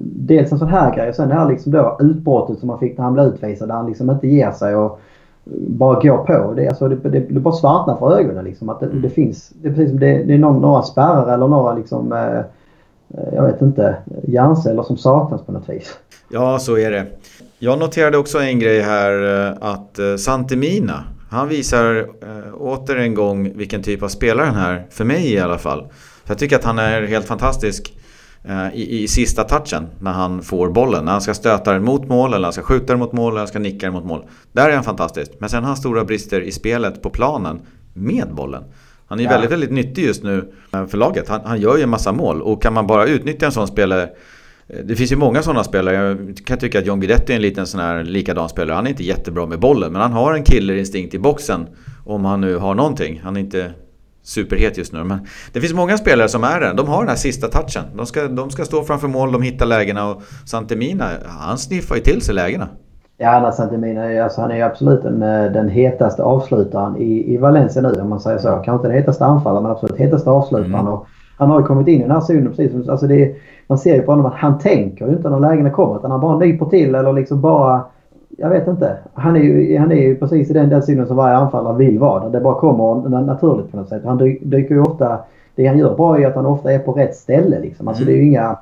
dels 0.00 0.52
en 0.52 0.58
sån 0.58 0.68
här 0.68 0.94
grej 0.94 1.08
och 1.08 1.14
sen 1.14 1.28
det 1.28 1.34
här 1.34 1.48
liksom 1.48 1.72
då 1.72 1.96
utbrottet 2.00 2.58
som 2.58 2.68
han 2.68 2.78
fick 2.78 2.98
när 2.98 3.04
han 3.04 3.14
blev 3.14 3.26
utvisad 3.26 3.68
där 3.68 3.74
han 3.74 3.86
liksom 3.86 4.10
inte 4.10 4.28
ger 4.28 4.50
sig 4.50 4.76
och 4.76 5.00
bara 5.54 6.00
går 6.00 6.18
på. 6.18 6.54
Det, 6.56 6.68
alltså, 6.68 6.88
det, 6.88 7.08
det, 7.08 7.20
det 7.20 7.40
bara 7.40 7.54
svartnar 7.54 7.96
för 7.96 8.18
ögonen 8.18 8.44
liksom. 8.44 8.68
Att 8.68 8.80
det, 8.80 8.86
mm. 8.86 9.02
det 9.02 9.10
finns, 9.10 9.52
det 9.62 9.68
är 9.68 9.72
precis 9.72 9.92
det, 9.92 10.24
det 10.24 10.34
är 10.34 10.38
någon, 10.38 10.62
några 10.62 10.82
spärrar 10.82 11.34
eller 11.34 11.48
några 11.48 11.74
liksom, 11.74 12.12
eh, 12.12 12.40
jag 13.32 13.42
vet 13.46 13.62
inte, 13.62 13.96
hjärnceller 14.22 14.82
som 14.82 14.96
saknas 14.96 15.42
på 15.42 15.52
något 15.52 15.68
vis. 15.68 15.98
Ja, 16.28 16.58
så 16.58 16.78
är 16.78 16.90
det. 16.90 17.06
Jag 17.58 17.78
noterade 17.78 18.18
också 18.18 18.38
en 18.38 18.58
grej 18.58 18.80
här 18.80 19.46
eh, 19.46 19.56
att 19.60 19.98
eh, 19.98 20.16
Santemina, 20.16 21.04
han 21.30 21.48
visar 21.48 21.98
eh, 21.98 22.54
åter 22.54 22.96
en 22.96 23.14
gång 23.14 23.52
vilken 23.56 23.82
typ 23.82 24.02
av 24.02 24.08
spelare 24.08 24.46
han 24.46 24.74
är, 24.74 24.86
för 24.90 25.04
mig 25.04 25.32
i 25.32 25.40
alla 25.40 25.58
fall. 25.58 25.80
För 26.24 26.30
jag 26.30 26.38
tycker 26.38 26.56
att 26.56 26.64
han 26.64 26.78
är 26.78 27.02
helt 27.02 27.26
fantastisk 27.26 27.98
i, 28.74 29.02
i 29.02 29.08
sista 29.08 29.44
touchen 29.44 29.86
när 30.00 30.12
han 30.12 30.42
får 30.42 30.68
bollen. 30.68 31.04
När 31.04 31.12
han 31.12 31.20
ska 31.20 31.34
stöta 31.34 31.72
den 31.72 31.84
mot 31.84 32.08
mål, 32.08 32.34
eller 32.34 32.44
han 32.44 32.52
ska 32.52 32.62
skjuta 32.62 32.86
den 32.86 32.98
mot 32.98 33.12
mål, 33.12 33.32
eller 33.32 33.38
han 33.38 33.48
ska 33.48 33.58
nicka 33.58 33.86
den 33.86 33.92
mot 33.92 34.04
mål. 34.04 34.24
Där 34.52 34.68
är 34.68 34.74
han 34.74 34.84
fantastisk. 34.84 35.32
Men 35.38 35.48
sen 35.48 35.62
har 35.62 35.68
han 35.68 35.76
stora 35.76 36.04
brister 36.04 36.40
i 36.40 36.52
spelet 36.52 37.02
på 37.02 37.10
planen 37.10 37.60
med 37.94 38.34
bollen. 38.34 38.64
Han 39.06 39.20
är 39.20 39.24
ja. 39.24 39.30
väldigt, 39.30 39.50
väldigt 39.50 39.72
nyttig 39.72 40.04
just 40.04 40.22
nu 40.22 40.52
eh, 40.72 40.86
för 40.86 40.98
laget. 40.98 41.28
Han, 41.28 41.40
han 41.44 41.60
gör 41.60 41.76
ju 41.76 41.82
en 41.82 41.90
massa 41.90 42.12
mål. 42.12 42.42
Och 42.42 42.62
kan 42.62 42.74
man 42.74 42.86
bara 42.86 43.06
utnyttja 43.06 43.46
en 43.46 43.52
sån 43.52 43.68
spelare 43.68 44.02
eh, 44.68 44.78
det 44.84 44.96
finns 44.96 45.12
ju 45.12 45.16
många 45.16 45.42
sådana 45.42 45.64
spelare. 45.64 45.96
Jag 45.96 46.40
kan 46.46 46.58
tycka 46.58 46.78
att 46.78 46.86
John 46.86 47.00
Guidetti 47.00 47.32
är 47.32 47.36
en 47.36 47.42
liten 47.42 47.66
sån 47.66 47.80
här 47.80 48.04
likadan 48.04 48.48
spelare. 48.48 48.74
Han 48.74 48.86
är 48.86 48.90
inte 48.90 49.04
jättebra 49.04 49.46
med 49.46 49.60
bollen 49.60 49.92
men 49.92 50.02
han 50.02 50.12
har 50.12 50.34
en 50.34 50.44
killerinstinkt 50.44 51.14
i 51.14 51.18
boxen. 51.18 51.66
Om 52.04 52.24
han 52.24 52.40
nu 52.40 52.56
har 52.56 52.74
någonting. 52.74 53.20
Han 53.24 53.36
är 53.36 53.40
inte 53.40 53.72
superhet 54.26 54.78
just 54.78 54.92
nu. 54.92 55.04
Men 55.04 55.18
det 55.52 55.60
finns 55.60 55.74
många 55.74 55.96
spelare 55.96 56.28
som 56.28 56.44
är 56.44 56.60
det. 56.60 56.72
De 56.72 56.88
har 56.88 56.98
den 56.98 57.08
här 57.08 57.16
sista 57.16 57.48
touchen. 57.48 57.84
De 57.96 58.06
ska, 58.06 58.28
de 58.28 58.50
ska 58.50 58.64
stå 58.64 58.82
framför 58.82 59.08
mål, 59.08 59.32
de 59.32 59.42
hittar 59.42 59.66
lägena 59.66 60.10
och 60.10 60.22
Santemina, 60.44 61.04
han 61.26 61.58
sniffar 61.58 61.96
ju 61.96 62.02
till 62.02 62.22
sig 62.22 62.34
lägena. 62.34 62.68
Ja, 63.18 63.52
Santemina, 63.52 64.24
alltså, 64.24 64.40
han 64.40 64.50
är 64.50 64.56
ju 64.56 64.62
absolut 64.62 65.02
den, 65.02 65.22
eh, 65.22 65.52
den 65.52 65.68
hetaste 65.68 66.22
avslutaren 66.22 66.96
i, 66.96 67.34
i 67.34 67.36
Valencia 67.36 67.82
nu 67.82 68.00
om 68.00 68.08
man 68.08 68.20
säger 68.20 68.38
så. 68.38 68.48
Kanske 68.48 68.72
inte 68.72 68.88
den 68.88 68.96
hetaste 68.96 69.24
anfallaren 69.24 69.62
men 69.62 69.72
absolut 69.72 69.96
hetaste 69.96 70.30
avslutaren. 70.30 70.74
Mm. 70.74 70.88
Och 70.88 71.06
han 71.38 71.50
har 71.50 71.60
ju 71.60 71.66
kommit 71.66 71.88
in 71.88 72.00
i 72.00 72.02
den 72.02 72.10
här 72.10 72.20
zonen 72.20 72.48
precis 72.48 72.88
alltså 72.88 73.06
det, 73.06 73.34
Man 73.66 73.78
ser 73.78 73.94
ju 73.94 74.02
på 74.02 74.12
honom 74.12 74.26
att 74.26 74.34
han 74.34 74.58
tänker 74.58 75.06
ju 75.06 75.12
inte 75.12 75.30
när 75.30 75.40
lägena 75.40 75.70
kommer 75.70 75.98
utan 75.98 76.10
han 76.10 76.20
bara 76.20 76.38
nyper 76.38 76.66
till 76.66 76.94
eller 76.94 77.12
liksom 77.12 77.40
bara 77.40 77.84
jag 78.28 78.50
vet 78.50 78.68
inte. 78.68 78.96
Han 79.14 79.36
är 79.36 79.40
ju, 79.40 79.78
han 79.78 79.92
är 79.92 79.96
ju 79.96 80.16
precis 80.16 80.50
i 80.50 80.52
den, 80.52 80.68
den 80.68 80.82
synen 80.82 81.06
som 81.06 81.16
varje 81.16 81.36
anfallare 81.36 81.76
vill 81.76 81.98
vara. 81.98 82.28
Det 82.28 82.40
bara 82.40 82.54
kommer 82.54 83.08
naturligt 83.08 83.70
på 83.70 83.76
något 83.76 83.88
sätt. 83.88 84.02
Han 84.04 84.18
dyker 84.18 84.74
ju 84.74 84.80
ofta... 84.80 85.18
Det 85.54 85.66
han 85.66 85.78
gör 85.78 85.96
bra 85.96 86.18
är 86.18 86.26
att 86.26 86.34
han 86.34 86.46
ofta 86.46 86.72
är 86.72 86.78
på 86.78 86.92
rätt 86.92 87.16
ställe 87.16 87.60
liksom. 87.60 87.88
Alltså 87.88 88.02
mm. 88.02 88.12
det 88.12 88.18
är 88.18 88.22
ju 88.22 88.28
inga, 88.28 88.58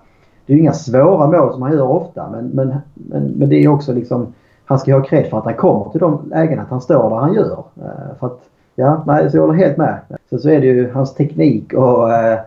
det 0.47 0.53
är 0.53 0.57
inga 0.57 0.73
svåra 0.73 1.27
mål 1.27 1.53
som 1.53 1.63
han 1.63 1.73
gör 1.73 1.91
ofta. 1.91 2.29
Men, 2.31 2.47
men, 2.47 2.75
men, 2.95 3.23
men 3.23 3.49
det 3.49 3.65
är 3.65 3.69
också 3.69 3.93
liksom... 3.93 4.27
Han 4.65 4.79
ska 4.79 4.95
ha 4.95 5.03
cred 5.03 5.27
för 5.27 5.39
att 5.39 5.45
han 5.45 5.55
kommer 5.55 5.91
till 5.91 6.01
de 6.01 6.19
lägena. 6.31 6.63
Att 6.63 6.69
han 6.69 6.81
står 6.81 7.11
där 7.11 7.17
han 7.17 7.35
gör. 7.35 7.59
Uh, 7.79 8.19
för 8.21 8.27
att, 8.27 8.41
ja, 8.75 9.03
nej, 9.07 9.31
så 9.31 9.37
jag 9.37 9.43
håller 9.43 9.59
helt 9.59 9.77
med. 9.77 9.99
Så, 10.31 10.39
så 10.39 10.49
är 10.49 10.61
det 10.61 10.67
ju 10.67 10.91
hans 10.93 11.15
teknik 11.15 11.73
och... 11.73 12.09
Uh, 12.09 12.39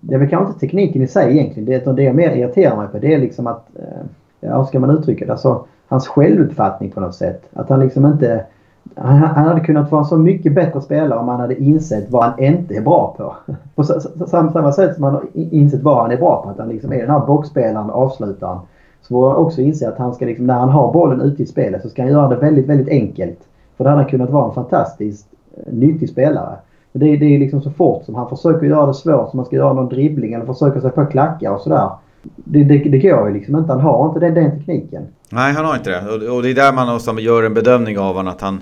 det 0.00 0.14
är 0.14 0.18
väl 0.18 0.28
kanske 0.28 0.48
inte 0.48 0.60
tekniken 0.60 1.02
i 1.02 1.06
sig 1.06 1.38
egentligen. 1.38 1.84
Det, 1.84 1.92
det 1.92 2.02
jag 2.02 2.14
mer 2.14 2.30
irriterar 2.30 2.76
mig 2.76 2.88
på 2.88 2.98
det 2.98 3.14
är 3.14 3.18
liksom 3.18 3.46
att... 3.46 3.66
Uh, 3.78 4.06
ja, 4.40 4.58
hur 4.58 4.64
ska 4.64 4.80
man 4.80 4.90
uttrycka 4.90 5.26
det? 5.26 5.32
Alltså, 5.32 5.64
hans 5.94 6.08
självuppfattning 6.08 6.90
på 6.90 7.00
något 7.00 7.14
sätt. 7.14 7.42
Att 7.52 7.68
han 7.68 7.80
liksom 7.80 8.06
inte... 8.06 8.44
Han, 8.94 9.18
han 9.18 9.44
hade 9.44 9.60
kunnat 9.60 9.90
vara 9.90 10.02
en 10.02 10.06
så 10.06 10.16
mycket 10.16 10.54
bättre 10.54 10.80
spelare 10.80 11.18
om 11.18 11.28
han 11.28 11.40
hade 11.40 11.62
insett 11.62 12.10
vad 12.10 12.24
han 12.24 12.44
inte 12.44 12.74
är 12.74 12.80
bra 12.80 13.14
på. 13.16 13.34
På 13.74 13.84
samma, 13.84 14.52
samma 14.52 14.72
sätt 14.72 14.94
som 14.94 15.04
han 15.04 15.14
har 15.14 15.24
insett 15.34 15.82
vad 15.82 16.02
han 16.02 16.10
är 16.10 16.16
bra 16.16 16.42
på. 16.42 16.50
Att 16.50 16.58
han 16.58 16.68
liksom 16.68 16.92
är 16.92 16.98
den 16.98 17.10
här 17.10 17.26
boxspelaren, 17.26 17.90
avslutaren. 17.90 18.58
Så 19.02 19.08
får 19.08 19.30
han 19.30 19.36
också 19.36 19.60
inse 19.60 19.88
att 19.88 19.98
han 19.98 20.14
ska 20.14 20.26
liksom, 20.26 20.46
när 20.46 20.54
han 20.54 20.68
har 20.68 20.92
bollen 20.92 21.20
ute 21.20 21.42
i 21.42 21.46
spelet 21.46 21.82
så 21.82 21.88
ska 21.88 22.02
han 22.02 22.10
göra 22.10 22.28
det 22.28 22.36
väldigt, 22.36 22.66
väldigt 22.66 22.88
enkelt. 22.88 23.38
För 23.76 23.84
då 23.84 23.90
hade 23.90 24.02
han 24.02 24.10
kunnat 24.10 24.30
vara 24.30 24.48
en 24.48 24.54
fantastiskt 24.54 25.26
eh, 25.56 25.72
nyttig 25.72 26.08
spelare. 26.08 26.56
Det, 26.92 27.16
det 27.16 27.34
är 27.34 27.38
liksom 27.38 27.62
så 27.62 27.70
fort 27.70 28.04
som 28.04 28.14
han 28.14 28.28
försöker 28.28 28.66
göra 28.66 28.86
det 28.86 28.94
svårt 28.94 29.30
som 29.30 29.36
man 29.36 29.46
ska 29.46 29.56
göra 29.56 29.72
någon 29.72 29.88
dribbling 29.88 30.32
eller 30.32 30.46
försöker 30.46 30.80
sig 30.80 30.90
på 30.90 31.06
klackar 31.06 31.50
och 31.50 31.60
sådär. 31.60 31.90
Det, 32.34 32.64
det, 32.64 32.78
det 32.78 32.98
går 32.98 33.28
ju 33.28 33.34
liksom 33.34 33.56
inte. 33.56 33.72
Han 33.72 33.80
har 33.80 34.08
inte 34.08 34.20
den, 34.20 34.34
den 34.34 34.58
tekniken. 34.58 35.02
Nej, 35.30 35.52
han 35.52 35.64
har 35.64 35.76
inte 35.76 35.90
det. 35.90 36.10
Och, 36.10 36.36
och 36.36 36.42
det 36.42 36.50
är 36.50 36.54
där 36.54 36.72
man 36.72 36.94
också 36.96 37.18
gör 37.18 37.42
en 37.42 37.54
bedömning 37.54 37.98
av 37.98 38.14
honom 38.14 38.32
att 38.32 38.40
han 38.40 38.60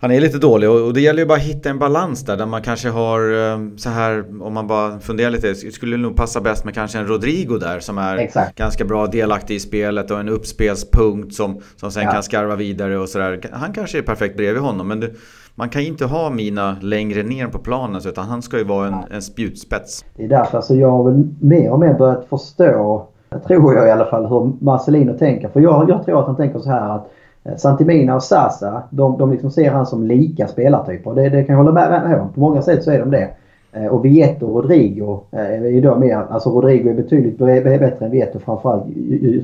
han 0.00 0.10
är 0.10 0.20
lite 0.20 0.38
dålig 0.38 0.70
och 0.70 0.94
det 0.94 1.00
gäller 1.00 1.22
ju 1.22 1.26
bara 1.26 1.38
att 1.38 1.44
hitta 1.44 1.70
en 1.70 1.78
balans 1.78 2.24
där, 2.24 2.36
där 2.36 2.46
man 2.46 2.62
kanske 2.62 2.88
har 2.88 3.50
eh, 3.52 3.76
så 3.76 3.90
här, 3.90 4.42
om 4.42 4.54
man 4.54 4.66
bara 4.66 5.00
funderar 5.00 5.30
lite, 5.30 5.54
skulle 5.54 5.96
nog 5.96 6.16
passa 6.16 6.40
bäst 6.40 6.64
med 6.64 6.74
kanske 6.74 6.98
en 6.98 7.06
Rodrigo 7.06 7.58
där 7.58 7.80
som 7.80 7.98
är 7.98 8.16
Exakt. 8.16 8.58
ganska 8.58 8.84
bra 8.84 9.06
delaktig 9.06 9.54
i 9.54 9.60
spelet 9.60 10.10
och 10.10 10.20
en 10.20 10.28
uppspelspunkt 10.28 11.34
som, 11.34 11.60
som 11.76 11.90
sen 11.90 12.02
ja. 12.02 12.12
kan 12.12 12.22
skarva 12.22 12.56
vidare 12.56 12.98
och 12.98 13.08
sådär. 13.08 13.40
Han 13.52 13.72
kanske 13.72 13.98
är 13.98 14.02
perfekt 14.02 14.36
bredvid 14.36 14.62
honom 14.62 14.88
men 14.88 15.00
det, 15.00 15.10
man 15.58 15.68
kan 15.68 15.82
ju 15.82 15.88
inte 15.88 16.04
ha 16.04 16.30
Mina 16.30 16.76
längre 16.80 17.22
ner 17.22 17.46
på 17.46 17.58
planen 17.58 18.00
utan 18.06 18.24
han 18.24 18.42
ska 18.42 18.58
ju 18.58 18.64
vara 18.64 18.86
en, 18.86 18.94
en 19.10 19.22
spjutspets. 19.22 20.04
Det 20.16 20.24
är 20.24 20.28
därför 20.28 20.56
alltså 20.56 20.74
jag 20.74 20.90
har 20.90 21.04
väl 21.04 21.28
mer 21.40 21.70
och 21.70 21.80
mer 21.80 21.94
börjat 21.94 22.26
förstå, 22.28 23.06
tror 23.46 23.74
jag 23.74 23.88
i 23.88 23.90
alla 23.90 24.06
fall, 24.06 24.26
hur 24.26 24.52
Marcelino 24.60 25.18
tänker. 25.18 25.48
För 25.48 25.60
jag, 25.60 25.90
jag 25.90 26.04
tror 26.04 26.20
att 26.20 26.26
han 26.26 26.36
tänker 26.36 26.58
så 26.58 26.70
här 26.70 26.96
att 26.96 27.10
Eh, 27.48 27.56
Santimina 27.56 28.14
och 28.14 28.22
Sasa, 28.22 28.82
de, 28.90 29.18
de 29.18 29.30
liksom 29.30 29.50
ser 29.50 29.70
han 29.70 29.86
som 29.86 30.04
lika 30.04 30.46
spelartyper. 30.46 31.14
Det, 31.14 31.28
det 31.28 31.44
kan 31.44 31.56
jag 31.56 31.64
hålla 31.64 31.72
med 31.72 32.20
om. 32.20 32.32
På 32.32 32.40
många 32.40 32.62
sätt 32.62 32.84
så 32.84 32.90
är 32.90 32.98
de 32.98 33.10
det. 33.10 33.30
Eh, 33.72 33.86
och 33.86 34.04
Vieto 34.04 34.46
och 34.46 34.62
Rodrigo 34.62 35.20
eh, 35.30 35.40
är 35.40 35.68
ju 35.68 35.80
då 35.80 35.94
mer, 35.94 36.16
alltså 36.30 36.50
Rodrigo 36.50 36.90
är 36.90 36.94
betydligt 36.94 37.38
bättre 37.38 38.06
än 38.06 38.10
Vieto 38.10 38.38
framförallt 38.38 38.84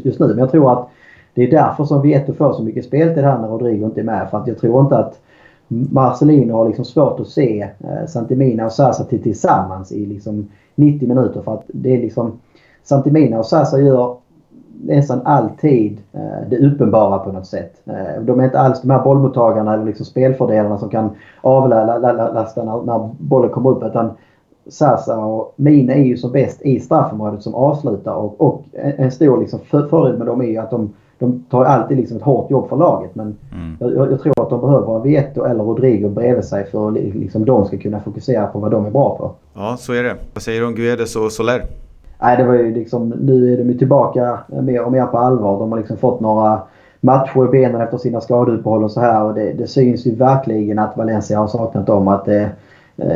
just 0.04 0.20
nu. 0.20 0.26
Men 0.26 0.38
jag 0.38 0.50
tror 0.50 0.72
att 0.72 0.88
det 1.34 1.42
är 1.42 1.50
därför 1.50 1.84
som 1.84 2.02
Vieto 2.02 2.32
får 2.32 2.52
så 2.52 2.62
mycket 2.62 2.84
speltid 2.84 3.24
här 3.24 3.38
när 3.38 3.48
Rodrigo 3.48 3.84
inte 3.84 4.00
är 4.00 4.04
med. 4.04 4.30
För 4.30 4.38
att 4.38 4.46
jag 4.46 4.58
tror 4.58 4.80
inte 4.80 4.98
att 4.98 5.20
Marcelino 5.68 6.52
har 6.52 6.66
liksom 6.66 6.84
svårt 6.84 7.20
att 7.20 7.28
se 7.28 7.62
eh, 7.62 8.06
Santimina 8.08 8.66
och 8.66 8.72
Sasa 8.72 9.04
tillsammans 9.04 9.92
i 9.92 10.06
liksom 10.06 10.48
90 10.74 11.08
minuter. 11.08 11.40
För 11.40 11.54
att 11.54 11.64
det 11.66 11.96
är 11.96 11.98
liksom 11.98 12.32
Santimina 12.82 13.38
och 13.38 13.46
Sasa 13.46 13.80
gör 13.80 14.16
nästan 14.82 15.20
alltid 15.24 16.00
eh, 16.12 16.48
det 16.50 16.58
uppenbara 16.58 17.18
på 17.18 17.32
något 17.32 17.46
sätt. 17.46 17.80
Eh, 17.84 18.22
de 18.22 18.40
är 18.40 18.44
inte 18.44 18.60
alls 18.60 18.82
de 18.82 18.90
här 18.90 19.04
bollmottagarna 19.04 19.74
eller 19.74 19.84
liksom 19.84 20.06
spelfördelarna 20.06 20.78
som 20.78 20.88
kan 20.90 21.10
avlasta 21.40 22.64
när, 22.64 22.82
när 22.82 23.10
bollen 23.18 23.50
kommer 23.50 23.70
upp. 23.70 23.84
Utan 23.84 24.10
Sasa 24.68 25.18
och 25.18 25.52
Mina 25.56 25.94
är 25.94 26.04
ju 26.04 26.16
som 26.16 26.32
bäst 26.32 26.62
i 26.62 26.80
straffområdet 26.80 27.42
som 27.42 27.54
avslutar 27.54 28.14
och, 28.14 28.40
och 28.40 28.62
en 28.72 29.10
stor 29.10 29.40
liksom 29.40 29.58
fördel 29.58 30.18
med 30.18 30.26
dem 30.26 30.40
är 30.40 30.46
ju 30.46 30.56
att 30.56 30.70
de, 30.70 30.92
de 31.18 31.44
tar 31.50 31.64
alltid 31.64 31.96
liksom 31.96 32.16
ett 32.16 32.22
hårt 32.22 32.50
jobb 32.50 32.68
för 32.68 32.76
laget. 32.76 33.14
Men 33.14 33.36
mm. 33.52 33.76
jag, 33.80 34.12
jag, 34.12 34.20
tror 34.20 34.42
att 34.42 34.50
de 34.50 34.60
behöver 34.60 35.00
Vieto 35.00 35.44
eller 35.44 35.64
Rodrigo 35.64 36.08
bredvid 36.08 36.44
sig 36.44 36.66
för 36.70 36.88
att 36.88 36.94
liksom, 36.94 37.44
de 37.44 37.64
ska 37.64 37.78
kunna 37.78 38.00
fokusera 38.00 38.46
på 38.46 38.58
vad 38.58 38.70
de 38.70 38.86
är 38.86 38.90
bra 38.90 39.16
på. 39.16 39.32
Ja, 39.54 39.76
så 39.78 39.92
är 39.92 40.02
det. 40.02 40.16
Vad 40.34 40.42
säger 40.42 40.60
du 40.60 40.66
om 40.66 40.74
Guedes 40.74 41.16
och 41.16 41.32
Soler? 41.32 41.64
nej, 42.24 42.36
det 42.36 42.44
var 42.44 42.54
ju 42.54 42.74
liksom, 42.74 43.08
nu 43.08 43.52
är 43.52 43.58
de 43.58 43.68
ju 43.68 43.78
tillbaka 43.78 44.38
mer 44.48 44.84
och 44.84 44.92
mer 44.92 45.06
på 45.06 45.18
allvar. 45.18 45.58
De 45.58 45.72
har 45.72 45.78
liksom 45.78 45.96
fått 45.96 46.20
några 46.20 46.62
matcher 47.00 47.44
i 47.44 47.48
benen 47.48 47.80
efter 47.80 47.96
sina 47.96 48.20
skadeuppehåll 48.20 48.84
och 48.84 48.90
så 48.90 49.00
här. 49.00 49.22
Och 49.22 49.34
det, 49.34 49.52
det 49.52 49.66
syns 49.66 50.06
ju 50.06 50.14
verkligen 50.14 50.78
att 50.78 50.96
Valencia 50.96 51.38
har 51.38 51.46
saknat 51.46 51.86
dem. 51.86 52.08
Att 52.08 52.24
det, 52.24 52.50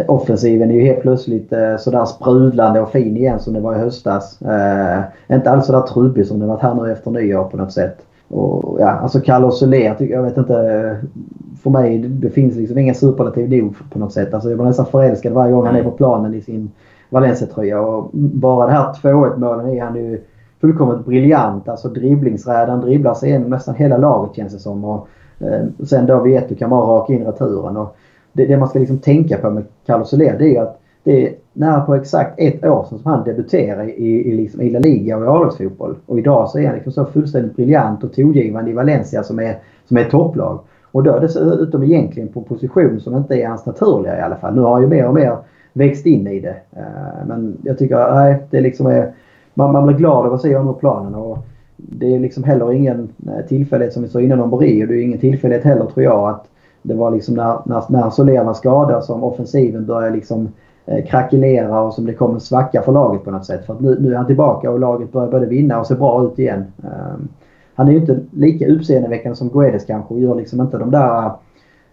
offensiven 0.07 0.71
är 0.71 0.75
ju 0.75 0.81
helt 0.81 1.01
plötsligt 1.01 1.53
eh, 1.53 1.77
sådär 1.77 2.05
sprudlande 2.05 2.81
och 2.81 2.93
fin 2.93 3.17
igen 3.17 3.41
som 3.41 3.55
det 3.55 3.61
var 3.61 3.75
i 3.75 3.79
höstas. 3.79 4.43
Eh, 4.43 5.01
inte 5.29 5.51
alls 5.51 5.67
sådär 5.67 5.81
trubbig 5.81 6.27
som 6.27 6.39
det 6.41 6.47
varit 6.47 6.63
här 6.63 6.75
nu 6.75 6.93
efter 6.93 7.11
nyår 7.11 7.45
på 7.45 7.57
något 7.57 7.73
sätt. 7.73 8.07
Och, 8.29 8.81
ja, 8.81 8.89
alltså 8.89 9.21
Carlos 9.21 9.59
Soler, 9.59 9.97
jag 10.11 10.23
vet 10.23 10.37
inte. 10.37 10.97
För 11.63 11.71
mig, 11.71 11.99
det 11.99 12.31
finns 12.31 12.57
liksom 12.57 12.79
ingen 12.79 12.95
superlativ 12.95 13.51
nog 13.51 13.75
på 13.91 13.99
något 13.99 14.13
sätt. 14.13 14.35
Alltså 14.35 14.51
jag 14.51 14.57
var 14.57 14.65
nästan 14.65 14.87
förälskad 14.87 15.33
varje 15.33 15.53
gång 15.53 15.67
han 15.67 15.77
är 15.77 15.83
på 15.83 15.91
planen 15.91 16.35
i 16.35 16.41
sin 16.41 16.71
Valencia-tröja. 17.11 17.81
Och 17.81 18.11
bara 18.13 18.67
det 18.67 18.73
här 18.73 18.93
2-1 18.93 19.37
målen 19.37 19.69
är 19.69 19.83
han 19.83 19.97
ju 19.97 20.21
fullkomligt 20.61 21.07
briljant. 21.07 21.69
Alltså 21.69 21.89
dribblingsrädd. 21.89 22.69
Han 22.69 22.81
dribblar 22.81 23.15
sig 23.15 23.29
igenom 23.29 23.51
nästan 23.51 23.75
hela 23.75 23.97
laget 23.97 24.37
känns 24.37 24.53
det 24.53 24.59
som. 24.59 24.85
Och, 24.85 25.09
eh, 25.41 25.87
sen 25.87 26.07
då 26.07 26.21
vet 26.21 26.49
du 26.49 26.55
kan 26.55 26.71
bara 26.71 26.99
raka 26.99 27.13
in 27.13 27.27
returen. 27.27 27.77
Och 27.77 27.97
det, 28.39 28.47
det 28.47 28.57
man 28.57 28.69
ska 28.69 28.79
liksom 28.79 28.99
tänka 28.99 29.39
på 29.39 29.51
med 29.51 29.65
Carlos 29.87 30.11
Soler 30.11 30.39
det 30.39 30.45
är 30.45 30.49
ju 30.49 30.59
att 30.59 30.81
det 31.05 31.27
är 31.27 31.35
nära 31.53 31.81
på 31.81 31.95
exakt 31.95 32.35
ett 32.37 32.65
år 32.65 32.85
sedan 32.89 32.99
som 32.99 33.13
han 33.13 33.25
debuterade 33.25 33.93
i, 33.93 34.29
i, 34.29 34.37
liksom, 34.37 34.61
i 34.61 34.71
La 34.71 34.79
Liga 34.79 35.17
och 35.17 35.25
i 35.25 35.27
A-lagsfotboll. 35.27 35.97
Och 36.07 36.19
idag 36.19 36.49
så 36.49 36.59
är 36.59 36.67
han 36.67 36.75
liksom 36.75 36.93
så 36.93 37.05
fullständigt 37.05 37.57
briljant 37.57 38.05
och 38.05 38.13
tongivande 38.13 38.71
i 38.71 38.75
Valencia 38.75 39.23
som 39.23 39.39
är, 39.39 39.59
som 39.85 39.97
är 39.97 40.05
topplag. 40.05 40.61
Och 40.93 41.03
då 41.03 41.19
dessutom 41.19 41.83
egentligen 41.83 42.29
på 42.29 42.41
en 42.41 42.45
position 42.45 43.01
som 43.01 43.17
inte 43.17 43.35
är 43.35 43.49
hans 43.49 43.67
naturliga 43.67 44.19
i 44.19 44.21
alla 44.21 44.37
fall. 44.37 44.55
Nu 44.55 44.61
har 44.61 44.73
han 44.73 44.83
ju 44.83 44.89
mer 44.89 45.09
och 45.09 45.15
mer 45.15 45.37
växt 45.73 46.07
in 46.07 46.27
i 46.27 46.41
det. 46.41 46.57
Eh, 46.77 47.27
men 47.27 47.57
jag 47.63 47.79
tycker 47.79 48.15
nej, 48.15 48.43
det 48.51 48.61
liksom 48.61 48.87
är, 48.87 49.13
man, 49.55 49.73
man 49.73 49.87
blir 49.87 49.97
glad 49.97 50.27
av 50.27 50.35
att 50.35 50.43
se 50.43 50.57
honom 50.57 50.75
på 50.75 50.81
planen. 50.81 51.15
Och 51.15 51.39
det 51.77 52.15
är 52.15 52.19
liksom 52.19 52.45
heller 52.45 52.73
ingen 52.73 53.09
eh, 53.27 53.47
tillfällighet 53.47 53.93
som 53.95 54.03
vi 54.03 54.09
sa 54.09 54.21
innan 54.21 54.41
om 54.41 54.51
Boré. 54.51 54.87
Det 54.87 54.95
är 54.95 55.03
ingen 55.03 55.19
tillfällighet 55.19 55.65
heller 55.65 55.87
tror 55.87 56.05
jag 56.05 56.29
att 56.29 56.49
det 56.89 56.95
var 56.95 57.11
liksom 57.11 57.35
när, 57.35 57.59
när, 57.65 57.85
när 57.89 58.11
Solena 58.11 58.55
skadades 58.55 59.07
som 59.07 59.25
offensiven 59.25 59.87
började 59.87 60.17
liksom 60.17 60.49
eh, 60.87 61.05
krackelera 61.07 61.81
och 61.81 61.95
som 61.95 62.07
det 62.07 62.15
kom 62.15 62.35
en 62.35 62.41
svacka 62.41 62.83
för 62.83 62.93
laget 62.93 63.25
på 63.25 63.31
något 63.31 63.47
sätt. 63.47 63.67
För 63.67 63.75
att 63.75 63.81
nu, 63.81 63.97
nu 64.01 64.13
är 64.13 64.17
han 64.17 64.27
tillbaka 64.27 64.71
och 64.71 64.81
laget 64.81 65.13
börjar 65.13 65.31
både 65.31 65.47
vinna 65.47 65.81
och 65.81 65.87
se 65.87 65.95
bra 65.95 66.25
ut 66.25 66.39
igen. 66.39 66.65
Um, 66.77 67.29
han 67.75 67.89
är 67.89 67.93
ju 67.93 67.99
inte 67.99 68.21
lika 68.31 68.67
uppseendeväckande 68.67 69.37
som 69.37 69.49
Guedes 69.49 69.85
kanske 69.85 70.15
och 70.15 70.21
gör 70.21 70.35
liksom 70.35 70.61
inte 70.61 70.79
de 70.79 70.91
där 70.91 71.31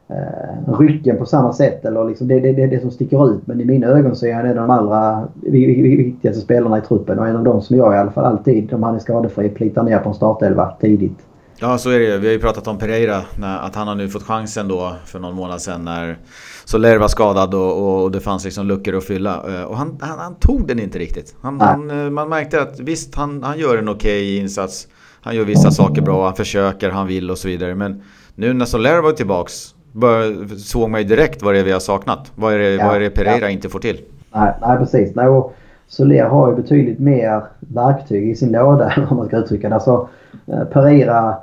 uh, 0.10 0.80
rycken 0.80 1.18
på 1.18 1.26
samma 1.26 1.54
sätt. 1.54 1.86
Eller 1.86 2.06
liksom 2.06 2.28
det, 2.28 2.40
det, 2.40 2.52
det 2.52 2.64
är 2.64 2.68
det 2.68 2.82
som 2.82 2.92
sticker 2.92 3.32
ut. 3.32 3.48
Men 3.48 3.62
i 3.62 3.66
mina 3.66 3.88
ögon 3.88 4.16
så 4.16 4.26
är 4.26 4.34
han 4.34 4.46
en 4.46 4.60
av 4.60 4.68
de 4.68 4.74
allra 4.74 5.28
viktigaste 5.42 6.42
spelarna 6.42 6.78
i 6.78 6.82
truppen. 6.82 7.20
Och 7.20 7.28
en 7.28 7.36
av 7.36 7.44
de 7.44 7.62
som 7.62 7.78
jag 7.78 7.94
i 7.94 7.98
alla 7.98 8.12
fall 8.12 8.26
alltid, 8.26 8.74
om 8.74 8.84
han 8.84 8.96
är 8.96 9.00
skadefri, 9.00 9.50
plitar 9.50 9.84
ner 9.84 10.00
på 10.00 10.10
en 10.10 10.16
startelva 10.16 10.72
tidigt. 10.82 11.20
Ja, 11.60 11.78
så 11.78 11.90
är 11.90 12.00
det 12.00 12.18
Vi 12.18 12.28
har 12.28 12.34
ju 12.34 12.40
pratat 12.40 12.68
om 12.68 12.78
Pereira, 12.78 13.22
att 13.62 13.76
han 13.76 13.88
har 13.88 13.96
nu 13.96 14.10
fått 14.10 14.24
chansen 14.24 14.68
då 14.68 14.96
för 15.06 15.20
någon 15.20 15.36
månad 15.36 15.62
sedan 15.62 15.86
när 15.86 16.18
Soler 16.66 16.98
var 16.98 17.08
skadad 17.08 17.54
och, 17.54 18.04
och 18.04 18.12
det 18.12 18.20
fanns 18.20 18.46
liksom 18.46 18.68
luckor 18.68 18.98
att 18.98 19.04
fylla. 19.04 19.44
Eh, 19.48 19.64
och 19.64 19.78
han, 19.78 19.98
han, 20.02 20.20
han 20.20 20.36
tog 20.36 20.68
den 20.68 20.80
inte 20.80 21.00
riktigt. 21.00 21.36
Han, 21.42 21.62
han, 21.62 21.90
eh, 21.90 22.10
man 22.10 22.30
märkte 22.30 22.62
att 22.62 22.80
visst, 22.80 23.16
han, 23.16 23.44
han 23.44 23.60
gör 23.60 23.78
en 23.78 23.90
okej 23.90 24.22
okay 24.22 24.38
insats. 24.38 24.88
Han 25.22 25.36
gör 25.36 25.46
vissa 25.46 25.72
saker 25.72 26.02
bra, 26.02 26.26
han 26.26 26.36
försöker, 26.36 26.90
han 26.90 27.08
vill 27.08 27.32
och 27.32 27.38
så 27.38 27.48
vidare. 27.48 27.76
Men 27.76 28.02
nu 28.36 28.54
när 28.54 28.66
Soler 28.66 29.02
var 29.02 29.12
tillbaks 29.12 29.76
bör, 29.92 30.48
såg 30.58 30.90
man 30.90 31.02
ju 31.02 31.08
direkt 31.08 31.44
vad 31.44 31.54
det 31.54 31.60
är 31.60 31.64
vi 31.64 31.72
har 31.72 31.80
saknat. 31.80 32.32
Vad 32.36 32.54
är 32.54 32.60
det, 32.60 32.70
ja, 32.70 32.88
vad 32.88 32.96
är 32.96 33.00
det 33.00 33.10
Pereira 33.10 33.46
ja. 33.46 33.50
inte 33.50 33.70
får 33.70 33.80
till? 33.80 34.02
Nej, 34.34 34.54
nej 34.62 34.78
precis. 34.78 35.16
Nej, 35.16 35.28
och 35.28 35.56
Soler 35.88 36.26
har 36.26 36.50
ju 36.50 36.56
betydligt 36.56 37.00
mer 37.00 37.44
verktyg 37.60 38.30
i 38.30 38.36
sin 38.36 38.52
låda 38.52 38.94
om 39.10 39.18
man 39.18 39.28
ska 39.28 39.38
uttrycka 39.38 39.70
det. 39.70 39.76
Alltså, 39.76 40.10
Eh, 40.48 40.64
Pereira 40.64 41.36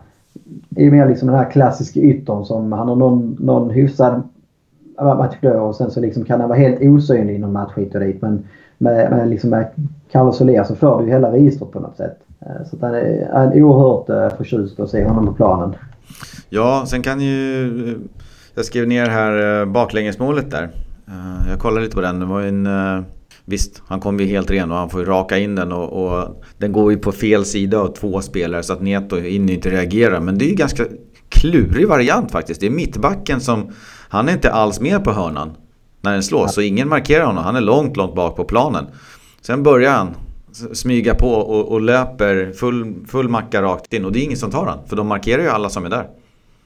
är 0.76 0.84
ju 0.84 0.90
mer 0.90 1.08
liksom 1.08 1.28
den 1.28 1.36
här 1.36 1.50
klassiska 1.50 2.00
yttern 2.00 2.44
som 2.44 2.72
han 2.72 2.88
har 2.88 2.96
någon, 2.96 3.36
någon 3.40 3.70
hyfsad 3.70 4.22
match 4.98 5.36
då 5.40 5.50
och 5.50 5.76
sen 5.76 5.90
så 5.90 6.00
liksom 6.00 6.24
kan 6.24 6.40
han 6.40 6.48
vara 6.48 6.58
helt 6.58 6.80
osynlig 6.80 7.34
i 7.34 7.38
någon 7.38 7.52
match 7.52 7.72
hit 7.76 7.94
och 7.94 8.00
dit. 8.00 8.22
Men 8.22 8.44
med, 8.78 9.10
med, 9.10 9.28
liksom 9.28 9.50
med 9.50 9.66
Carlos 10.12 10.36
Soler 10.36 10.64
så 10.64 10.76
får 10.76 10.98
du 10.98 11.04
ju 11.04 11.10
hela 11.10 11.32
registret 11.32 11.72
på 11.72 11.80
något 11.80 11.96
sätt. 11.96 12.18
Eh, 12.40 12.68
så 12.70 12.76
att 12.76 12.82
han 12.82 12.94
är, 12.94 13.30
han 13.32 13.52
är 13.52 13.62
oerhört 13.62 14.08
eh, 14.08 14.36
förtjust 14.36 14.80
att 14.80 14.90
se 14.90 15.04
honom 15.04 15.26
på 15.26 15.32
planen. 15.32 15.74
Ja, 16.48 16.84
sen 16.86 17.02
kan 17.02 17.20
ju 17.20 17.98
jag 18.54 18.64
skrev 18.64 18.88
ner 18.88 19.06
här 19.06 19.66
baklängesmålet 19.66 20.50
där. 20.50 20.70
Jag 21.50 21.58
kollade 21.58 21.82
lite 21.82 21.94
på 21.94 22.00
den. 22.00 22.20
Det 22.20 22.26
var 22.26 22.42
en... 22.42 22.68
Visst, 23.44 23.82
han 23.86 24.00
kom 24.00 24.20
ju 24.20 24.26
helt 24.26 24.50
ren 24.50 24.70
och 24.70 24.76
han 24.76 24.90
får 24.90 25.00
ju 25.00 25.06
raka 25.06 25.38
in 25.38 25.54
den 25.54 25.72
och, 25.72 26.04
och, 26.04 26.44
den 26.58 26.72
går 26.72 26.92
ju 26.92 26.98
på 26.98 27.12
fel 27.12 27.44
sida 27.44 27.78
av 27.78 27.88
två 27.88 28.20
spelare 28.20 28.62
så 28.62 28.72
att 28.72 28.82
Neto 28.82 29.16
hinner 29.16 29.52
inte 29.52 29.70
reagera. 29.70 30.20
Men 30.20 30.38
det 30.38 30.44
är 30.44 30.48
ju 30.48 30.54
ganska 30.54 30.84
klurig 31.28 31.88
variant 31.88 32.30
faktiskt. 32.30 32.60
Det 32.60 32.66
är 32.66 32.70
mittbacken 32.70 33.40
som... 33.40 33.70
Han 34.08 34.28
är 34.28 34.32
inte 34.32 34.52
alls 34.52 34.80
med 34.80 35.04
på 35.04 35.12
hörnan 35.12 35.50
när 36.00 36.12
den 36.12 36.22
slås. 36.22 36.54
Så 36.54 36.60
ingen 36.60 36.88
markerar 36.88 37.24
honom. 37.24 37.44
Han 37.44 37.56
är 37.56 37.60
långt, 37.60 37.96
långt 37.96 38.14
bak 38.14 38.36
på 38.36 38.44
planen. 38.44 38.86
Sen 39.40 39.62
börjar 39.62 39.92
han 39.92 40.14
smyga 40.72 41.14
på 41.14 41.28
och, 41.28 41.72
och 41.72 41.80
löper 41.80 42.52
full, 42.52 42.94
full 43.06 43.28
macka 43.28 43.62
rakt 43.62 43.92
in. 43.92 44.04
Och 44.04 44.12
det 44.12 44.18
är 44.18 44.24
ingen 44.24 44.38
som 44.38 44.50
tar 44.50 44.66
han. 44.66 44.78
För 44.86 44.96
de 44.96 45.06
markerar 45.06 45.42
ju 45.42 45.48
alla 45.48 45.68
som 45.68 45.84
är 45.84 45.90
där. 45.90 46.06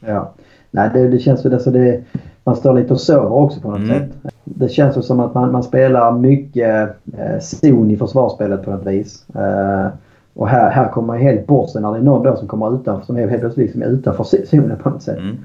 Ja. 0.01 0.35
Nej, 0.70 0.91
det, 0.95 1.09
det 1.09 1.18
känns 1.18 1.45
väl 1.45 1.55
alltså 1.55 1.70
det, 1.70 2.05
man 2.45 2.57
står 2.57 2.74
lite 2.74 2.93
och 2.93 3.01
sover 3.01 3.33
också 3.33 3.61
på 3.61 3.70
något 3.70 3.79
mm. 3.79 3.99
sätt. 3.99 4.33
Det 4.49 4.69
känns 4.69 5.07
som 5.07 5.21
att 5.21 5.35
man, 5.35 5.53
man 5.53 5.63
spelar 5.63 6.19
mycket 6.19 6.97
eh, 7.19 7.41
zon 7.41 7.91
i 7.91 7.97
försvarsspelet 7.97 8.65
på 8.65 8.71
något 8.71 8.87
vis. 8.87 9.25
Eh, 9.35 9.87
och 10.35 10.49
här, 10.49 10.71
här 10.71 10.89
kommer 10.89 11.07
man 11.07 11.19
helt 11.19 11.47
bort 11.47 11.71
sig 11.71 11.83
när 11.83 11.93
det 11.93 11.99
är 11.99 12.03
någon 12.03 12.23
då 12.23 12.37
som 12.37 12.49
kommer 12.49 12.81
utanför, 12.81 13.07
som 13.07 13.17
är 13.17 13.29
helt 13.29 13.41
plötsligt 13.41 13.67
liksom 13.67 13.83
utanför 13.83 14.25
zonen 14.25 14.79
på 14.83 14.91
något 14.91 15.03
sätt. 15.03 15.19
Mm. 15.19 15.37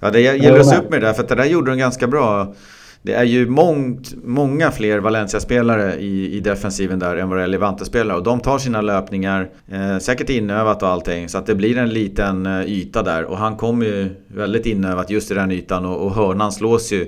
Ja, 0.00 0.10
det 0.10 0.20
gäller 0.20 0.60
att 0.60 0.66
se 0.66 0.76
upp 0.76 0.90
med 0.90 1.00
det 1.00 1.06
där 1.06 1.12
för 1.12 1.22
det 1.22 1.34
där 1.34 1.44
gjorde 1.44 1.70
de 1.70 1.78
ganska 1.78 2.06
bra. 2.06 2.54
Det 3.02 3.14
är 3.14 3.24
ju 3.24 3.48
mångt, 3.48 4.14
många 4.24 4.70
fler 4.70 4.98
Valencia-spelare 4.98 5.94
i, 5.94 6.36
i 6.36 6.40
defensiven 6.40 6.98
där 6.98 7.16
än 7.16 7.28
vad 7.28 7.38
det 7.38 7.42
är 7.44 7.48
Levante-spelare. 7.48 8.16
Och 8.16 8.22
de 8.22 8.40
tar 8.40 8.58
sina 8.58 8.80
löpningar, 8.80 9.48
eh, 9.68 9.98
säkert 9.98 10.30
inövat 10.30 10.82
och 10.82 10.88
allting. 10.88 11.28
Så 11.28 11.38
att 11.38 11.46
det 11.46 11.54
blir 11.54 11.78
en 11.78 11.88
liten 11.88 12.46
eh, 12.46 12.64
yta 12.64 13.02
där. 13.02 13.24
Och 13.24 13.38
han 13.38 13.56
kommer 13.56 13.86
ju 13.86 14.08
väldigt 14.26 14.66
inövat 14.66 15.10
just 15.10 15.30
i 15.30 15.34
den 15.34 15.50
ytan 15.50 15.84
och, 15.86 16.06
och 16.06 16.14
hörnan 16.14 16.52
slås 16.52 16.92
ju 16.92 17.06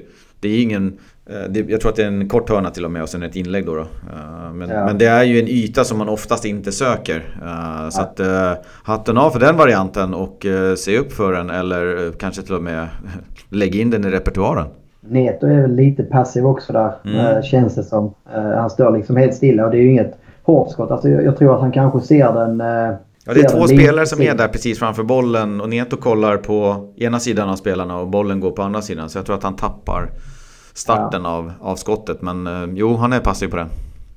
Det 0.49 0.51
är 0.59 0.62
ingen 0.62 0.99
Eh, 1.30 1.62
jag 1.68 1.80
tror 1.80 1.90
att 1.90 1.97
det 1.97 2.03
är 2.03 2.07
en 2.07 2.28
kort 2.28 2.51
hörna 2.51 2.70
till 2.70 2.84
och 2.84 2.90
med 2.90 3.03
och 3.03 3.09
sen 3.09 3.22
ett 3.22 3.36
inlägg 3.36 3.66
då. 3.66 3.74
då. 3.74 3.80
Eh, 3.80 4.53
men, 4.55 4.68
ja. 4.68 4.86
men, 4.86 4.99
det 4.99 5.07
är 5.07 5.22
ju 5.22 5.40
en 5.40 5.49
yta 5.49 5.84
som 5.84 5.99
man 5.99 6.09
oftast 6.09 6.44
inte 6.44 6.72
söker. 6.72 7.36
Eh, 7.42 7.88
så 7.90 8.01
att 8.01 8.20
hatten 8.82 9.18
av 9.18 9.30
för 9.30 9.40
den 9.40 9.57
varianten 9.57 10.14
och 10.14 10.47
se 10.76 10.99
upp 10.99 11.12
för 11.12 11.32
den 11.32 11.51
eller 11.51 12.12
kanske 12.18 12.42
till 12.42 12.55
och 12.55 12.62
med 12.62 12.88
lägg 13.49 13.76
in 13.76 13.90
den 13.90 14.05
i 14.05 14.11
repertoaren. 14.11 14.66
Neto 15.01 15.47
är 15.47 15.61
väl 15.61 15.74
lite 15.74 16.03
passiv 16.03 16.47
också 16.47 16.72
där 16.72 16.92
mm. 17.05 17.42
känns 17.42 17.74
det 17.74 17.82
som. 17.82 18.14
Han 18.32 18.70
står 18.70 18.97
liksom 18.97 19.16
helt 19.16 19.34
stilla 19.34 19.64
och 19.64 19.70
det 19.70 19.76
är 19.76 19.82
ju 19.82 19.90
inget 19.90 20.18
hårt 20.42 20.70
skott. 20.70 20.90
Alltså 20.90 21.09
jag, 21.09 21.36
tror 21.38 21.55
att 21.55 21.61
han 21.61 21.72
kanske 21.72 22.01
ser 22.01 22.32
den 22.32 22.62
Ja, 23.28 23.34
det 23.34 23.40
är 23.40 23.49
två 23.49 23.66
spelare 23.66 24.07
som 24.07 24.22
är 24.22 24.34
där 24.34 24.49
precis 24.49 24.78
framför 24.78 25.03
bollen 25.03 25.61
och 25.61 25.68
Neto 25.68 25.97
kollar 25.97 26.36
på 26.36 26.88
ena 26.97 27.18
sidan 27.18 27.49
av 27.49 27.57
spelarna 27.57 27.99
och 27.99 28.09
bollen 28.09 28.40
går 28.40 28.51
på 28.51 28.62
andra 28.62 28.82
sidan. 28.82 29.09
Så 29.09 29.18
jag 29.18 29.26
tror 29.26 29.36
att 29.36 29.42
han 29.42 29.57
tappar 29.57 30.11
starten 30.77 31.24
ja. 31.24 31.31
av, 31.31 31.53
av 31.61 31.77
skottet. 31.77 32.22
Men 32.22 32.47
eh, 32.47 32.68
jo, 32.74 32.97
han 32.97 33.12
är 33.12 33.20
passiv 33.20 33.49
på 33.49 33.57
det. 33.57 33.66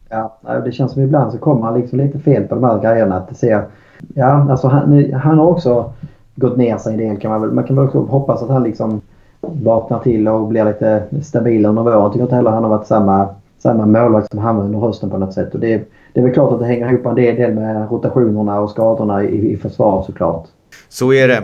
Ja, 0.10 0.38
det 0.66 0.72
känns 0.72 0.92
som 0.92 1.02
ibland 1.02 1.32
så 1.32 1.38
kommer 1.38 1.62
han 1.62 1.80
liksom 1.80 2.00
lite 2.00 2.20
fel 2.20 2.44
på 2.44 2.56
de 2.56 2.64
här 2.64 2.80
grejerna. 2.80 3.18
Att 3.18 3.38
ser, 3.38 3.66
ja, 4.14 4.52
alltså 4.52 4.68
han, 4.68 5.14
han 5.14 5.38
har 5.38 5.46
också 5.46 5.94
gått 6.36 6.58
ner 6.58 6.78
sig 6.78 6.94
en 6.94 7.00
del 7.00 7.18
kan 7.18 7.32
man 7.32 7.42
väl. 7.42 7.52
Man 7.52 7.64
kan 7.64 7.76
väl 7.76 7.86
också 7.86 8.00
hoppas 8.00 8.44
att 8.44 8.50
han 8.50 8.64
liksom 8.64 9.02
vaknar 9.42 10.00
till 10.00 10.28
och 10.28 10.48
blir 10.48 10.66
lite 10.66 11.04
stabilare 11.24 11.70
under 11.70 11.84
våren. 11.84 12.00
Jag 12.00 12.12
tycker 12.12 12.24
inte 12.24 12.36
heller 12.36 12.52
han 12.52 12.64
har 12.64 12.70
varit 12.70 12.88
samma, 12.88 13.28
samma 13.60 13.86
målvakt 13.86 14.32
som 14.32 14.40
han 14.40 14.56
var 14.56 14.64
under 14.64 14.80
hösten 14.80 15.10
på 15.10 15.18
något 15.18 15.34
sätt. 15.34 15.54
Och 15.54 15.60
det, 15.60 15.90
det 16.14 16.20
är 16.20 16.24
väl 16.24 16.34
klart 16.34 16.54
att 16.54 16.60
det 16.60 16.66
hänger 16.66 16.90
ihop 16.90 17.06
en 17.06 17.16
del, 17.16 17.36
del 17.36 17.54
med 17.54 17.92
rotationerna 17.92 18.60
och 18.60 18.70
skadorna 18.70 19.24
i, 19.24 19.54
i 19.54 19.58
försvar 19.58 20.04
såklart. 20.04 20.48
Så 20.90 21.14
är 21.14 21.28
det. 21.28 21.44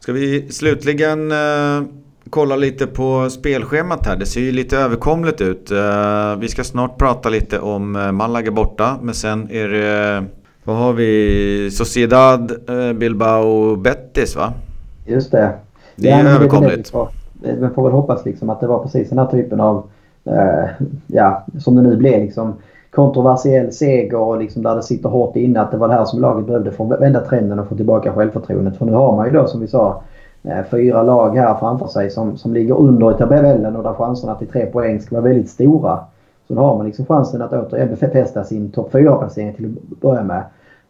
Ska 0.00 0.12
vi 0.12 0.48
slutligen 0.48 1.32
eh 1.32 1.82
kolla 2.32 2.56
lite 2.56 2.86
på 2.86 3.30
spelschemat 3.30 4.06
här. 4.06 4.16
Det 4.16 4.26
ser 4.26 4.40
ju 4.40 4.52
lite 4.52 4.78
överkomligt 4.78 5.40
ut. 5.40 5.70
Eh, 5.70 6.36
vi 6.38 6.48
ska 6.48 6.64
snart 6.64 6.98
prata 6.98 7.28
lite 7.28 7.58
om 7.58 7.96
eh, 7.96 8.12
Malaga 8.12 8.50
borta. 8.50 8.96
Men 9.02 9.14
sen 9.14 9.50
är 9.50 9.68
det... 9.68 10.24
Vad 10.64 10.76
har 10.76 10.92
vi? 10.92 11.70
Sociedad, 11.72 12.52
eh, 12.68 12.92
Bilbao, 12.92 13.76
Betis 13.76 14.36
va? 14.36 14.52
Just 15.06 15.32
det. 15.32 15.50
Det 15.96 16.08
är 16.08 16.24
ja, 16.24 16.30
överkomligt. 16.30 16.92
Vi 17.42 17.68
får 17.74 17.82
väl 17.82 17.92
hoppas 17.92 18.24
liksom 18.24 18.50
att 18.50 18.60
det 18.60 18.66
var 18.66 18.82
precis 18.82 19.08
den 19.08 19.18
här 19.18 19.26
typen 19.26 19.60
av... 19.60 19.84
ja, 21.06 21.46
som 21.58 21.76
det 21.76 21.82
nu 21.82 21.96
blev 21.96 22.20
liksom 22.20 22.54
kontroversiell 22.90 23.72
seger 23.72 24.16
och 24.16 24.38
liksom 24.38 24.62
där 24.62 24.76
det 24.76 24.82
sitter 24.82 25.08
hårt 25.08 25.36
inne. 25.36 25.60
Att 25.60 25.70
det 25.70 25.76
var 25.76 25.88
det 25.88 25.94
här 25.94 26.04
som 26.04 26.20
laget 26.20 26.46
behövde 26.46 26.72
för 26.72 26.94
att 26.94 27.00
vända 27.00 27.20
trenden 27.20 27.58
och 27.58 27.68
få 27.68 27.76
tillbaka 27.76 28.12
självförtroendet. 28.12 28.76
För 28.76 28.84
nu 28.84 28.92
har 28.92 29.16
man 29.16 29.26
ju 29.26 29.32
då 29.32 29.46
som 29.46 29.60
vi 29.60 29.68
sa 29.68 30.02
Eh, 30.02 30.11
Eh, 30.44 30.64
fyra 30.70 31.02
lag 31.02 31.36
här 31.36 31.54
framför 31.54 31.86
sig 31.86 32.10
som, 32.10 32.36
som 32.36 32.54
ligger 32.54 32.74
under 32.80 33.14
i 33.14 33.18
tabellen 33.18 33.76
och 33.76 33.82
där 33.82 33.92
chanserna 33.92 34.34
till 34.34 34.48
tre 34.48 34.66
poäng 34.66 35.00
ska 35.00 35.14
vara 35.14 35.24
väldigt 35.24 35.50
stora. 35.50 35.98
Så 36.48 36.54
då 36.54 36.60
har 36.60 36.76
man 36.76 36.86
liksom 36.86 37.06
chansen 37.06 37.42
att 37.42 37.52
återigen 37.52 37.88
eh, 37.88 37.98
befästa 38.00 38.44
sin 38.44 38.70
topp 38.70 38.92
4-placering 38.92 39.54
till 39.54 39.76
att 39.92 40.00
börja 40.00 40.22
med. 40.22 40.42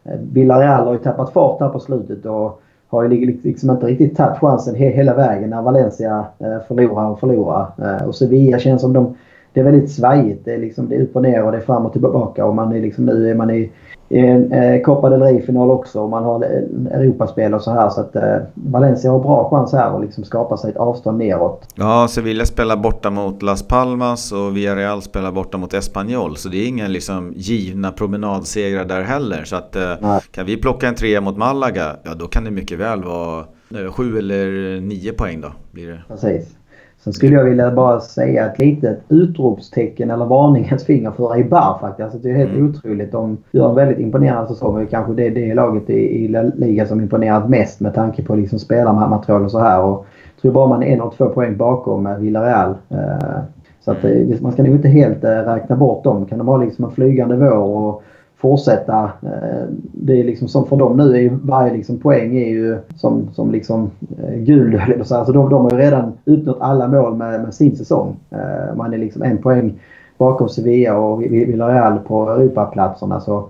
Eh, 0.03 0.19
Villarreal 0.31 0.85
har 0.85 0.93
ju 0.93 0.99
tappat 0.99 1.33
fart 1.33 1.59
här 1.59 1.69
på 1.69 1.79
slutet 1.79 2.25
och 2.25 2.61
har 2.87 3.03
ju 3.03 3.39
liksom 3.43 3.69
inte 3.69 3.85
riktigt 3.85 4.17
tagit 4.17 4.39
chansen 4.39 4.75
hela 4.75 5.13
vägen 5.13 5.49
när 5.49 5.61
Valencia 5.61 6.25
förlorar 6.67 7.09
och 7.09 7.19
förlorar. 7.19 7.67
Och 8.07 8.15
Sevilla 8.15 8.59
känns 8.59 8.81
som 8.81 8.93
de... 8.93 9.15
Det 9.53 9.59
är 9.59 9.63
väldigt 9.63 9.91
svajigt. 9.91 10.45
Det 10.45 10.53
är, 10.53 10.57
liksom, 10.57 10.89
det 10.89 10.95
är 10.95 11.01
upp 11.01 11.15
och 11.15 11.21
ner 11.21 11.43
och 11.43 11.51
det 11.51 11.57
är 11.57 11.61
fram 11.61 11.85
och 11.85 11.91
tillbaka 11.91 12.45
och 12.45 12.55
man 12.55 12.73
är 12.73 12.81
liksom, 12.81 13.05
nu 13.05 13.29
är 13.29 13.35
man 13.35 13.49
i 13.49 13.71
eh, 14.09 14.81
Copa 14.81 15.09
del 15.09 15.21
Rey-final 15.21 15.71
också 15.71 16.01
och 16.01 16.09
man 16.09 16.23
har 16.23 16.43
Europaspel 16.91 17.53
och 17.53 17.61
så 17.61 17.71
här. 17.71 17.89
Så 17.89 18.01
att 18.01 18.15
eh, 18.15 18.37
Valencia 18.53 19.11
har 19.11 19.19
bra 19.19 19.49
chans 19.49 19.73
här 19.73 19.95
att 19.95 20.01
liksom 20.01 20.23
skapa 20.23 20.57
sig 20.57 20.71
ett 20.71 20.77
avstånd 20.77 21.17
neråt. 21.17 21.67
Ja, 21.75 22.07
Sevilla 22.09 22.45
spelar 22.45 22.77
borta 22.77 23.09
mot 23.09 23.41
Las 23.41 23.67
Palmas 23.67 24.31
och 24.31 24.57
Villarreal 24.57 25.01
spelar 25.01 25.31
borta 25.31 25.57
mot 25.57 25.73
Espanyol. 25.73 26.37
Så 26.37 26.49
det 26.49 26.57
är 26.57 26.67
inga 26.67 26.87
liksom 26.87 27.33
givna 27.35 27.91
promenadsegrar 27.91 28.85
där 28.85 29.01
heller. 29.01 29.43
Så 29.43 29.55
att 29.55 29.75
eh, 29.75 30.19
kan 30.31 30.45
vi 30.45 30.57
plocka 30.57 30.87
en 30.87 30.95
trea 30.95 31.21
mot 31.21 31.37
Malaga, 31.37 31.95
ja 32.03 32.13
då 32.13 32.27
kan 32.27 32.43
det 32.43 32.51
mycket 32.51 32.79
väl 32.79 33.03
vara 33.03 33.45
eh, 33.75 33.91
sju 33.91 34.17
eller 34.17 34.81
nio 34.81 35.13
poäng 35.13 35.41
då. 35.41 35.51
Blir 35.71 35.87
det. 35.87 36.01
Precis. 36.07 36.55
Sen 37.03 37.13
skulle 37.13 37.35
jag 37.35 37.43
vilja 37.43 37.71
bara 37.71 37.99
säga 37.99 38.45
ett 38.45 38.59
litet 38.59 38.99
utropstecken 39.09 40.11
eller 40.11 40.25
varningens 40.25 40.85
finger 40.85 41.11
för 41.11 41.35
Eibar 41.35 41.77
faktiskt. 41.81 42.03
Alltså 42.03 42.17
det 42.17 42.29
är 42.29 42.35
helt 42.35 42.51
mm. 42.51 42.69
otroligt. 42.69 43.11
De 43.11 43.37
gör 43.51 43.69
en 43.69 43.75
väldigt 43.75 43.99
imponerande 43.99 44.47
säsong. 44.47 44.87
Kanske 44.91 45.13
det 45.13 45.27
är 45.27 45.31
det 45.31 45.53
laget 45.53 45.89
i, 45.89 45.93
i 45.93 46.51
ligan 46.55 46.87
som 46.87 47.01
imponerat 47.01 47.49
mest 47.49 47.79
med 47.79 47.93
tanke 47.93 48.23
på 48.23 48.35
liksom 48.35 48.59
spelarmaterial 48.59 49.43
och 49.45 49.51
så 49.51 49.59
här. 49.59 49.83
Och 49.83 50.05
jag 50.35 50.41
tror 50.41 50.51
bara 50.51 50.67
man 50.67 50.83
är 50.83 50.87
en 50.87 51.01
och 51.01 51.17
två 51.17 51.29
poäng 51.29 51.57
bakom 51.57 52.15
Villarreal. 52.19 52.75
Eh, 52.89 53.39
så 53.85 53.91
att 53.91 54.03
man 54.41 54.51
ska 54.51 54.63
nog 54.63 54.75
inte 54.75 54.87
helt 54.87 55.23
eh, 55.23 55.29
räkna 55.29 55.75
bort 55.75 56.03
dem. 56.03 56.25
Kan 56.25 56.37
de 56.37 56.47
ha 56.47 56.57
liksom 56.57 56.85
en 56.85 56.91
flygande 56.91 57.35
vår 57.35 57.57
och 57.57 58.03
fortsätta. 58.43 59.11
Eh, 59.21 59.65
det 59.93 60.19
är 60.19 60.23
liksom 60.23 60.47
som 60.47 60.65
för 60.65 60.75
dem 60.75 60.97
nu 60.97 61.15
är 61.15 61.19
ju 61.21 61.29
varje 61.43 61.73
liksom 61.73 61.99
poäng 61.99 62.37
är 62.37 62.49
ju 62.49 62.77
som, 62.95 63.29
som 63.33 63.51
liksom 63.51 63.91
eh, 64.23 64.35
guld. 64.35 64.75
Alltså 65.11 65.31
de, 65.31 65.49
de 65.49 65.63
har 65.63 65.71
ju 65.71 65.77
redan 65.77 66.13
uppnått 66.25 66.57
alla 66.59 66.87
mål 66.87 67.15
med, 67.15 67.41
med 67.41 67.53
sin 67.53 67.75
säsong. 67.75 68.15
Eh, 68.29 68.75
man 68.75 68.93
är 68.93 68.97
liksom 68.97 69.21
en 69.21 69.37
poäng 69.37 69.79
bakom 70.17 70.49
Sevilla 70.49 70.97
och 70.97 71.21
Villarreal 71.21 71.99
på 71.99 72.29
Europaplatserna. 72.29 73.19
Så 73.19 73.49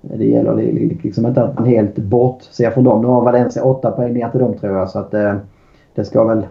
det 0.00 0.24
gäller 0.24 0.56
liksom 1.02 1.26
inte 1.26 1.42
att 1.42 1.58
man 1.58 1.66
helt 1.66 1.96
bortser 1.96 2.70
från 2.70 2.84
dem. 2.84 3.02
Nu 3.02 3.08
har 3.08 3.24
Valencia 3.24 3.64
åtta 3.64 3.90
poäng 3.90 4.14
ner 4.14 4.28
till 4.28 4.40
dem 4.40 4.54
tror 4.54 4.76
jag. 4.76 4.90
Så 4.90 4.98
att 4.98 5.10
det 5.94 6.04
ska 6.04 6.24
väl, 6.24 6.46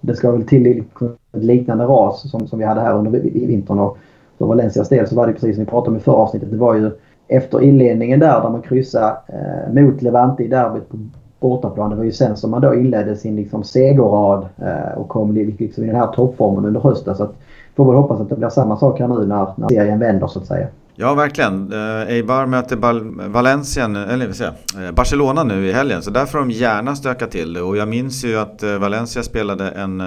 det 0.00 0.14
ska 0.14 0.30
väl 0.30 0.46
till 0.46 0.84
ett 1.32 1.44
liknande 1.44 1.84
ras 1.84 2.30
som, 2.30 2.46
som 2.46 2.58
vi 2.58 2.64
hade 2.64 2.80
här 2.80 2.94
under 2.94 3.10
vintern. 3.46 3.78
Och 3.78 3.98
för 4.38 4.46
Valencias 4.46 4.88
del 4.88 5.06
så 5.06 5.16
var 5.16 5.26
det 5.26 5.32
precis 5.32 5.56
som 5.56 5.64
vi 5.64 5.70
pratade 5.70 5.90
om 5.90 5.96
i 5.96 6.00
förra 6.00 6.16
avsnittet. 6.16 6.50
Det 6.50 6.56
var 6.56 6.74
ju 6.74 6.90
efter 7.28 7.62
inledningen 7.62 8.20
där, 8.20 8.40
där 8.40 8.50
man 8.50 8.62
kryssade 8.62 9.16
eh, 9.28 9.82
mot 9.82 10.02
Levante 10.02 10.42
i 10.42 10.48
derbyt 10.48 10.88
på 10.88 10.96
bortaplan. 11.40 11.90
Det 11.90 11.96
var 11.96 12.04
ju 12.04 12.12
sen 12.12 12.36
som 12.36 12.50
man 12.50 12.60
då 12.60 12.74
inledde 12.74 13.16
sin 13.16 13.36
liksom, 13.36 13.64
segerrad 13.64 14.48
eh, 14.56 14.98
och 14.98 15.08
kom 15.08 15.32
liksom, 15.32 15.84
i 15.84 15.86
den 15.86 15.96
här 15.96 16.06
toppformen 16.06 16.64
under 16.64 16.80
hösten. 16.80 17.16
Så 17.16 17.22
att, 17.22 17.34
får 17.76 17.84
väl 17.84 17.94
hoppas 17.94 18.20
att 18.20 18.28
det 18.28 18.36
blir 18.36 18.48
samma 18.48 18.76
sak 18.76 19.00
här 19.00 19.08
nu 19.08 19.26
när, 19.26 19.46
när 19.56 19.68
serien 19.68 19.98
vänder 19.98 20.26
så 20.26 20.38
att 20.38 20.46
säga. 20.46 20.66
Ja, 20.98 21.14
verkligen. 21.14 21.72
Eh, 21.72 22.08
Eibar 22.08 22.46
möter 22.46 22.76
Bal 22.76 23.28
Valencia, 23.28 23.84
eller 23.84 24.26
vad 24.26 24.84
eh, 24.84 24.92
Barcelona 24.92 25.44
nu 25.44 25.66
i 25.66 25.72
helgen. 25.72 26.02
Så 26.02 26.10
där 26.10 26.26
får 26.26 26.38
de 26.38 26.50
gärna 26.50 26.96
stöka 26.96 27.26
till 27.26 27.52
det. 27.52 27.62
Och 27.62 27.76
jag 27.76 27.88
minns 27.88 28.24
ju 28.24 28.38
att 28.38 28.62
eh, 28.62 28.78
Valencia 28.78 29.22
spelade 29.22 29.70
en 29.70 30.02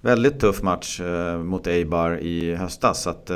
väldigt 0.00 0.40
tuff 0.40 0.62
match 0.62 1.00
mot 1.44 1.66
Eibar 1.66 2.18
i 2.18 2.54
höstas. 2.54 3.02
Så 3.02 3.10
att, 3.10 3.30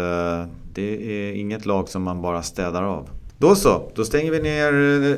det 0.79 1.13
är 1.13 1.33
inget 1.33 1.67
lag 1.67 1.89
som 1.89 2.03
man 2.03 2.23
bara 2.23 2.43
städar 2.43 2.83
av. 2.83 3.09
Då 3.39 3.55
så, 3.55 3.91
då 3.95 4.05
stänger 4.05 4.31
vi 4.31 4.41
ner 4.41 4.73
eh, 5.13 5.17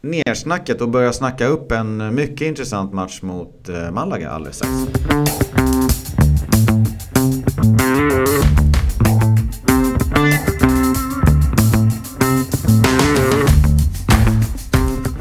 nersnacket 0.00 0.80
och 0.80 0.88
börjar 0.88 1.12
snacka 1.12 1.46
upp 1.46 1.72
en 1.72 2.14
mycket 2.14 2.46
intressant 2.46 2.92
match 2.92 3.22
mot 3.22 3.68
eh, 3.68 3.90
Malaga 3.90 4.30
alldeles 4.30 4.56
strax. 4.56 4.72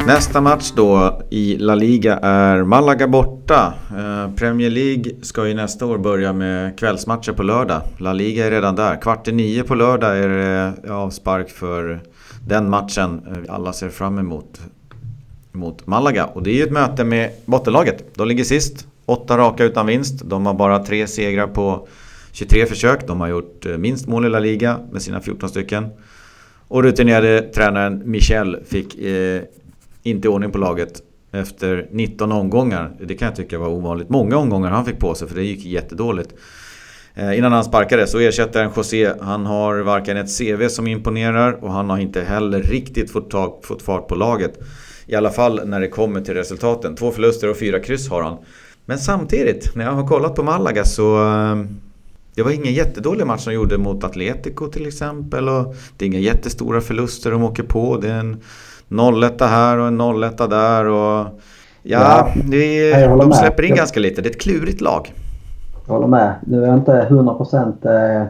Nästa 0.08 0.42
match 0.42 0.72
då 0.76 1.22
i 1.30 1.58
La 1.58 1.76
Liga 1.76 2.18
är 2.18 2.64
Malaga 2.64 3.08
borta. 3.08 3.74
Eh, 3.98 4.36
Premier 4.36 4.70
League 4.70 5.12
ska 5.22 5.48
ju 5.48 5.54
nästa 5.54 5.86
år 5.86 5.98
börja 5.98 6.34
med 6.34 6.80
kvällsmatcher 6.80 7.32
på 7.32 7.44
lördag. 7.44 7.82
La 7.98 8.14
Liga 8.14 8.46
är 8.46 8.52
redan 8.52 8.76
där. 8.76 9.02
Kvart 9.02 9.28
i 9.28 9.32
nio 9.32 9.64
på 9.64 9.76
lördag 9.76 10.18
är 10.18 10.30
det 10.30 10.74
eh, 10.84 10.96
avspark 10.96 11.50
för 11.50 12.02
den 12.48 12.70
matchen 12.70 13.22
eh, 13.28 13.54
alla 13.54 13.74
ser 13.74 13.90
fram 13.90 14.20
emot. 14.20 14.62
Mot 15.52 15.88
Malaga. 15.88 16.26
Och 16.26 16.44
det 16.44 16.50
är 16.50 16.56
ju 16.56 16.64
ett 16.64 16.72
möte 16.72 17.04
med 17.04 17.32
bottenlaget. 17.46 18.16
De 18.16 18.28
ligger 18.28 18.44
sist. 18.44 18.88
Åtta 19.06 19.38
raka 19.38 19.64
utan 19.64 19.86
vinst. 19.86 20.22
De 20.26 20.46
har 20.46 20.54
bara 20.54 20.80
tre 20.80 21.08
segrar 21.08 21.48
på 21.48 21.88
23 22.32 22.66
försök. 22.66 23.08
De 23.08 23.22
har 23.22 23.28
gjort 23.28 23.66
eh, 23.66 23.78
minst 23.78 24.08
mål 24.08 24.26
i 24.26 24.30
La 24.30 24.40
Liga 24.40 24.80
med 24.92 25.02
sina 25.02 25.22
14 25.22 25.50
stycken. 25.50 25.90
Och 26.68 26.84
rutinerade 26.84 27.42
tränaren 27.42 28.02
Michel 28.06 28.58
fick 28.68 29.00
eh, 29.00 29.42
inte 30.06 30.30
ordning 30.30 30.52
på 30.52 30.58
laget 30.58 31.02
efter 31.32 31.88
19 31.92 32.32
omgångar. 32.32 32.92
Det 33.00 33.16
kan 33.16 33.26
jag 33.26 33.36
tycka 33.36 33.60
var 33.60 33.68
ovanligt 33.68 34.10
många 34.10 34.38
omgångar 34.38 34.70
han 34.70 34.86
fick 34.86 35.00
på 35.00 35.16
sig 35.16 35.28
för 35.28 35.36
det 35.36 35.44
gick 35.44 35.66
jättedåligt. 35.66 36.34
Eh, 37.14 37.38
innan 37.38 37.52
han 37.52 37.64
sparkades 37.64 38.12
så 38.12 38.20
ersättaren 38.20 38.72
José, 38.76 39.14
han 39.22 39.46
har 39.46 39.80
varken 39.80 40.18
ett 40.18 40.38
CV 40.38 40.68
som 40.68 40.88
imponerar 40.88 41.64
och 41.64 41.72
han 41.72 41.90
har 41.90 41.98
inte 41.98 42.22
heller 42.22 42.62
riktigt 42.62 43.12
fått, 43.12 43.30
tag, 43.30 43.60
fått 43.64 43.82
fart 43.82 44.08
på 44.08 44.16
laget. 44.16 44.60
I 45.06 45.16
alla 45.16 45.30
fall 45.30 45.62
när 45.66 45.80
det 45.80 45.88
kommer 45.88 46.22
till 46.22 46.34
resultaten. 46.34 46.96
Två 46.96 47.12
förluster 47.12 47.50
och 47.50 47.58
fyra 47.58 47.80
kryss 47.80 48.10
har 48.10 48.24
han. 48.24 48.38
Men 48.86 49.00
samtidigt, 49.00 49.76
när 49.76 49.86
jag 49.86 49.92
har 49.92 50.08
kollat 50.08 50.36
på 50.36 50.44
Malaga 50.44 50.86
så... 50.86 51.28
Eh, 51.28 51.56
det 52.36 52.44
var 52.44 52.52
ingen 52.52 52.74
jättedålig 52.74 53.28
match 53.28 53.46
de 53.46 53.54
gjorde 53.54 53.78
mot 53.78 54.04
Atletico 54.04 54.68
till 54.68 54.88
exempel. 54.88 55.50
Och 55.50 55.76
det 55.98 56.06
är 56.06 56.08
inga 56.08 56.20
jättestora 56.20 56.82
förluster 56.82 57.32
de 57.32 57.44
åker 57.44 57.64
på. 57.64 57.98
Det 57.98 58.10
är 58.10 58.20
en 58.20 58.42
0-1 58.90 59.46
här 59.46 59.78
och 59.78 59.88
en 59.88 60.02
0-1 60.02 60.50
där. 60.50 60.86
Och, 60.86 61.28
ja, 61.84 62.32
ja 62.44 62.58
är, 62.58 63.18
de 63.18 63.32
släpper 63.32 63.64
in 63.64 63.76
ganska 63.76 64.00
lite. 64.00 64.22
Det 64.22 64.30
är 64.30 64.32
ett 64.32 64.42
klurigt 64.42 64.82
lag. 64.82 65.14
Jag 65.88 65.94
håller 65.94 66.08
med. 66.08 66.36
Nu 66.48 66.64
är 66.64 66.68
jag 66.68 66.78
inte 66.78 67.08
100% 67.10 68.20
eh, 68.20 68.28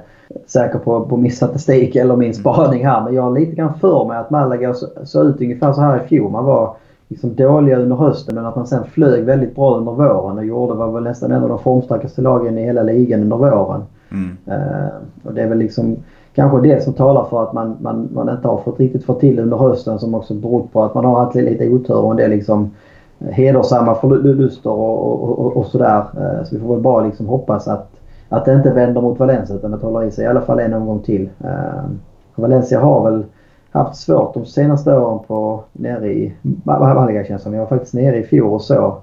säker 0.48 0.80
på, 0.80 1.06
på 1.06 1.18
min 1.18 1.32
statistik 1.32 1.96
eller 1.96 2.16
min 2.16 2.34
spaning 2.34 2.86
här. 2.86 3.04
Men 3.04 3.14
jag 3.14 3.24
har 3.24 3.40
lite 3.40 3.56
grann 3.56 3.80
för 3.80 4.06
mig 4.08 4.18
att 4.18 4.30
Malaga 4.30 4.74
såg 5.04 5.26
ut 5.26 5.42
ungefär 5.42 5.74
så 5.74 5.82
här 5.82 6.04
i 6.04 6.08
fjol. 6.08 6.32
Man 6.32 6.46
var 6.46 6.76
liksom 7.08 7.36
dåliga 7.36 7.78
under 7.78 7.96
hösten 7.96 8.36
men 8.36 8.46
att 8.46 8.56
man 8.56 8.68
sen 8.68 8.84
flög 8.86 9.24
väldigt 9.24 9.56
bra 9.56 9.78
under 9.78 9.92
våren 9.92 10.38
och 10.38 10.46
gjorde 10.46 10.74
var 10.74 10.92
väl 10.92 11.04
nästan 11.04 11.32
en 11.32 11.44
av 11.44 11.50
de 11.50 11.60
formstarkaste 11.60 12.22
lagen 12.22 12.58
i 12.58 12.64
hela 12.64 12.84
ligan 12.84 13.22
under 13.22 13.38
våren. 13.38 13.84
Mm. 14.12 14.38
Uh, 14.48 14.88
och 15.24 15.34
det 15.34 15.42
är 15.42 15.48
väl 15.48 15.58
liksom 15.58 15.98
kanske 16.36 16.62
det 16.62 16.84
som 16.84 16.94
talar 16.94 17.26
för 17.26 17.44
att 17.44 17.54
man, 17.54 17.78
man, 17.80 18.10
man 18.14 18.30
inte 18.30 18.48
har 18.48 18.58
fått 18.58 18.80
riktigt 18.80 19.06
fått 19.06 19.20
till 19.20 19.40
under 19.40 19.58
hösten 19.58 20.00
som 20.00 20.16
också 20.16 20.34
beror 20.34 20.68
på 20.72 20.84
att 20.84 20.94
man 20.94 21.06
har 21.06 21.20
haft 21.20 21.36
lite 21.36 21.70
otur 21.70 21.98
och 21.98 22.12
en 22.12 22.18
del 22.18 22.30
liksom 22.30 22.72
eh, 23.20 23.28
hedersamma 23.28 23.96
förluster 23.96 24.72
och, 24.72 25.24
och, 25.24 25.40
och, 25.40 25.58
och 25.58 25.66
sådär. 25.66 26.04
Eh, 26.18 26.46
så 26.46 26.56
vi 26.56 26.62
får 26.62 26.74
väl 26.74 26.84
bara 26.84 27.06
liksom 27.06 27.28
hoppas 27.28 27.68
att, 27.68 27.92
att 28.30 28.46
det 28.46 28.54
inte 28.54 28.74
vänder 28.74 29.02
mot 29.02 29.20
Valencia 29.20 29.56
utan 29.56 29.74
att 29.74 29.82
det 29.82 29.88
håller 29.88 30.04
i 30.04 30.12
sig 30.12 30.26
i 30.26 30.28
alla 30.28 30.42
fall 30.42 30.60
en 30.60 30.74
omgång 30.74 31.00
till. 31.00 31.30
Eh, 31.44 31.90
Valencia 32.36 32.80
har 32.80 33.12
väl 33.12 33.24
haft 33.72 33.96
svårt 33.96 34.34
de 34.34 34.46
senaste 34.46 34.98
åren 34.98 35.20
på 35.28 35.64
nere 35.74 36.08
i 36.08 36.34
Malaga 36.64 37.24
känns 37.24 37.42
som. 37.42 37.54
Jag 37.54 37.60
var 37.60 37.68
faktiskt 37.68 37.94
nere 37.94 38.18
i 38.18 38.24
fjol 38.24 38.54
och 38.54 38.62
så 38.62 38.96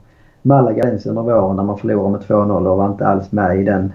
Malaga 0.43 0.91
under 1.07 1.23
våren 1.23 1.57
när 1.57 1.63
man 1.63 1.79
förlorade 1.79 2.11
med 2.11 2.21
2-0 2.21 2.67
och 2.67 2.77
var 2.77 2.87
inte 2.87 3.07
alls 3.07 3.33
med 3.33 3.61
i 3.61 3.65
den 3.65 3.93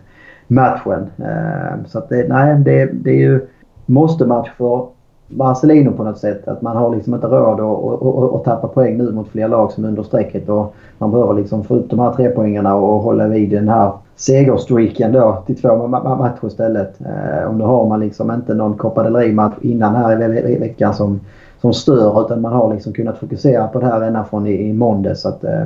matchen. 0.47 1.07
Ehm, 1.17 1.85
så 1.85 1.97
att 1.97 2.09
det, 2.09 2.27
nej, 2.27 2.55
det, 2.59 2.85
det 2.85 3.09
är 3.09 3.19
ju 3.19 3.47
måste-match 3.85 4.49
för 4.57 4.87
Marcelino 5.27 5.91
på 5.91 6.03
något 6.03 6.17
sätt. 6.17 6.47
Att 6.47 6.61
man 6.61 6.77
har 6.77 6.95
liksom 6.95 7.13
inte 7.13 7.27
råd 7.27 7.59
att, 7.59 8.03
att, 8.03 8.35
att, 8.35 8.43
tappa 8.43 8.67
poäng 8.67 8.97
nu 8.97 9.11
mot 9.11 9.27
fler 9.27 9.47
lag 9.47 9.71
som 9.71 9.83
är 9.83 9.87
under 9.87 10.03
strecket. 10.03 10.49
Och 10.49 10.75
man 10.97 11.11
behöver 11.11 11.33
liksom 11.33 11.63
få 11.63 11.75
upp 11.75 11.89
de 11.89 11.99
här 11.99 12.13
tre 12.13 12.29
poängarna 12.29 12.75
och 12.75 13.01
hålla 13.01 13.27
vid 13.27 13.49
den 13.49 13.69
här 13.69 13.91
segerstreaken 14.15 15.11
då 15.11 15.43
till 15.45 15.61
två 15.61 15.87
matcher 15.87 16.47
istället. 16.47 17.01
Eh, 17.01 17.47
och 17.47 17.55
nu 17.55 17.63
har 17.63 17.87
man 17.87 17.99
liksom 17.99 18.31
inte 18.31 18.53
någon 18.53 18.77
Copa 18.77 19.03
del 19.03 19.15
Rey-match 19.15 19.55
innan 19.61 19.95
här 19.95 20.47
i 20.49 20.57
veckan 20.59 20.93
som, 20.93 21.19
som 21.61 21.73
stör 21.73 22.25
utan 22.25 22.41
man 22.41 22.53
har 22.53 22.73
liksom 22.73 22.93
kunnat 22.93 23.17
fokusera 23.17 23.67
på 23.67 23.79
det 23.79 23.85
här 23.85 24.01
ända 24.01 24.23
från 24.23 24.47
i, 24.47 24.69
i 24.69 24.73
måndags. 24.73 25.21
Så 25.21 25.29
att, 25.29 25.43
eh, 25.43 25.63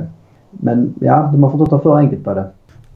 men 0.50 0.94
ja, 1.00 1.32
man 1.36 1.50
får 1.50 1.60
inte 1.60 1.70
ta 1.70 1.78
för 1.78 1.96
enkelt 1.96 2.24
på 2.24 2.34
det. 2.34 2.44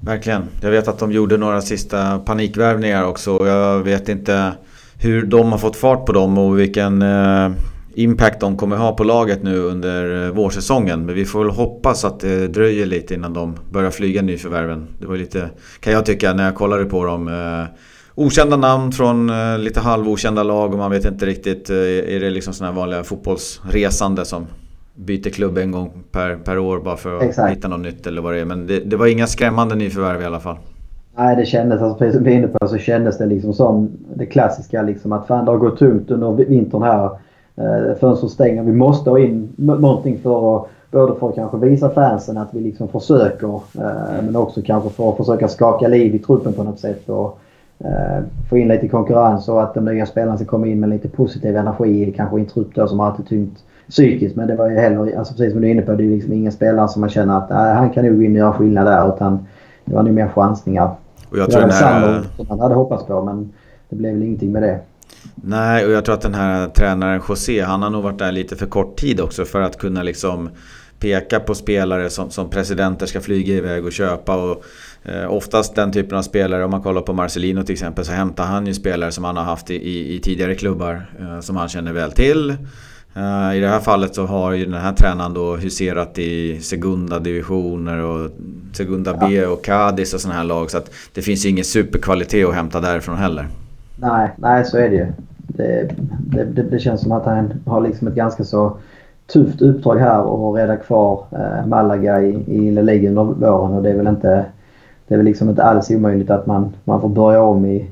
Verkligen. 0.00 0.42
Jag 0.60 0.70
vet 0.70 0.88
att 0.88 0.98
de 0.98 1.12
gjorde 1.12 1.36
några 1.36 1.60
sista 1.60 2.18
panikvärvningar 2.18 3.04
också. 3.04 3.46
Jag 3.46 3.78
vet 3.78 4.08
inte 4.08 4.52
hur 4.98 5.26
de 5.26 5.52
har 5.52 5.58
fått 5.58 5.76
fart 5.76 6.06
på 6.06 6.12
dem 6.12 6.38
och 6.38 6.58
vilken 6.58 7.02
eh, 7.02 7.50
impact 7.94 8.40
de 8.40 8.56
kommer 8.56 8.76
ha 8.76 8.92
på 8.92 9.04
laget 9.04 9.42
nu 9.42 9.58
under 9.58 10.26
eh, 10.26 10.32
vårsäsongen. 10.32 11.06
Men 11.06 11.14
vi 11.14 11.24
får 11.24 11.44
väl 11.44 11.50
hoppas 11.50 12.04
att 12.04 12.20
det 12.20 12.48
dröjer 12.48 12.86
lite 12.86 13.14
innan 13.14 13.32
de 13.32 13.56
börjar 13.70 13.90
flyga 13.90 14.22
nyförvärven. 14.22 14.86
Det 15.00 15.06
var 15.06 15.16
lite, 15.16 15.50
kan 15.80 15.92
jag 15.92 16.06
tycka, 16.06 16.32
när 16.32 16.44
jag 16.44 16.54
kollade 16.54 16.84
på 16.84 17.04
dem. 17.04 17.28
Eh, 17.28 17.76
okända 18.14 18.56
namn 18.56 18.92
från 18.92 19.30
eh, 19.30 19.58
lite 19.58 19.80
halvokända 19.80 20.42
lag 20.42 20.72
och 20.72 20.78
man 20.78 20.90
vet 20.90 21.04
inte 21.04 21.26
riktigt. 21.26 21.70
Eh, 21.70 21.76
är 21.76 22.20
det 22.20 22.30
liksom 22.30 22.54
sådana 22.54 22.72
här 22.72 22.80
vanliga 22.80 23.04
fotbollsresande 23.04 24.24
som 24.24 24.46
byter 24.96 25.30
klubb 25.30 25.58
en 25.58 25.72
gång 25.72 25.90
per, 26.12 26.36
per 26.36 26.58
år 26.58 26.80
bara 26.80 26.96
för 26.96 27.16
att 27.16 27.22
Exakt. 27.22 27.56
hitta 27.56 27.68
något 27.68 27.80
nytt 27.80 28.06
eller 28.06 28.22
vad 28.22 28.34
det 28.34 28.40
är. 28.40 28.44
Men 28.44 28.66
det, 28.66 28.80
det 28.80 28.96
var 28.96 29.06
inga 29.06 29.26
skrämmande 29.26 29.74
nyförvärv 29.74 30.22
i 30.22 30.24
alla 30.24 30.40
fall. 30.40 30.56
Nej, 31.18 31.36
det 31.36 31.46
kändes, 31.46 31.82
alltså, 31.82 31.98
precis 31.98 32.14
som 32.14 32.24
vi 32.24 32.32
är 32.32 32.38
inne 32.38 32.48
på, 32.48 32.68
så 32.68 32.78
kändes 32.78 33.18
det 33.18 33.26
liksom 33.26 33.52
som 33.52 33.90
det 34.14 34.26
klassiska 34.26 34.82
liksom 34.82 35.12
att 35.12 35.26
fan 35.26 35.44
det 35.44 35.50
har 35.50 35.58
gått 35.58 35.78
tungt 35.78 36.10
under 36.10 36.32
vintern 36.32 36.82
här. 36.82 37.10
Eh, 37.56 37.96
fönstret 38.00 38.32
stänger. 38.32 38.62
Vi 38.62 38.72
måste 38.72 39.10
ha 39.10 39.18
in 39.18 39.52
någonting 39.56 40.18
för 40.22 40.56
att 40.56 40.68
både 40.90 41.14
för 41.14 41.28
att 41.28 41.34
kanske 41.34 41.58
visa 41.58 41.90
fansen 41.90 42.38
att 42.38 42.48
vi 42.54 42.60
liksom 42.60 42.88
försöker 42.88 43.54
eh, 43.54 44.22
men 44.22 44.36
också 44.36 44.62
kanske 44.64 44.90
för 44.90 45.10
att 45.10 45.16
försöka 45.16 45.48
skaka 45.48 45.88
liv 45.88 46.14
i 46.14 46.18
truppen 46.18 46.52
på 46.52 46.62
något 46.62 46.80
sätt. 46.80 47.08
Och, 47.08 47.38
eh, 47.78 48.24
få 48.50 48.56
in 48.56 48.68
lite 48.68 48.88
konkurrens 48.88 49.48
och 49.48 49.62
att 49.62 49.74
de 49.74 49.84
nya 49.84 50.06
spelarna 50.06 50.36
ska 50.36 50.46
komma 50.46 50.66
in 50.66 50.80
med 50.80 50.88
lite 50.88 51.08
positiv 51.08 51.56
energi 51.56 52.14
kanske 52.16 52.38
i 52.38 52.40
en 52.40 52.46
trupp 52.46 52.74
då 52.74 52.88
som 52.88 52.98
har 52.98 53.06
alltid 53.06 53.28
tyngt 53.28 53.58
psykiskt. 53.88 54.36
Men 54.36 54.48
det 54.48 54.56
var 54.56 54.70
ju 54.70 54.76
heller, 54.76 55.18
alltså 55.18 55.34
precis 55.34 55.52
som 55.52 55.60
du 55.60 55.66
är 55.68 55.70
inne 55.70 55.82
på, 55.82 55.92
det 55.92 56.04
är 56.04 56.08
liksom 56.08 56.32
ingen 56.32 56.52
spelare 56.52 56.88
som 56.88 57.00
man 57.00 57.10
känner 57.10 57.38
att 57.38 57.50
nej, 57.50 57.74
han 57.74 57.90
kan 57.90 58.04
nog 58.04 58.16
gå 58.16 58.22
in 58.22 58.32
och 58.32 58.38
göra 58.38 58.52
skillnad 58.52 58.86
där. 58.86 59.14
Utan 59.14 59.46
det 59.84 59.94
var 59.94 60.02
nog 60.02 60.14
mer 60.14 60.28
chansningar. 60.28 60.94
Och 61.30 61.38
jag 61.38 61.50
tror 61.50 61.60
det 61.60 61.66
var 61.66 61.74
här... 61.74 62.22
som 62.36 62.46
man 62.48 62.60
hade 62.60 62.74
hoppats 62.74 63.06
på 63.06 63.24
men 63.24 63.52
det 63.88 63.96
blev 63.96 64.12
väl 64.12 64.22
ingenting 64.22 64.52
med 64.52 64.62
det. 64.62 64.80
Nej, 65.34 65.86
och 65.86 65.92
jag 65.92 66.04
tror 66.04 66.14
att 66.14 66.20
den 66.20 66.34
här 66.34 66.68
tränaren 66.68 67.22
José, 67.28 67.60
han 67.60 67.82
har 67.82 67.90
nog 67.90 68.02
varit 68.02 68.18
där 68.18 68.32
lite 68.32 68.56
för 68.56 68.66
kort 68.66 68.96
tid 68.96 69.20
också 69.20 69.44
för 69.44 69.60
att 69.60 69.78
kunna 69.78 70.02
liksom 70.02 70.48
peka 70.98 71.40
på 71.40 71.54
spelare 71.54 72.10
som, 72.10 72.30
som 72.30 72.50
presidenter 72.50 73.06
ska 73.06 73.20
flyga 73.20 73.54
iväg 73.54 73.84
och 73.84 73.92
köpa. 73.92 74.36
Och, 74.36 74.64
eh, 75.04 75.32
oftast 75.32 75.74
den 75.74 75.92
typen 75.92 76.18
av 76.18 76.22
spelare, 76.22 76.64
om 76.64 76.70
man 76.70 76.82
kollar 76.82 77.00
på 77.00 77.12
Marcelino 77.12 77.62
till 77.62 77.72
exempel, 77.72 78.04
så 78.04 78.12
hämtar 78.12 78.44
han 78.44 78.66
ju 78.66 78.74
spelare 78.74 79.12
som 79.12 79.24
han 79.24 79.36
har 79.36 79.44
haft 79.44 79.70
i, 79.70 79.74
i, 79.74 80.16
i 80.16 80.20
tidigare 80.20 80.54
klubbar 80.54 81.06
eh, 81.20 81.40
som 81.40 81.56
han 81.56 81.68
känner 81.68 81.92
väl 81.92 82.12
till. 82.12 82.56
Eh, 83.16 83.56
I 83.56 83.60
det 83.60 83.68
här 83.68 83.80
fallet 83.80 84.14
så 84.14 84.26
har 84.26 84.52
ju 84.52 84.64
den 84.64 84.80
här 84.80 84.92
tränaren 84.92 85.34
då 85.34 85.56
huserat 85.56 86.18
i 86.18 86.60
Segunda 86.60 87.18
divisioner 87.18 88.02
och 88.02 88.30
Segunda 88.72 89.16
B 89.20 89.46
och 89.46 89.64
Cadiz 89.64 90.14
och 90.14 90.20
sådana 90.20 90.38
här 90.38 90.46
lag. 90.46 90.70
Så 90.70 90.78
att 90.78 90.90
det 91.14 91.22
finns 91.22 91.46
ju 91.46 91.50
ingen 91.50 91.64
superkvalitet 91.64 92.48
att 92.48 92.54
hämta 92.54 92.80
därifrån 92.80 93.16
heller. 93.16 93.48
Nej, 93.96 94.30
nej 94.36 94.64
så 94.64 94.78
är 94.78 94.90
det 94.90 94.96
ju. 94.96 95.06
Det, 95.36 95.94
det, 96.30 96.62
det, 96.62 96.78
känns 96.78 97.00
som 97.00 97.12
att 97.12 97.24
han 97.24 97.52
har 97.66 97.80
liksom 97.80 98.08
ett 98.08 98.14
ganska 98.14 98.44
så 98.44 98.78
tufft 99.32 99.62
uppdrag 99.62 99.96
här 99.98 100.22
och 100.22 100.54
rädda 100.54 100.76
kvar 100.76 101.24
eh, 101.32 101.66
Malaga 101.66 102.22
i, 102.22 102.44
i 102.46 102.70
La 102.70 102.82
Liga 102.82 103.08
under 103.08 103.22
våren 103.22 103.74
och 103.74 103.82
det 103.82 103.90
är 103.90 103.96
väl 103.96 104.06
inte 104.06 104.44
det 105.08 105.14
är 105.14 105.18
väl 105.18 105.24
liksom 105.24 105.50
inte 105.50 105.62
alls 105.62 105.90
omöjligt 105.90 106.30
att 106.30 106.46
man, 106.46 106.72
man 106.84 107.00
får 107.00 107.08
börja 107.08 107.42
om 107.42 107.66
i, 107.66 107.90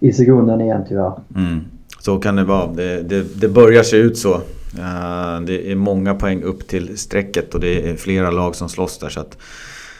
i 0.00 0.12
sekunden 0.12 0.60
igen 0.60 0.84
tyvärr. 0.88 1.12
Mm. 1.36 1.60
Så 2.00 2.18
kan 2.18 2.36
det 2.36 2.44
vara. 2.44 2.66
Det, 2.66 3.02
det, 3.02 3.40
det 3.40 3.48
börjar 3.48 3.82
se 3.82 3.96
ut 3.96 4.18
så. 4.18 4.40
Uh, 4.78 5.40
det 5.46 5.72
är 5.72 5.74
många 5.74 6.14
poäng 6.14 6.42
upp 6.42 6.68
till 6.68 6.98
strecket 6.98 7.54
och 7.54 7.60
det 7.60 7.90
är 7.90 7.96
flera 7.96 8.30
lag 8.30 8.54
som 8.54 8.68
slåss 8.68 8.98
där. 8.98 9.08
Så 9.08 9.20
att 9.20 9.36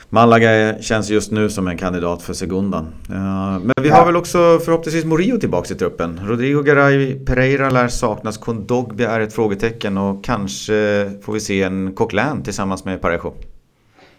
Malaga 0.09 0.75
känns 0.81 1.11
just 1.11 1.33
nu 1.33 1.49
som 1.49 1.69
en 1.69 1.77
kandidat 1.77 2.23
för 2.23 2.33
Segundan. 2.33 2.85
Uh, 3.11 3.59
men 3.63 3.75
vi 3.83 3.89
har 3.89 4.07
väl 4.07 4.17
också 4.17 4.59
förhoppningsvis 4.65 5.05
Morio 5.05 5.39
tillbaka 5.39 5.75
i 5.75 5.77
truppen. 5.77 6.21
Rodrigo 6.25 6.63
Garay 6.63 7.25
Pereira 7.25 7.71
lär 7.71 7.89
saknas. 7.89 8.39
Kondogbi 8.39 9.05
är 9.05 9.21
ett 9.21 9.33
frågetecken 9.33 9.99
och 9.99 10.25
kanske 10.25 11.11
får 11.23 11.33
vi 11.33 11.41
se 11.41 11.63
en 11.63 11.93
Coquelin 11.95 12.43
tillsammans 12.43 12.85
med 12.85 13.01
Parejo. 13.01 13.33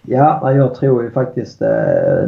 Ja, 0.01 0.53
jag 0.53 0.75
tror 0.75 1.03
ju 1.03 1.11
faktiskt 1.11 1.61
eh, 1.61 1.67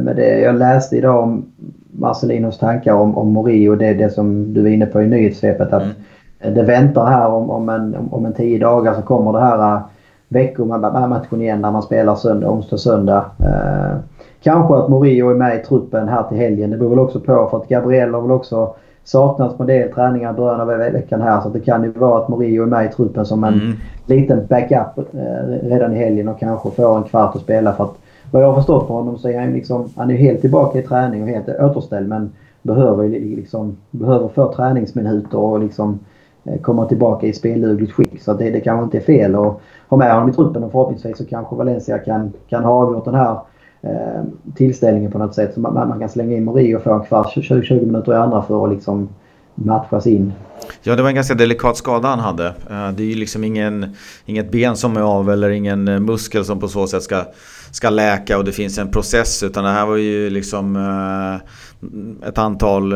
med 0.01 0.15
det 0.15 0.39
jag 0.39 0.55
läste 0.55 0.97
idag 0.97 1.24
om 1.24 1.45
Marcelinos 1.91 2.59
tankar 2.59 2.93
om, 2.93 3.17
om 3.17 3.34
Morio, 3.34 3.76
det 3.76 3.88
är 3.88 3.95
det 3.95 4.09
som 4.09 4.53
du 4.53 4.61
är 4.61 4.71
inne 4.71 4.86
på 4.86 5.01
i 5.01 5.07
nyhetssvepet. 5.07 5.74
Att 5.74 5.84
mm. 5.84 5.95
Det 6.43 6.63
väntar 6.63 7.05
här 7.05 7.27
om, 7.29 7.49
om, 7.49 7.69
en, 7.69 7.95
om 8.11 8.25
en 8.25 8.33
tio 8.33 8.59
dagar 8.59 8.93
så 8.93 9.01
kommer 9.01 9.33
det 9.33 9.39
här 9.39 9.81
veckomatchen 10.27 11.41
igen 11.41 11.61
när 11.61 11.71
man 11.71 11.81
spelar 11.81 12.15
söndag, 12.15 12.49
onsdag, 12.49 12.77
söndag. 12.77 13.25
Eh, 13.39 13.97
kanske 14.43 14.75
att 14.75 14.89
Morio 14.89 15.29
är 15.29 15.35
med 15.35 15.55
i 15.55 15.63
truppen 15.63 16.07
här 16.07 16.23
till 16.23 16.37
helgen. 16.37 16.69
Det 16.69 16.77
beror 16.77 16.89
väl 16.89 16.99
också 16.99 17.19
på 17.19 17.47
för 17.51 17.57
att 17.57 17.67
Gabriel 17.67 18.13
har 18.13 18.21
väl 18.21 18.31
också 18.31 18.75
saknats 19.03 19.57
på 19.57 19.63
en 19.63 19.67
del 19.67 19.91
träningar 19.93 20.33
i 20.33 20.35
början 20.35 20.61
av 20.61 20.67
veckan 20.67 21.21
här. 21.21 21.41
Så 21.41 21.49
det 21.49 21.59
kan 21.59 21.83
ju 21.83 21.91
vara 21.91 22.21
att 22.21 22.29
Morio 22.29 22.61
är 22.61 22.67
med 22.67 22.85
i 22.85 22.89
truppen 22.89 23.25
som 23.25 23.43
en 23.43 23.53
mm. 23.53 23.73
liten 24.05 24.47
backup 24.47 24.97
eh, 24.97 25.67
redan 25.67 25.93
i 25.93 25.97
helgen 25.97 26.27
och 26.27 26.39
kanske 26.39 26.71
får 26.71 26.97
en 26.97 27.03
kvart 27.03 27.35
att 27.35 27.41
spela. 27.41 27.73
För 27.73 27.83
att 27.83 27.95
vad 28.31 28.43
jag 28.43 28.47
har 28.47 28.55
förstått 28.55 28.87
på 28.87 28.93
honom 28.93 29.17
så 29.17 29.29
är 29.29 29.39
han, 29.39 29.53
liksom, 29.53 29.89
han 29.95 30.11
är 30.11 30.15
helt 30.15 30.41
tillbaka 30.41 30.79
i 30.79 30.81
träning 30.81 31.23
och 31.23 31.29
helt 31.29 31.49
återställd 31.49 32.09
men 32.09 32.31
behöver, 32.61 33.09
liksom, 33.09 33.77
behöver 33.91 34.27
få 34.27 34.53
träningsminuter 34.53 35.37
och 35.37 35.59
liksom 35.59 35.99
Eh, 36.45 36.51
kommer 36.51 36.61
komma 36.61 36.85
tillbaka 36.85 37.27
i 37.27 37.33
speldugligt 37.33 37.93
skick. 37.93 38.21
Så 38.21 38.33
det, 38.33 38.49
det 38.49 38.59
kanske 38.59 38.83
inte 38.83 38.97
är 38.97 39.01
fel 39.01 39.35
att 39.35 39.59
ha 39.89 39.97
med 39.97 40.13
honom 40.13 40.29
i 40.29 40.33
truppen 40.33 40.63
och 40.63 40.71
förhoppningsvis 40.71 41.17
så 41.17 41.25
kanske 41.25 41.55
Valencia 41.55 41.97
kan, 41.97 42.33
kan 42.49 42.63
ha 42.63 42.71
avgjort 42.71 43.05
den 43.05 43.15
här 43.15 43.37
eh, 43.81 44.23
tillställningen 44.55 45.11
på 45.11 45.17
något 45.17 45.35
sätt. 45.35 45.53
Så 45.53 45.59
man, 45.59 45.73
man 45.73 45.99
kan 45.99 46.09
slänga 46.09 46.37
in 46.37 46.45
Murillo 46.45 46.77
och 46.77 46.83
få 46.83 46.93
en 46.93 47.03
kvart, 47.03 47.31
20, 47.31 47.61
20 47.61 47.85
minuter 47.85 48.13
i 48.13 48.15
andra 48.15 48.41
för 48.41 48.63
att 48.63 48.73
liksom 48.73 49.09
matchas 49.56 50.08
in. 50.08 50.34
Ja, 50.82 50.95
det 50.95 51.01
var 51.01 51.10
en 51.10 51.16
ganska 51.16 51.34
delikat 51.34 51.78
skada 51.78 52.08
han 52.08 52.20
hade. 52.20 52.47
Eh, 52.47 52.91
det 52.91 53.04
är 53.04 53.08
ju 53.08 53.16
liksom 53.16 53.43
ingen, 53.43 53.95
inget 54.26 54.51
ben 54.51 54.76
som 54.76 54.97
är 54.97 55.01
av 55.01 55.32
eller 55.32 55.49
ingen 55.49 55.88
eh, 55.88 55.99
muskel 55.99 56.45
som 56.45 56.60
på 56.60 56.68
så 56.68 56.88
sätt 56.88 57.04
ska, 57.04 57.24
ska 57.72 57.89
läka 57.89 58.38
och 58.38 58.45
det 58.45 58.51
finns 58.51 58.78
en 58.78 58.91
process. 58.91 59.43
Utan 59.43 59.64
det 59.64 59.70
här 59.70 59.86
var 59.86 59.95
ju 59.95 60.30
liksom 60.30 60.76
eh, 60.76 62.28
ett 62.30 62.38
antal 62.38 62.93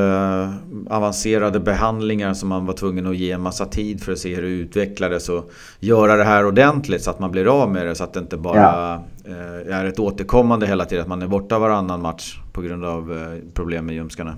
avancerade 0.90 1.60
behandlingar 1.60 2.34
som 2.34 2.50
man 2.50 2.66
var 2.66 2.74
tvungen 2.74 3.08
att 3.08 3.18
ge 3.18 3.32
en 3.32 3.42
massa 3.42 3.66
tid 3.66 4.04
för 4.04 4.12
att 4.12 4.20
se 4.20 4.36
hur 4.36 4.42
det 4.42 4.48
utvecklades 4.48 5.30
och 5.30 5.52
göra 5.80 6.16
det 6.16 6.24
här 6.24 6.46
ordentligt 6.46 7.04
så 7.04 7.10
att 7.10 7.20
man 7.20 7.32
blir 7.32 7.62
av 7.62 7.72
med 7.72 7.86
det 7.86 7.96
så 7.96 8.04
att 8.04 8.14
det 8.14 8.20
inte 8.20 8.38
bara 8.38 9.02
ja. 9.26 9.32
är 9.70 9.86
ett 9.86 10.00
återkommande 10.00 10.68
hela 10.68 10.86
tiden. 10.86 11.02
Att 11.02 11.10
man 11.10 11.22
är 11.22 11.28
borta 11.28 11.60
varannan 11.60 12.02
match 12.02 12.40
på 12.54 12.62
grund 12.62 12.86
av 12.86 13.14
problem 13.54 13.86
med 13.86 13.96
ljumskarna. 13.96 14.36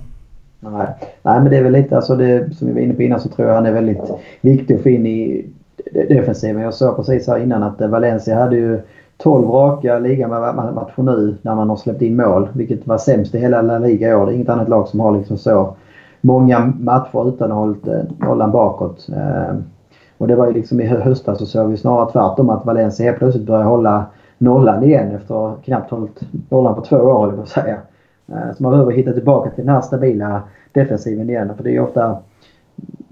Nej. 0.60 0.88
Nej, 1.24 1.42
men 1.42 1.50
det 1.50 1.58
är 1.58 1.64
väl 1.64 1.72
lite, 1.72 1.96
alltså 1.96 2.16
det, 2.16 2.56
som 2.56 2.68
vi 2.68 2.74
var 2.74 2.82
inne 2.82 2.94
på 2.94 3.02
innan 3.02 3.20
så 3.20 3.30
tror 3.30 3.48
jag 3.48 3.56
han 3.56 3.66
är 3.66 3.72
väldigt 3.72 4.12
viktig 4.42 4.76
att 4.76 4.84
få 4.84 4.90
in 4.90 5.06
i 5.06 5.46
defensiven. 5.92 6.62
Jag 6.62 6.74
såg 6.74 6.96
precis 6.96 7.28
här 7.28 7.38
innan 7.38 7.64
att 7.64 7.82
eh, 7.82 7.88
Valencia 7.88 8.36
hade 8.36 8.56
ju 8.56 8.80
12 9.18 9.50
raka 9.50 10.00
ligamatcher 10.00 11.02
nu 11.02 11.38
när 11.42 11.56
man 11.56 11.70
har 11.70 11.76
släppt 11.76 12.02
in 12.02 12.16
mål. 12.16 12.50
Vilket 12.54 12.88
var 12.88 12.98
sämst 12.98 13.36
i 13.36 13.40
hela 13.40 13.62
La 13.62 13.78
Liga 13.78 14.10
i 14.10 14.14
år. 14.14 14.26
Det 14.26 14.32
är 14.32 14.36
inget 14.36 14.50
annat 14.50 14.70
lag 14.70 14.88
som 14.88 15.00
har 15.00 15.18
liksom 15.18 15.38
så 15.38 15.76
många 16.22 16.74
matcher 16.80 17.30
utan 17.30 17.52
att 17.52 17.58
ha 17.58 17.64
hållit 17.64 17.88
eh, 17.88 18.00
nollan 18.18 18.52
bakåt. 18.52 19.08
Eh, 19.16 19.56
och 20.18 20.28
det 20.28 20.36
var 20.36 20.48
ju 20.48 20.54
liksom 20.54 20.82
i 20.82 20.86
höstas 20.86 21.40
så 21.40 21.46
såg 21.46 21.70
vi 21.70 21.78
snarare 21.78 22.12
tvärtom 22.12 22.50
att 22.50 22.66
Valencia 22.66 23.06
helt 23.06 23.18
plötsligt 23.18 23.46
började 23.46 23.66
hålla 23.66 24.06
nollan 24.38 24.84
igen 24.84 25.16
efter 25.16 25.56
knappt 25.64 25.92
hållit 25.92 26.22
nollan 26.50 26.76
på 26.76 26.82
två 26.82 26.98
år, 26.98 27.28
eller 27.28 27.38
vad 27.38 27.48
säga. 27.48 27.78
Så 28.58 28.64
man 28.64 28.72
behöver 28.72 28.92
hitta 28.92 29.14
tillbaka 29.14 29.50
till 29.50 29.66
den 29.66 29.76
här 29.76 29.82
stabila 29.82 30.42
defensiven 30.72 31.30
igen. 31.30 31.52
För 31.58 31.64
det 31.64 31.76
är 31.76 31.80
ofta... 31.80 32.18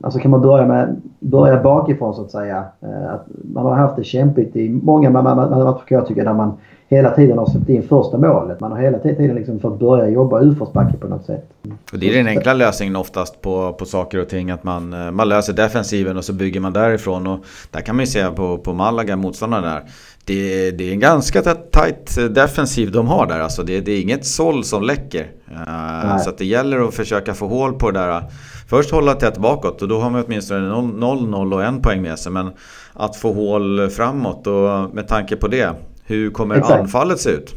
Alltså 0.02 0.20
kan 0.20 0.32
man 0.32 0.42
börja, 0.42 0.68
med, 0.68 1.02
börja 1.20 1.64
bakifrån 1.64 2.14
så 2.14 2.22
att 2.22 2.32
säga. 2.32 2.66
Att 3.10 3.26
man 3.54 3.66
har 3.66 3.76
haft 3.76 3.96
det 3.96 4.04
kämpigt 4.04 4.56
i 4.56 4.70
många 4.70 5.10
matcher 5.10 5.86
kan 5.88 5.98
jag 5.98 6.08
tycka 6.08 6.24
där 6.24 6.34
man 6.34 6.54
hela 6.90 7.16
tiden 7.16 7.38
har 7.38 7.46
släppt 7.46 7.70
in 7.70 7.84
första 7.84 8.18
målet. 8.18 8.60
Man 8.60 8.72
har 8.72 8.80
hela 8.80 9.00
tiden 9.00 9.36
liksom 9.36 9.60
fått 9.60 9.80
börja 9.80 10.10
jobba 10.10 10.42
utförsbacke 10.42 10.98
på 10.98 11.08
något 11.08 11.26
sätt. 11.26 11.50
Och 11.94 12.00
det 12.00 12.10
är 12.10 12.18
den 12.18 12.28
enkla 12.28 12.54
lösningen 12.54 12.96
oftast 12.96 13.42
på, 13.42 13.74
på 13.74 13.86
saker 13.86 14.22
och 14.22 14.30
ting. 14.30 14.52
Att 14.52 14.64
man, 14.64 15.16
man 15.16 15.30
löser 15.30 15.54
defensiven 15.54 16.18
och 16.18 16.26
så 16.26 16.34
bygger 16.34 16.60
man 16.60 16.74
därifrån. 16.74 17.28
Och 17.28 17.40
där 17.72 17.82
kan 17.82 17.96
man 17.96 18.06
ju 18.06 18.12
se 18.12 18.28
på, 18.30 18.58
på 18.58 18.74
Malaga, 18.74 19.16
motståndarna 19.16 19.68
där. 19.68 19.84
Det, 20.26 20.72
det 20.72 20.90
är 20.90 20.92
en 20.92 21.00
ganska 21.00 21.42
tight 21.42 22.36
defensiv 22.36 22.92
de 22.92 23.08
har 23.08 23.26
där. 23.26 23.40
Alltså 23.40 23.64
det, 23.64 23.80
det 23.80 23.92
är 23.92 24.02
inget 24.02 24.26
såll 24.26 24.64
som 24.64 24.84
läcker. 24.84 25.32
Uh, 25.52 26.18
så 26.18 26.32
det 26.38 26.46
gäller 26.46 26.88
att 26.88 26.94
försöka 26.94 27.34
få 27.34 27.48
hål 27.48 27.74
på 27.74 27.92
det 27.92 28.00
där. 28.00 28.24
Först 28.70 28.92
hålla 28.92 29.14
tätt 29.14 29.38
bakåt 29.38 29.82
och 29.82 29.88
då 29.88 30.00
har 30.00 30.10
man 30.10 30.24
åtminstone 30.26 30.70
0-0 30.70 31.54
och 31.54 31.64
en 31.64 31.82
poäng 31.82 32.02
med 32.02 32.20
sig. 32.20 32.32
Men 32.32 32.52
att 32.94 33.16
få 33.16 33.34
hål 33.34 33.90
framåt 33.90 34.48
och 34.48 34.96
med 34.96 35.08
tanke 35.08 35.36
på 35.36 35.48
det. 35.48 35.76
Hur 36.08 36.30
kommer 36.30 36.56
Exakt. 36.56 36.80
anfallet 36.80 37.20
se 37.20 37.30
ut? 37.30 37.54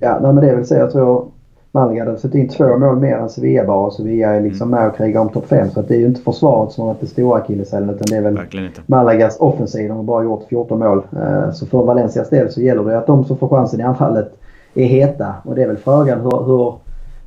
Ja, 0.00 0.18
nej, 0.22 0.32
men 0.32 0.44
det 0.44 0.56
vill 0.56 0.66
säga 0.66 0.80
jag 0.80 0.92
tror 0.92 1.28
Malaga 1.72 2.04
hade 2.04 2.18
sett 2.18 2.34
in 2.34 2.48
två 2.48 2.78
mål 2.78 2.96
mer 2.96 3.16
än 3.16 3.28
Sevilla 3.28 3.66
bara. 3.66 3.90
Sevilla 3.90 4.28
är 4.28 4.40
liksom 4.40 4.68
mm. 4.68 4.80
med 4.80 4.90
och 4.90 4.96
krigar 4.96 5.20
om 5.20 5.28
topp 5.28 5.46
5. 5.46 5.70
Så 5.70 5.82
det 5.82 5.94
är 5.94 5.98
ju 5.98 6.06
inte 6.06 6.20
försvaret 6.20 6.72
som 6.72 6.82
har 6.82 6.94
varit 6.94 7.00
det 7.00 7.06
stora 7.06 7.38
akilleshälen 7.38 7.90
utan 7.90 8.06
det 8.10 8.16
är 8.16 8.22
väl 8.22 8.70
Malagas 8.86 9.36
offensiv. 9.40 9.88
De 9.88 9.96
har 9.96 10.04
bara 10.04 10.24
gjort 10.24 10.46
14 10.48 10.78
mål. 10.78 11.02
Eh, 11.12 11.50
så 11.52 11.66
för 11.66 11.82
Valencias 11.82 12.30
del 12.30 12.50
så 12.50 12.60
gäller 12.60 12.84
det 12.84 12.98
att 12.98 13.06
de 13.06 13.24
som 13.24 13.36
får 13.36 13.48
chansen 13.48 13.80
i 13.80 13.82
anfallet 13.82 14.32
är 14.74 14.84
heta. 14.84 15.34
Och 15.44 15.54
det 15.54 15.62
är 15.62 15.66
väl 15.66 15.76
frågan 15.76 16.20
hur, 16.20 16.44
hur 16.44 16.74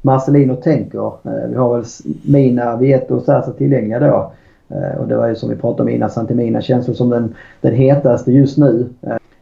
Marcelino 0.01 0.55
tänker. 0.55 1.07
Eh, 1.07 1.49
vi 1.49 1.55
har 1.55 1.75
väl 1.75 1.85
Mina, 2.25 2.75
Vieto 2.75 3.15
och 3.15 3.23
Sasa 3.23 3.51
tillgängliga 3.51 3.99
då. 3.99 4.31
Eh, 4.69 4.99
och 4.99 5.07
det 5.07 5.15
var 5.17 5.27
ju 5.27 5.35
som 5.35 5.49
vi 5.49 5.55
pratade 5.55 5.83
om 5.83 5.89
innan, 5.89 6.09
Santimina 6.09 6.61
känns 6.61 6.97
som 6.97 7.09
den, 7.09 7.35
den 7.61 7.75
hetaste 7.75 8.31
just 8.31 8.57
nu. 8.57 8.89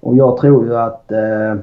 Och 0.09 0.15
jag 0.15 0.37
tror 0.37 0.65
ju 0.65 0.75
att, 0.77 1.11
eh, 1.11 1.55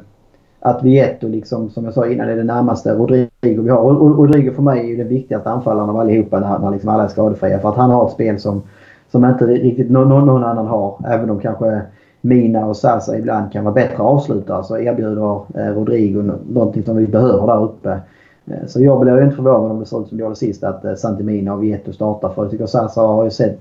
att 0.61 0.82
Vietto, 0.82 1.28
liksom, 1.28 1.70
som 1.70 1.84
jag 1.84 1.94
sa 1.94 2.07
innan, 2.07 2.28
är 2.28 2.36
det 2.36 2.44
närmaste 2.44 2.94
Rodrigo 2.94 3.28
vi 3.40 3.68
har. 3.68 3.78
Och 3.78 4.18
Rodrigo 4.18 4.53
för 4.53 4.62
mig 4.62 4.80
är 4.80 4.84
ju 4.84 4.97
den 4.97 5.09
viktigaste 5.09 5.51
anfallaren 5.51 5.90
av 5.90 5.97
allihopa 5.97 6.40
när, 6.40 6.59
när 6.59 6.70
liksom 6.70 6.88
alla 6.88 7.05
är 7.05 7.09
skadefria. 7.09 7.59
För 7.59 7.68
att 7.68 7.76
han 7.76 7.90
har 7.90 8.07
ett 8.07 8.12
spel 8.12 8.38
som, 8.38 8.62
som 9.11 9.24
inte 9.24 9.47
riktigt 9.47 9.90
någon, 9.90 10.26
någon 10.26 10.44
annan 10.44 10.66
har. 10.66 11.01
Även 11.07 11.30
om 11.30 11.40
kanske 11.40 11.82
Mina 12.20 12.66
och 12.66 12.76
Sasa 12.76 13.18
ibland 13.18 13.53
kan 13.53 13.64
vara 13.64 13.74
bättre 13.74 14.03
avslutare 14.03 14.64
så 14.64 14.78
erbjuder 14.78 15.40
eh, 15.55 15.74
Rodrigo 15.74 16.22
någonting 16.49 16.82
som 16.82 16.97
vi 16.97 17.07
behöver 17.07 17.47
där 17.47 17.64
uppe. 17.64 18.01
Eh, 18.47 18.66
så 18.66 18.82
jag 18.82 19.01
blir 19.01 19.22
inte 19.22 19.36
förvånad 19.36 19.70
om 19.70 19.80
det 19.80 19.86
ser 19.86 20.03
ut 20.03 20.09
som 20.09 20.18
det 20.18 20.24
gjorde 20.24 20.36
sist 20.36 20.64
att 20.64 20.84
eh, 20.84 20.94
Santimina 20.94 21.55
och 21.55 21.62
Vietto 21.62 21.92
startar. 21.92 22.28
För 22.28 22.42
jag 22.42 22.51
tycker 22.51 22.66
Sasa 22.66 23.01
har 23.01 23.24
ju 23.24 23.30
sett 23.30 23.61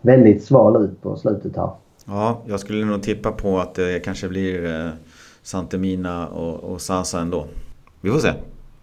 väldigt 0.00 0.44
sval 0.44 0.84
ut 0.84 1.02
på 1.02 1.16
slutet 1.16 1.56
här. 1.56 1.70
Ja, 2.08 2.38
jag 2.46 2.60
skulle 2.60 2.84
nog 2.84 3.02
tippa 3.02 3.32
på 3.32 3.58
att 3.58 3.74
det 3.74 4.04
kanske 4.04 4.28
blir 4.28 4.64
eh, 4.64 4.90
Santemina 5.42 6.26
och, 6.28 6.72
och 6.72 6.80
Sasa 6.80 7.20
ändå. 7.20 7.44
Vi 8.00 8.10
får 8.10 8.18
se. 8.18 8.32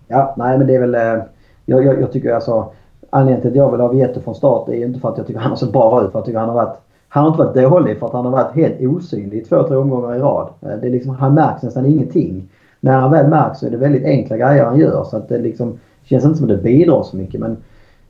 Ja, 0.07 0.35
nej 0.37 0.57
men 0.57 0.67
det 0.67 0.75
är 0.75 0.79
väl... 0.79 0.95
Eh, 0.95 1.23
jag, 1.65 1.85
jag, 1.85 2.01
jag, 2.01 2.11
tycker 2.11 2.33
alltså... 2.33 2.71
Anledningen 3.09 3.41
till 3.41 3.49
att 3.51 3.55
jag 3.55 3.71
vill 3.71 3.81
ha 3.81 3.87
Vieto 3.87 4.21
från 4.21 4.35
start 4.35 4.69
är 4.69 4.73
ju 4.73 4.85
inte 4.85 4.99
för 4.99 5.09
att 5.09 5.17
jag 5.17 5.27
tycker 5.27 5.39
han 5.39 5.49
har 5.49 5.57
sett 5.57 5.71
bra 5.71 6.05
ut. 6.05 6.11
För 6.11 6.19
jag 6.19 6.25
tycker 6.25 6.39
han 6.39 6.49
har 6.49 6.55
varit... 6.55 6.77
Han 7.07 7.23
har 7.23 7.31
inte 7.31 7.43
varit 7.43 7.71
dålig 7.71 7.99
för 7.99 8.07
att 8.07 8.13
han 8.13 8.25
har 8.25 8.31
varit 8.31 8.55
helt 8.55 8.81
osynlig 8.81 9.37
i 9.37 9.43
två, 9.43 9.63
tre 9.67 9.77
omgångar 9.77 10.15
i 10.15 10.19
rad. 10.19 10.49
Eh, 10.61 10.69
det 10.81 10.87
är 10.87 10.91
liksom, 10.91 11.15
han 11.15 11.33
märks 11.33 11.63
nästan 11.63 11.85
ingenting. 11.85 12.49
När 12.79 12.99
han 12.99 13.11
väl 13.11 13.27
märks 13.27 13.59
så 13.59 13.65
är 13.65 13.71
det 13.71 13.77
väldigt 13.77 14.05
enkla 14.05 14.37
grejer 14.37 14.65
han 14.65 14.79
gör. 14.79 15.03
Så 15.03 15.17
att 15.17 15.29
det 15.29 15.37
liksom 15.37 15.79
känns 16.03 16.25
inte 16.25 16.37
som 16.37 16.45
att 16.51 16.57
det 16.57 16.63
bidrar 16.63 17.03
så 17.03 17.17
mycket. 17.17 17.39
Men 17.39 17.57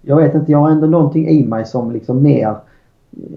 jag 0.01 0.15
vet 0.15 0.35
inte, 0.35 0.51
jag 0.51 0.59
har 0.59 0.69
ändå 0.69 0.87
någonting 0.87 1.27
i 1.27 1.45
mig 1.45 1.65
som 1.65 1.91
liksom 1.91 2.23
mer 2.23 2.55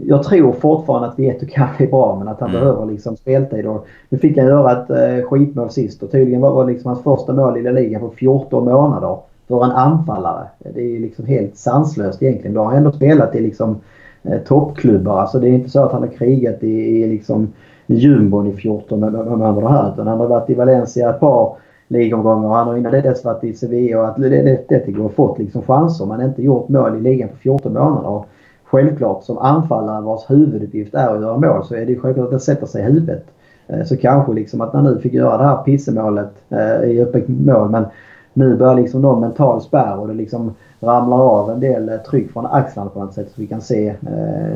jag 0.07 0.22
tror 0.22 0.53
fortfarande 0.53 1.09
att 1.09 1.18
Vieto 1.18 1.47
kan 1.51 1.68
bli 1.77 1.87
bra 1.87 2.16
men 2.18 2.29
att 2.29 2.41
han 2.41 2.51
mm. 2.51 2.61
behöver 2.61 2.87
liksom 2.87 3.16
speltid. 3.16 3.66
Och 3.66 3.87
nu 4.09 4.18
fick 4.18 4.39
han 4.39 4.47
göra 4.47 4.72
ett 4.72 4.91
eh, 4.91 5.29
skitmål 5.29 5.70
sist 5.70 6.03
och 6.03 6.11
tydligen 6.11 6.41
var 6.41 6.66
det 6.66 6.72
liksom 6.72 6.89
hans 6.89 7.03
första 7.03 7.33
mål 7.33 7.59
i 7.59 7.62
La 7.62 7.70
Liga 7.70 7.99
på 7.99 8.11
14 8.11 8.64
månader 8.64 9.18
för 9.49 9.64
en 9.64 9.70
anfallare. 9.70 10.47
Det 10.59 10.97
är 10.97 11.01
liksom 11.01 11.27
helt 11.27 11.57
sanslöst 11.57 12.22
egentligen. 12.22 12.55
Då 12.55 12.61
har 12.61 12.66
han 12.66 12.77
ändå 12.77 12.93
spelat 12.93 13.35
i 13.35 13.41
liksom 13.41 13.77
eh, 14.22 14.39
toppklubbar. 14.39 15.20
Alltså 15.20 15.39
det 15.39 15.49
är 15.49 15.53
inte 15.53 15.70
så 15.70 15.83
att 15.83 15.93
han 15.93 16.03
har 16.03 16.09
krigat 16.09 16.62
i, 16.62 17.03
i 17.03 17.07
liksom 17.07 17.53
jumbon 17.87 18.47
i 18.47 18.53
14 18.53 19.01
månader 19.01 19.68
här 19.68 19.93
utan 19.93 20.07
han 20.07 20.20
har 20.20 20.27
varit 20.27 20.51
i 20.51 20.55
Valencia 20.55 21.11
ett 21.11 21.20
par 21.20 21.57
ligomgångar 21.89 22.49
och 22.49 22.55
han 22.55 22.66
har 22.66 22.77
innan 22.77 22.93
det 22.93 23.01
dess 23.01 23.24
varit 23.24 23.45
i 23.45 23.53
Sevilla 23.53 24.01
och 24.01 24.09
Atletico 24.09 25.03
och 25.03 25.14
fått 25.14 25.39
liksom 25.39 25.62
chanser 25.62 26.07
men 26.07 26.20
inte 26.20 26.43
gjort 26.43 26.68
mål 26.68 26.97
i 26.97 27.01
ligan 27.01 27.29
på 27.29 27.37
14 27.37 27.72
månader 27.72 28.24
självklart 28.67 29.25
som 29.25 29.39
anfallare 29.39 30.01
vars 30.01 30.31
huvuduppgift 30.31 30.95
är 30.95 31.14
att 31.14 31.21
göra 31.21 31.39
mål 31.39 31.64
så 31.64 31.75
är 31.75 31.87
det 31.87 31.93
ju 31.93 32.01
självklart 32.01 32.27
att 32.27 32.33
det 32.33 32.41
sätter 32.41 32.67
sig 32.67 32.83
i 32.83 32.85
huvudet. 32.85 33.25
Eh, 33.67 33.85
så 33.85 33.97
kanske 33.97 34.33
liksom 34.33 34.61
att 34.61 34.73
man 34.73 34.85
nu 34.85 35.01
fick 35.01 35.12
göra 35.12 35.39
det 35.39 35.45
här 35.45 35.62
pissemålet 35.62 36.33
eh, 36.49 36.91
i 36.91 37.03
öppet 37.03 37.29
mål 37.29 37.71
men 37.71 37.85
nu 38.33 38.57
börjar 38.57 38.75
liksom 38.75 39.03
någon 39.03 39.21
mental 39.21 39.61
spärr 39.61 39.99
och 39.99 40.09
det 40.09 40.14
liksom 40.14 40.55
ramlar 40.81 41.19
av 41.19 41.51
en 41.51 41.61
del 41.61 41.89
eh, 41.89 41.97
tryck 41.97 42.33
från 42.33 42.47
axlarna 42.47 42.91
på 42.91 43.01
något 43.01 43.14
sätt 43.14 43.27
så 43.35 43.41
vi 43.41 43.47
kan 43.47 43.61
se, 43.61 43.95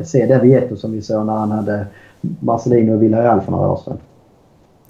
se 0.03 0.25
den 0.25 0.41
Vieto 0.41 0.75
som 0.75 0.91
vi 0.91 1.01
såg 1.01 1.25
när 1.25 1.33
han 1.33 1.51
hade 1.51 1.85
Marcelino 2.21 2.93
och 2.93 3.03
Villarreal 3.03 3.41
för 3.41 3.51
några 3.51 3.69
år 3.69 3.79
sedan. 3.85 3.97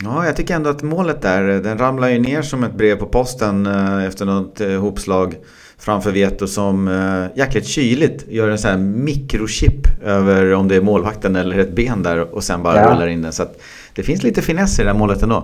Ja, 0.03 0.25
jag 0.25 0.35
tycker 0.35 0.55
ändå 0.55 0.69
att 0.69 0.83
målet 0.83 1.21
där, 1.21 1.43
den 1.43 1.77
ramlar 1.77 2.09
ju 2.09 2.19
ner 2.19 2.41
som 2.41 2.63
ett 2.63 2.73
brev 2.73 2.95
på 2.95 3.05
posten 3.05 3.65
efter 4.07 4.25
något 4.25 4.61
hopslag 4.81 5.35
framför 5.81 6.11
Vieto 6.11 6.47
som 6.47 6.87
äh, 6.87 7.37
jäkligt 7.39 7.65
kyligt 7.65 8.27
gör 8.27 8.49
en 8.49 8.57
sån 8.57 8.71
här 8.71 8.77
mikrochip 8.77 10.03
över 10.03 10.53
om 10.53 10.67
det 10.67 10.75
är 10.75 10.81
målvakten 10.81 11.35
eller 11.35 11.59
ett 11.59 11.75
ben 11.75 12.03
där 12.03 12.35
och 12.35 12.43
sen 12.43 12.63
bara 12.63 12.75
ja. 12.75 12.91
rullar 12.91 13.07
in 13.07 13.21
den. 13.21 13.31
Så 13.31 13.43
att 13.43 13.61
det 13.95 14.03
finns 14.03 14.23
lite 14.23 14.41
finess 14.41 14.79
i 14.79 14.83
det 14.83 14.89
här 14.89 14.97
målet 14.97 15.23
ändå. 15.23 15.43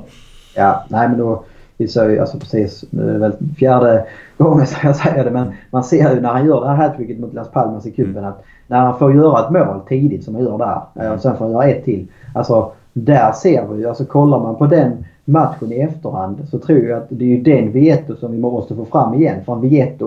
Ja, 0.55 0.85
nej 0.89 1.09
men 1.09 1.17
då 1.17 1.43
vi 1.77 1.87
sa 1.87 2.09
ju 2.09 2.19
alltså 2.19 2.39
precis, 2.39 2.83
nu 2.89 3.09
är 3.09 3.13
det 3.13 3.19
väl 3.19 3.33
fjärde 3.57 4.05
gången 4.37 4.67
som 4.67 4.79
jag 4.83 4.95
säger 4.95 5.23
det 5.23 5.31
men 5.31 5.53
man 5.71 5.83
ser 5.83 6.15
ju 6.15 6.21
när 6.21 6.33
han 6.33 6.47
gör 6.47 6.61
det 6.61 6.67
här 6.67 6.75
hattricket 6.75 7.19
mot 7.19 7.33
Las 7.33 7.51
Palmas 7.51 7.85
i 7.85 7.91
cupen 7.91 8.17
mm. 8.17 8.25
att 8.25 8.43
när 8.67 8.79
han 8.79 8.99
får 8.99 9.15
göra 9.15 9.45
ett 9.45 9.51
mål 9.51 9.81
tidigt 9.87 10.23
som 10.23 10.35
han 10.35 10.43
gör 10.43 10.57
där 10.57 11.05
eh, 11.05 11.11
och 11.11 11.21
sen 11.21 11.37
får 11.37 11.45
han 11.45 11.51
göra 11.51 11.65
ett 11.65 11.85
till. 11.85 12.07
Alltså 12.35 12.71
där 12.93 13.31
ser 13.31 13.67
vi 13.67 13.79
ju, 13.79 13.89
alltså 13.89 14.05
kollar 14.05 14.39
man 14.39 14.55
på 14.55 14.65
den 14.65 15.05
matchen 15.27 15.71
i 15.71 15.79
efterhand 15.79 16.47
så 16.51 16.59
tror 16.59 16.79
jag 16.79 16.97
att 16.97 17.07
det 17.09 17.25
är 17.25 17.37
ju 17.37 17.41
den 17.41 17.71
Vietto 17.71 18.15
som 18.15 18.31
vi 18.31 18.37
måste 18.37 18.75
få 18.75 18.85
fram 18.85 19.13
igen. 19.13 19.43
För 19.45 19.53
en 19.53 19.61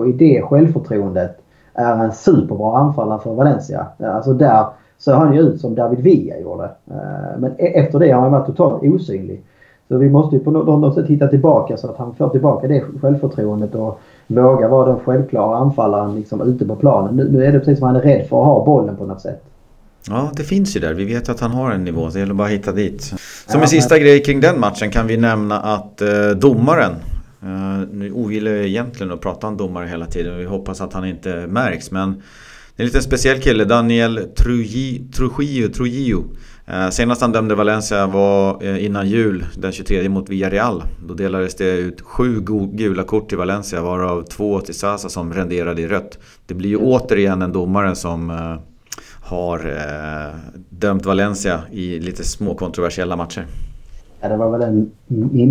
i 0.09 0.11
det 0.11 0.41
självförtroendet 0.41 1.37
är 1.73 2.03
en 2.03 2.11
superbra 2.11 2.77
anfallare 2.77 3.19
för 3.19 3.33
Valencia. 3.33 3.87
Eh, 3.99 4.15
alltså 4.15 4.33
där 4.33 4.65
så 4.97 5.13
han 5.13 5.33
ju 5.33 5.39
ut 5.39 5.61
som 5.61 5.75
David 5.75 5.99
Villa 5.99 6.39
gjorde. 6.39 6.63
Eh, 6.63 7.39
men 7.39 7.51
e- 7.57 7.79
efter 7.79 7.99
det 7.99 8.11
har 8.11 8.21
han 8.21 8.31
varit 8.31 8.45
totalt 8.45 8.83
osynlig. 8.83 9.43
Så 9.87 9.97
vi 9.97 10.09
måste 10.09 10.35
ju 10.35 10.43
på 10.43 10.51
något 10.51 10.95
sätt 10.95 11.07
hitta 11.07 11.27
tillbaka 11.27 11.77
så 11.77 11.89
att 11.89 11.97
han 11.97 12.15
får 12.15 12.29
tillbaka 12.29 12.67
det 12.67 12.81
självförtroendet 13.01 13.75
och 13.75 13.99
vågar 14.27 14.69
vara 14.69 14.85
den 14.85 14.99
självklara 14.99 15.57
anfallaren 15.57 16.15
liksom 16.15 16.41
ute 16.41 16.65
på 16.65 16.75
planen. 16.75 17.15
Nu, 17.15 17.45
är 17.45 17.51
det 17.51 17.59
precis 17.59 17.79
som 17.79 17.87
han 17.87 17.95
är 17.95 18.01
rädd 18.01 18.27
för 18.27 18.39
att 18.39 18.45
ha 18.45 18.65
bollen 18.65 18.95
på 18.95 19.05
något 19.05 19.21
sätt. 19.21 19.50
Ja, 20.07 20.31
det 20.35 20.43
finns 20.43 20.75
ju 20.75 20.79
där. 20.79 20.93
Vi 20.93 21.05
vet 21.05 21.29
att 21.29 21.39
han 21.39 21.51
har 21.51 21.71
en 21.71 21.83
nivå. 21.83 22.09
Det 22.09 22.19
gäller 22.19 22.33
bara 22.33 22.47
att 22.47 22.53
hitta 22.53 22.71
dit. 22.71 23.01
Som 23.01 23.17
ja, 23.47 23.61
en 23.61 23.67
sista 23.67 23.95
men... 23.95 24.03
grej 24.03 24.23
kring 24.23 24.41
den 24.41 24.59
matchen 24.59 24.91
kan 24.91 25.07
vi 25.07 25.17
nämna 25.17 25.59
att 25.61 26.01
eh, 26.01 26.29
domaren 26.29 26.95
Uh, 27.43 27.87
nu 27.91 28.11
ogillar 28.11 28.51
jag 28.51 28.65
egentligen 28.65 29.11
att 29.11 29.21
prata 29.21 29.47
om 29.47 29.57
domare 29.57 29.87
hela 29.87 30.05
tiden. 30.05 30.37
Vi 30.37 30.45
hoppas 30.45 30.81
att 30.81 30.93
han 30.93 31.05
inte 31.05 31.47
märks. 31.47 31.91
Men 31.91 32.11
det 32.75 32.81
är 32.81 32.83
en 32.83 32.85
liten 32.85 33.01
speciell 33.01 33.41
kille. 33.41 33.65
Daniel 33.65 34.27
Trujillo. 34.35 35.69
Trujillo. 35.73 36.23
Uh, 36.69 36.89
senast 36.89 37.21
han 37.21 37.31
dömde 37.31 37.55
Valencia 37.55 38.07
var 38.07 38.63
uh, 38.63 38.85
innan 38.85 39.09
jul 39.09 39.45
den 39.55 39.71
23 39.71 40.09
mot 40.09 40.29
Villarreal. 40.29 40.83
Då 41.07 41.13
delades 41.13 41.55
det 41.55 41.77
ut 41.77 42.01
sju 42.01 42.41
gula 42.73 43.03
kort 43.03 43.29
till 43.29 43.37
Valencia 43.37 43.81
varav 43.81 44.23
två 44.23 44.59
till 44.59 44.75
Sasa 44.75 45.09
som 45.09 45.33
renderade 45.33 45.81
i 45.81 45.87
rött. 45.87 46.19
Det 46.45 46.53
blir 46.53 46.69
ju 46.69 46.77
återigen 46.77 47.41
en 47.41 47.51
domare 47.51 47.95
som 47.95 48.29
har 49.31 49.59
eh, 49.59 50.35
dömt 50.69 51.05
Valencia 51.05 51.59
i 51.71 51.99
lite 51.99 52.23
små 52.23 52.53
kontroversiella 52.53 53.15
matcher. 53.15 53.45
Ja, 54.21 54.29
det 54.29 54.37
var 54.37 54.57
väl 54.57 54.61
en 54.61 54.91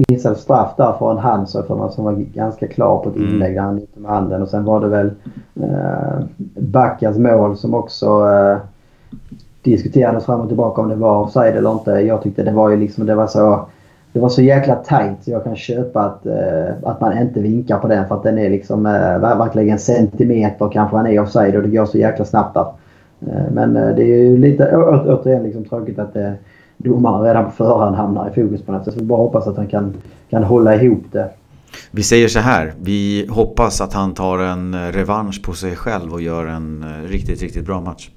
missad 0.08 0.36
straff 0.36 0.76
där 0.76 1.16
hand 1.16 1.48
så 1.48 1.62
för 1.62 1.76
man 1.76 1.92
som 1.92 2.04
var 2.04 2.12
ganska 2.12 2.68
klar 2.68 2.98
på 2.98 3.10
ett 3.10 3.16
mm. 3.16 3.28
inlägg 3.28 3.54
där 3.54 3.62
han 3.62 3.78
gick 3.78 3.96
med 3.96 4.10
handen. 4.10 4.42
Och 4.42 4.48
sen 4.48 4.64
var 4.64 4.80
det 4.80 4.88
väl 4.88 5.10
eh, 5.62 6.24
Backas 6.54 7.18
mål 7.18 7.56
som 7.56 7.74
också 7.74 8.06
eh, 8.28 8.58
diskuterades 9.62 10.24
fram 10.24 10.40
och 10.40 10.48
tillbaka 10.48 10.82
om 10.82 10.88
det 10.88 10.94
var 10.94 11.20
offside 11.20 11.56
eller 11.56 11.72
inte. 11.72 11.90
Jag 11.90 12.22
tyckte 12.22 12.42
det 12.42 12.52
var 12.52 12.70
ju 12.70 12.76
liksom, 12.76 13.06
det 13.06 13.14
var 13.14 13.26
så 13.26 13.66
det 14.12 14.20
var 14.20 14.28
så 14.28 14.42
jäkla 14.42 14.74
tajt 14.74 15.24
så 15.24 15.30
jag 15.30 15.44
kan 15.44 15.56
köpa 15.56 16.00
att, 16.00 16.26
uh, 16.26 16.88
att 16.88 17.00
man 17.00 17.18
inte 17.18 17.40
vinkar 17.40 17.78
på 17.78 17.88
den 17.88 18.08
för 18.08 18.14
att 18.14 18.22
den 18.22 18.38
är 18.38 18.50
liksom 18.50 18.86
uh, 18.86 19.38
verkligen 19.38 19.78
centimeter 19.78 20.70
kanske 20.72 20.96
han 20.96 21.06
är 21.06 21.20
offside 21.20 21.56
och 21.56 21.62
det 21.62 21.68
går 21.68 21.86
så 21.86 21.98
jäkla 21.98 22.24
snabbt 22.24 22.54
där. 22.54 22.66
Uh, 23.22 23.52
men 23.52 23.74
det 23.74 24.02
är 24.02 24.22
ju 24.22 24.38
lite 24.38 24.76
å, 24.76 25.04
återigen 25.06 25.42
liksom 25.42 25.64
tråkigt 25.64 25.98
att 25.98 26.16
uh, 26.16 26.30
domaren 26.76 27.22
redan 27.22 27.44
på 27.44 27.50
förhand 27.50 27.96
hamnar 27.96 28.28
i 28.30 28.42
fokus 28.42 28.62
på 28.62 28.72
något 28.72 28.84
sätt. 28.84 28.94
Så 28.94 29.00
vi 29.00 29.06
bara 29.06 29.18
hoppas 29.18 29.46
att 29.46 29.56
han 29.56 29.66
kan, 29.66 29.94
kan 30.30 30.44
hålla 30.44 30.74
ihop 30.74 31.02
det. 31.12 31.30
Vi 31.90 32.02
säger 32.02 32.28
så 32.28 32.38
här, 32.38 32.72
vi 32.82 33.26
hoppas 33.30 33.80
att 33.80 33.92
han 33.92 34.14
tar 34.14 34.38
en 34.38 34.92
revansch 34.92 35.42
på 35.44 35.52
sig 35.52 35.76
själv 35.76 36.12
och 36.12 36.22
gör 36.22 36.46
en 36.46 36.84
riktigt, 37.08 37.42
riktigt 37.42 37.66
bra 37.66 37.80
match. 37.80 38.10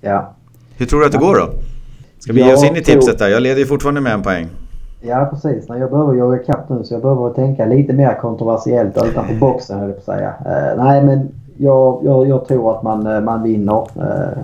Ja. 0.00 0.34
Hur 0.78 0.86
tror 0.86 1.00
du 1.00 1.06
att 1.06 1.12
det 1.12 1.18
går 1.18 1.34
då? 1.34 1.48
Ska 2.18 2.32
vi 2.32 2.40
ge 2.40 2.54
oss 2.54 2.64
in 2.64 2.76
i 2.76 2.82
tipset 2.82 3.18
där? 3.18 3.28
Jag 3.28 3.42
leder 3.42 3.58
ju 3.58 3.66
fortfarande 3.66 4.00
med 4.00 4.12
en 4.12 4.22
poäng. 4.22 4.46
Ja 5.00 5.28
precis. 5.30 5.64
Jag 5.68 5.90
behöver 5.90 6.14
jaga 6.14 6.42
ikapp 6.42 6.68
nu 6.68 6.84
så 6.84 6.94
jag 6.94 7.02
behöver 7.02 7.30
tänka 7.30 7.66
lite 7.66 7.92
mer 7.92 8.14
kontroversiellt 8.20 8.96
utanför 9.04 9.34
boxen 9.34 9.78
höll 9.78 9.88
jag 9.88 10.04
på 10.04 10.12
att 10.12 10.18
säga. 10.18 10.28
Uh, 10.28 10.84
nej 10.84 11.04
men 11.04 11.28
jag, 11.56 12.00
jag, 12.04 12.28
jag, 12.28 12.48
tror 12.48 12.76
att 12.76 12.82
man, 12.82 13.06
eh, 13.06 13.20
man 13.20 13.42
vinner. 13.42 13.86
eh, 13.96 14.38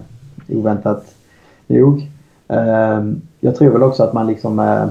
oväntat 0.48 1.14
nog. 1.66 2.08
Eh, 2.48 3.04
jag 3.40 3.56
tror 3.56 3.70
väl 3.70 3.82
också 3.82 4.02
att 4.02 4.12
man 4.12 4.26
liksom 4.26 4.58
eh, 4.58 4.86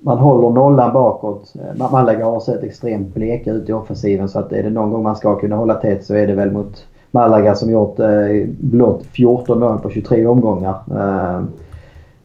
man 0.00 0.18
håller 0.18 0.50
nollan 0.50 0.92
bakåt. 0.92 1.54
Eh, 1.54 1.90
Malaga 1.90 2.24
har 2.24 2.40
sett 2.40 2.62
extremt 2.62 3.14
bleka 3.14 3.50
ut 3.50 3.68
i 3.68 3.72
offensiven 3.72 4.28
så 4.28 4.38
att 4.38 4.52
är 4.52 4.62
det 4.62 4.70
någon 4.70 4.90
gång 4.90 5.02
man 5.02 5.16
ska 5.16 5.38
kunna 5.38 5.56
hålla 5.56 5.74
tätt 5.74 6.04
så 6.04 6.14
är 6.14 6.26
det 6.26 6.34
väl 6.34 6.50
mot 6.50 6.86
Malaga 7.10 7.54
som 7.54 7.70
gjort 7.70 7.98
eh, 7.98 8.46
blott 8.60 9.06
14 9.06 9.60
mål 9.60 9.78
på 9.78 9.90
23 9.90 10.26
omgångar. 10.26 10.74
Eh, 10.90 11.44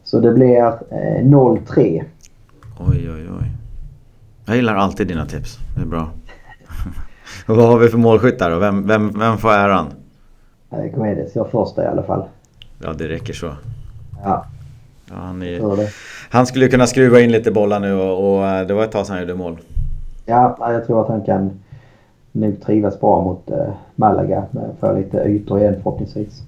så 0.04 0.20
det 0.20 0.32
blir 0.32 0.66
eh, 0.90 1.26
0-3. 1.26 2.04
Oj, 2.80 3.10
oj, 3.12 3.28
oj. 3.40 3.52
Jag 4.46 4.56
gillar 4.56 4.76
alltid 4.76 5.08
dina 5.08 5.26
tips. 5.26 5.58
Det 5.76 5.82
är 5.82 5.86
bra. 5.86 6.10
Vad 7.48 7.68
har 7.68 7.78
vi 7.78 7.90
för 7.90 7.98
målskyttar 7.98 8.52
då? 8.52 8.60
Vem, 8.60 8.88
vem, 8.88 9.20
vem 9.20 9.38
får 9.38 9.52
äran? 9.52 9.86
Eh, 10.72 10.86
Guedes 10.86 11.36
gör 11.36 11.44
första 11.44 11.84
i 11.84 11.88
alla 11.88 12.04
fall. 12.04 12.24
Ja, 12.84 12.94
det 12.94 13.08
räcker 13.08 13.34
så. 13.34 13.46
Ja. 14.24 14.46
ja 15.10 15.16
han, 15.16 15.42
är, 15.42 15.90
han 16.30 16.46
skulle 16.46 16.68
kunna 16.68 16.88
skruva 16.88 17.20
in 17.20 17.32
lite 17.32 17.52
bollar 17.52 17.80
nu 17.80 17.94
och, 17.94 18.38
och 18.38 18.48
eh, 18.48 18.68
det 18.68 18.74
var 18.74 18.84
ett 18.84 18.92
tag 18.92 19.06
sedan 19.06 19.14
han 19.14 19.22
gjorde 19.22 19.36
mål. 19.36 19.58
Ja, 20.26 20.58
jag 20.60 20.86
tror 20.88 21.02
att 21.02 21.08
han 21.08 21.24
kan 21.24 21.52
nog 22.32 22.62
trivas 22.62 23.00
bra 23.00 23.24
mot 23.24 23.52
eh, 23.52 23.74
Malaga. 23.96 24.44
Få 24.80 24.94
lite 24.98 25.18
ytor 25.18 25.60
igen 25.60 25.76
förhoppningsvis. 25.76 26.42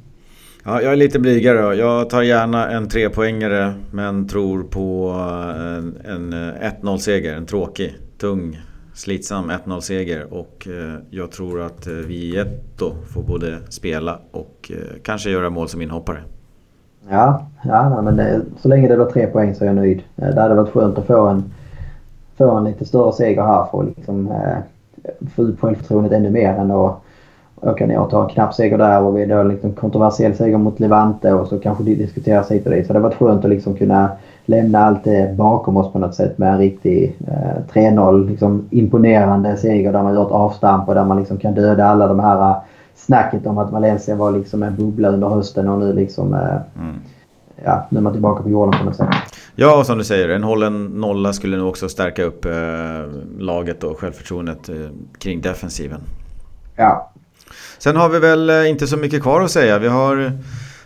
Ja, 0.66 0.82
jag 0.82 0.92
är 0.92 0.96
lite 0.96 1.20
blygare. 1.20 1.76
Jag 1.76 2.10
tar 2.10 2.22
gärna 2.22 2.70
en 2.72 2.90
trepoängare 2.90 3.74
men 3.92 4.28
tror 4.28 4.64
på 4.64 5.10
en, 5.58 5.98
en 6.06 6.34
1-0-seger. 6.84 7.34
En 7.34 7.46
tråkig, 7.46 7.96
tung, 8.18 8.58
slitsam 9.00 9.52
1-0-seger. 9.52 10.34
Och 10.34 10.68
eh, 10.68 11.00
jag 11.10 11.32
tror 11.32 11.62
att 11.62 11.88
eh, 11.88 11.94
Vieto 11.94 12.92
får 13.14 13.24
både 13.24 13.58
spela 13.70 14.20
och 14.32 14.72
eh, 14.74 15.02
kanske 15.04 15.30
göra 15.30 15.50
mål 15.50 15.70
som 15.70 15.82
inhoppare. 15.82 16.20
Ja, 17.10 17.48
ja 17.64 18.02
men 18.02 18.20
eh, 18.20 18.40
så 18.62 18.68
länge 18.68 18.88
det 18.88 18.96
blir 18.96 19.06
tre 19.06 19.28
poäng 19.28 19.56
så 19.56 19.64
är 19.64 19.68
jag 19.68 19.76
nöjd. 19.76 20.02
Det 20.16 20.42
hade 20.42 20.56
varit 20.56 20.74
skönt 20.74 20.98
att 20.98 21.08
få 21.08 21.28
en, 21.28 21.44
få 22.38 22.58
en 22.58 22.64
lite 22.64 22.86
större 22.86 23.14
seger 23.14 23.42
här 23.42 23.66
för 23.72 23.82
att 23.82 23.98
liksom, 23.98 24.34
få 25.36 25.42
upp 25.42 25.60
självförtroendet 25.60 26.12
ännu 26.12 26.30
mer 26.30 26.54
än 26.54 26.72
att 26.72 27.02
åka 27.62 27.86
ner 27.86 28.00
och 28.00 28.10
ta 28.10 28.24
en 28.24 28.30
knapp 28.30 28.54
seger 28.54 28.78
där 28.78 29.02
och 29.02 29.18
vi 29.18 29.26
då 29.26 29.44
liksom 29.44 29.74
kontroversiell 29.74 30.36
seger 30.36 30.58
mot 30.58 30.80
Levante 30.80 31.34
och 31.34 31.48
så 31.48 31.60
kanske 31.60 31.84
det 31.84 31.96
diskuteras 31.96 32.52
hit 32.52 32.66
och 32.66 32.72
dit. 32.72 32.88
Så 32.88 32.94
det 32.94 33.00
hade 33.00 33.10
varit 33.10 33.20
skönt 33.20 33.46
att 33.46 33.50
liksom 33.52 33.76
kunna 33.76 34.12
lämna 34.50 34.80
allt 34.80 35.04
det 35.04 35.38
bakom 35.38 35.78
oss 35.78 35.94
på 35.94 36.00
något 36.00 36.16
sätt 36.16 36.38
med 36.38 36.54
en 36.54 36.58
riktig 36.58 37.18
eh, 37.28 37.74
3-0 37.74 38.30
liksom 38.30 38.68
imponerande 38.70 39.58
seger 39.58 39.94
där 39.94 40.04
man 40.04 40.18
ett 40.18 40.32
avstamp 40.32 40.88
och 40.88 40.96
där 40.96 41.06
man 41.06 41.20
liksom 41.20 41.38
kan 41.38 41.54
döda 41.54 41.86
alla 41.86 42.08
de 42.08 42.20
här 42.20 42.50
uh, 42.50 42.58
snacket 42.96 43.48
om 43.48 43.58
att 43.58 43.72
Valencia 43.72 44.16
var 44.16 44.32
liksom 44.32 44.64
en 44.64 44.76
bubbla 44.76 45.10
under 45.10 45.28
hösten 45.30 45.70
och 45.70 45.80
nu 45.80 45.94
liksom 45.94 46.34
uh, 46.34 46.40
mm. 46.80 46.96
Ja, 47.64 47.88
nu 47.90 47.98
är 47.98 48.02
man 48.02 48.14
tillbaka 48.14 48.44
på 48.44 48.50
jorden 48.50 48.80
på 48.80 48.86
något 48.86 48.96
sätt. 48.96 49.08
Ja, 49.56 49.84
som 49.84 49.98
du 49.98 50.04
säger. 50.04 50.30
En 50.30 50.44
hållen 50.44 50.86
nolla 50.86 51.34
skulle 51.34 51.58
nog 51.58 51.70
också 51.70 51.90
stärka 51.90 52.24
upp 52.24 52.46
eh, 52.46 52.52
laget 53.40 53.84
och 53.84 54.00
självförtroendet 54.00 54.70
eh, 54.70 54.76
kring 55.20 55.42
defensiven. 55.42 56.02
Ja, 56.76 57.12
Sen 57.78 57.96
har 57.96 58.10
vi 58.10 58.20
väl 58.20 58.50
eh, 58.50 58.70
inte 58.70 58.88
så 58.88 58.98
mycket 58.98 59.22
kvar 59.22 59.42
att 59.42 59.52
säga. 59.52 59.80
Vi 59.80 59.88
har 59.88 60.32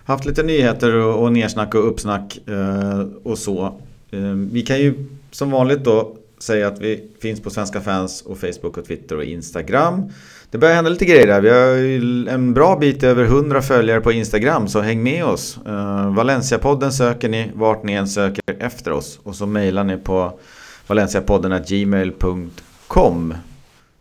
haft 0.06 0.26
lite 0.26 0.44
nyheter 0.44 0.96
och, 0.96 1.24
och 1.24 1.34
nersnack 1.34 1.76
och 1.76 1.88
uppsnack 1.88 2.40
eh, 2.48 3.06
och 3.24 3.38
så. 3.38 3.66
Eh, 4.12 4.20
vi 4.52 4.62
kan 4.62 4.80
ju 4.80 4.94
som 5.32 5.52
vanligt 5.52 5.84
då 5.84 6.16
säga 6.40 6.68
att 6.68 6.82
vi 6.82 7.10
finns 7.22 7.42
på 7.42 7.50
Svenska 7.50 7.82
fans 7.82 8.22
och 8.22 8.38
Facebook 8.38 8.78
och 8.78 8.86
Twitter 8.86 9.18
och 9.18 9.24
Instagram. 9.24 10.12
Det 10.52 10.58
börjar 10.58 10.76
hända 10.76 10.90
lite 10.90 11.06
grejer 11.06 11.28
där. 11.28 11.42
Vi 11.42 11.50
har 11.50 12.30
en 12.34 12.54
bra 12.54 12.78
bit 12.78 13.04
över 13.04 13.24
100 13.24 13.62
följare 13.62 14.02
på 14.02 14.12
Instagram 14.12 14.68
så 14.68 14.82
häng 14.82 15.04
med 15.04 15.26
oss. 15.26 15.58
Uh, 15.68 16.16
Valenciapodden 16.16 16.92
söker 16.92 17.30
ni 17.30 17.52
vart 17.54 17.84
ni 17.84 17.94
än 17.94 18.08
söker 18.08 18.44
efter 18.60 18.92
oss. 18.92 19.20
Och 19.24 19.36
så 19.36 19.46
mejlar 19.46 19.84
ni 19.84 19.98
på 19.98 20.40
valenciapodden 20.88 21.64
gmail.com. 21.68 23.34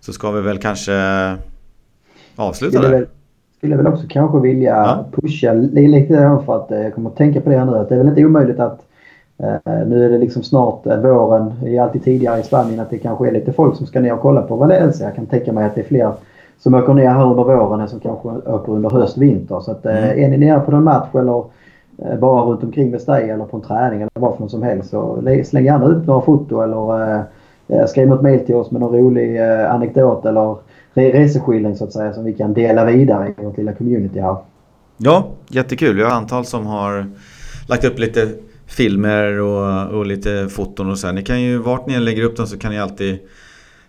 Så 0.00 0.12
ska 0.12 0.30
vi 0.30 0.40
väl 0.40 0.58
kanske 0.58 0.94
avsluta 2.36 2.80
väl, 2.80 3.06
skulle 3.62 3.76
väl 3.76 3.86
också 3.86 4.06
kanske 4.08 4.40
vilja 4.40 4.70
ja. 4.70 5.04
pusha 5.12 5.52
lite 5.52 6.38
för 6.46 6.56
att 6.56 6.70
jag 6.70 6.94
kommer 6.94 7.10
att 7.10 7.16
tänka 7.16 7.40
på 7.40 7.50
det 7.50 7.64
nu. 7.64 7.76
Att 7.76 7.88
det 7.88 7.94
är 7.94 7.98
väl 7.98 8.08
inte 8.08 8.24
omöjligt 8.24 8.60
att 8.60 8.80
Uh, 9.42 9.86
nu 9.86 10.04
är 10.04 10.08
det 10.08 10.18
liksom 10.18 10.42
snart 10.42 10.86
uh, 10.86 10.96
våren. 10.96 11.52
Det 11.62 11.76
är 11.76 11.82
alltid 11.82 12.04
tidigare 12.04 12.40
i 12.40 12.42
Spanien 12.42 12.80
att 12.80 12.90
det 12.90 12.98
kanske 12.98 13.28
är 13.28 13.32
lite 13.32 13.52
folk 13.52 13.76
som 13.76 13.86
ska 13.86 14.00
ner 14.00 14.12
och 14.12 14.20
kolla 14.20 14.42
på 14.42 14.56
Valencia. 14.56 15.06
Jag 15.06 15.14
kan 15.14 15.26
tänka 15.26 15.52
mig 15.52 15.64
att 15.64 15.74
det 15.74 15.80
är 15.80 15.84
fler 15.84 16.12
som 16.58 16.74
åker 16.74 16.94
ner 16.94 17.08
här 17.08 17.30
under 17.30 17.44
våren 17.44 17.80
än 17.80 17.88
som 17.88 18.00
kanske 18.00 18.28
åker 18.28 18.72
under 18.72 18.90
höst, 18.90 19.18
vinter. 19.18 19.60
Så 19.60 19.70
att, 19.70 19.86
uh, 19.86 20.04
mm. 20.04 20.24
är 20.24 20.28
ni 20.28 20.46
nere 20.46 20.60
på 20.60 20.70
någon 20.70 20.84
match 20.84 21.14
eller 21.14 21.44
bara 22.20 22.44
runt 22.44 22.64
omkring 22.64 22.90
med 22.90 23.00
Stay 23.00 23.30
eller 23.30 23.44
på 23.44 23.56
en 23.56 23.62
träning 23.62 24.00
eller 24.00 24.10
vad 24.14 24.36
för 24.36 24.48
som 24.48 24.62
helst 24.62 24.90
så 24.90 25.18
släng 25.44 25.64
gärna 25.64 25.86
upp 25.86 26.06
några 26.06 26.20
foto 26.20 26.60
eller 26.60 27.86
skriv 27.86 28.08
något 28.08 28.22
mail 28.22 28.46
till 28.46 28.54
oss 28.54 28.70
med 28.70 28.80
någon 28.80 28.98
rolig 28.98 29.38
anekdot 29.38 30.24
eller 30.24 30.56
reseskildring 30.94 31.76
så 31.76 31.84
att 31.84 31.92
säga 31.92 32.12
som 32.12 32.24
vi 32.24 32.32
kan 32.32 32.54
dela 32.54 32.84
vidare 32.84 33.34
i 33.38 33.44
vårt 33.44 33.56
lilla 33.56 33.72
community 33.72 34.20
här. 34.20 34.36
Ja, 34.96 35.30
jättekul. 35.48 35.96
Vi 35.96 36.02
har 36.02 36.10
antal 36.10 36.44
som 36.44 36.66
har 36.66 37.06
lagt 37.68 37.84
upp 37.84 37.98
lite 37.98 38.28
filmer 38.66 39.40
och, 39.40 39.98
och 39.98 40.06
lite 40.06 40.48
foton 40.48 40.90
och 40.90 40.98
så 40.98 41.06
här. 41.06 41.14
Ni 41.14 41.22
kan 41.22 41.42
ju, 41.42 41.58
vart 41.58 41.86
ni 41.86 41.94
än 41.94 42.04
lägger 42.04 42.22
upp 42.22 42.36
dem 42.36 42.46
så 42.46 42.58
kan 42.58 42.72
ni 42.72 42.78
alltid 42.78 43.18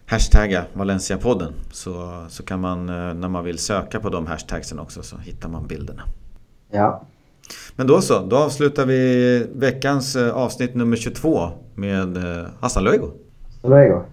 hashtagga 0.05 0.65
Valencia-podden. 0.73 1.53
Så, 1.71 2.25
så 2.29 2.43
kan 2.43 2.59
man, 2.59 2.89
eh, 2.89 3.13
när 3.13 3.29
man 3.29 3.43
vill 3.43 3.57
söka 3.57 3.99
på 3.99 4.09
de 4.09 4.27
hashtagsen 4.27 4.79
också 4.79 5.03
så 5.03 5.17
hittar 5.17 5.49
man 5.49 5.67
bilderna. 5.67 6.01
Ja. 6.71 7.03
Men 7.75 7.87
då 7.87 8.01
så, 8.01 8.19
då 8.19 8.37
avslutar 8.37 8.85
vi 8.85 9.47
veckans 9.55 10.15
eh, 10.15 10.35
avsnitt 10.35 10.75
nummer 10.75 10.97
22 10.97 11.49
med 11.75 12.17
eh, 12.17 12.45
Hassan 12.59 12.83
Luego. 12.83 13.11
Luego. 13.63 14.03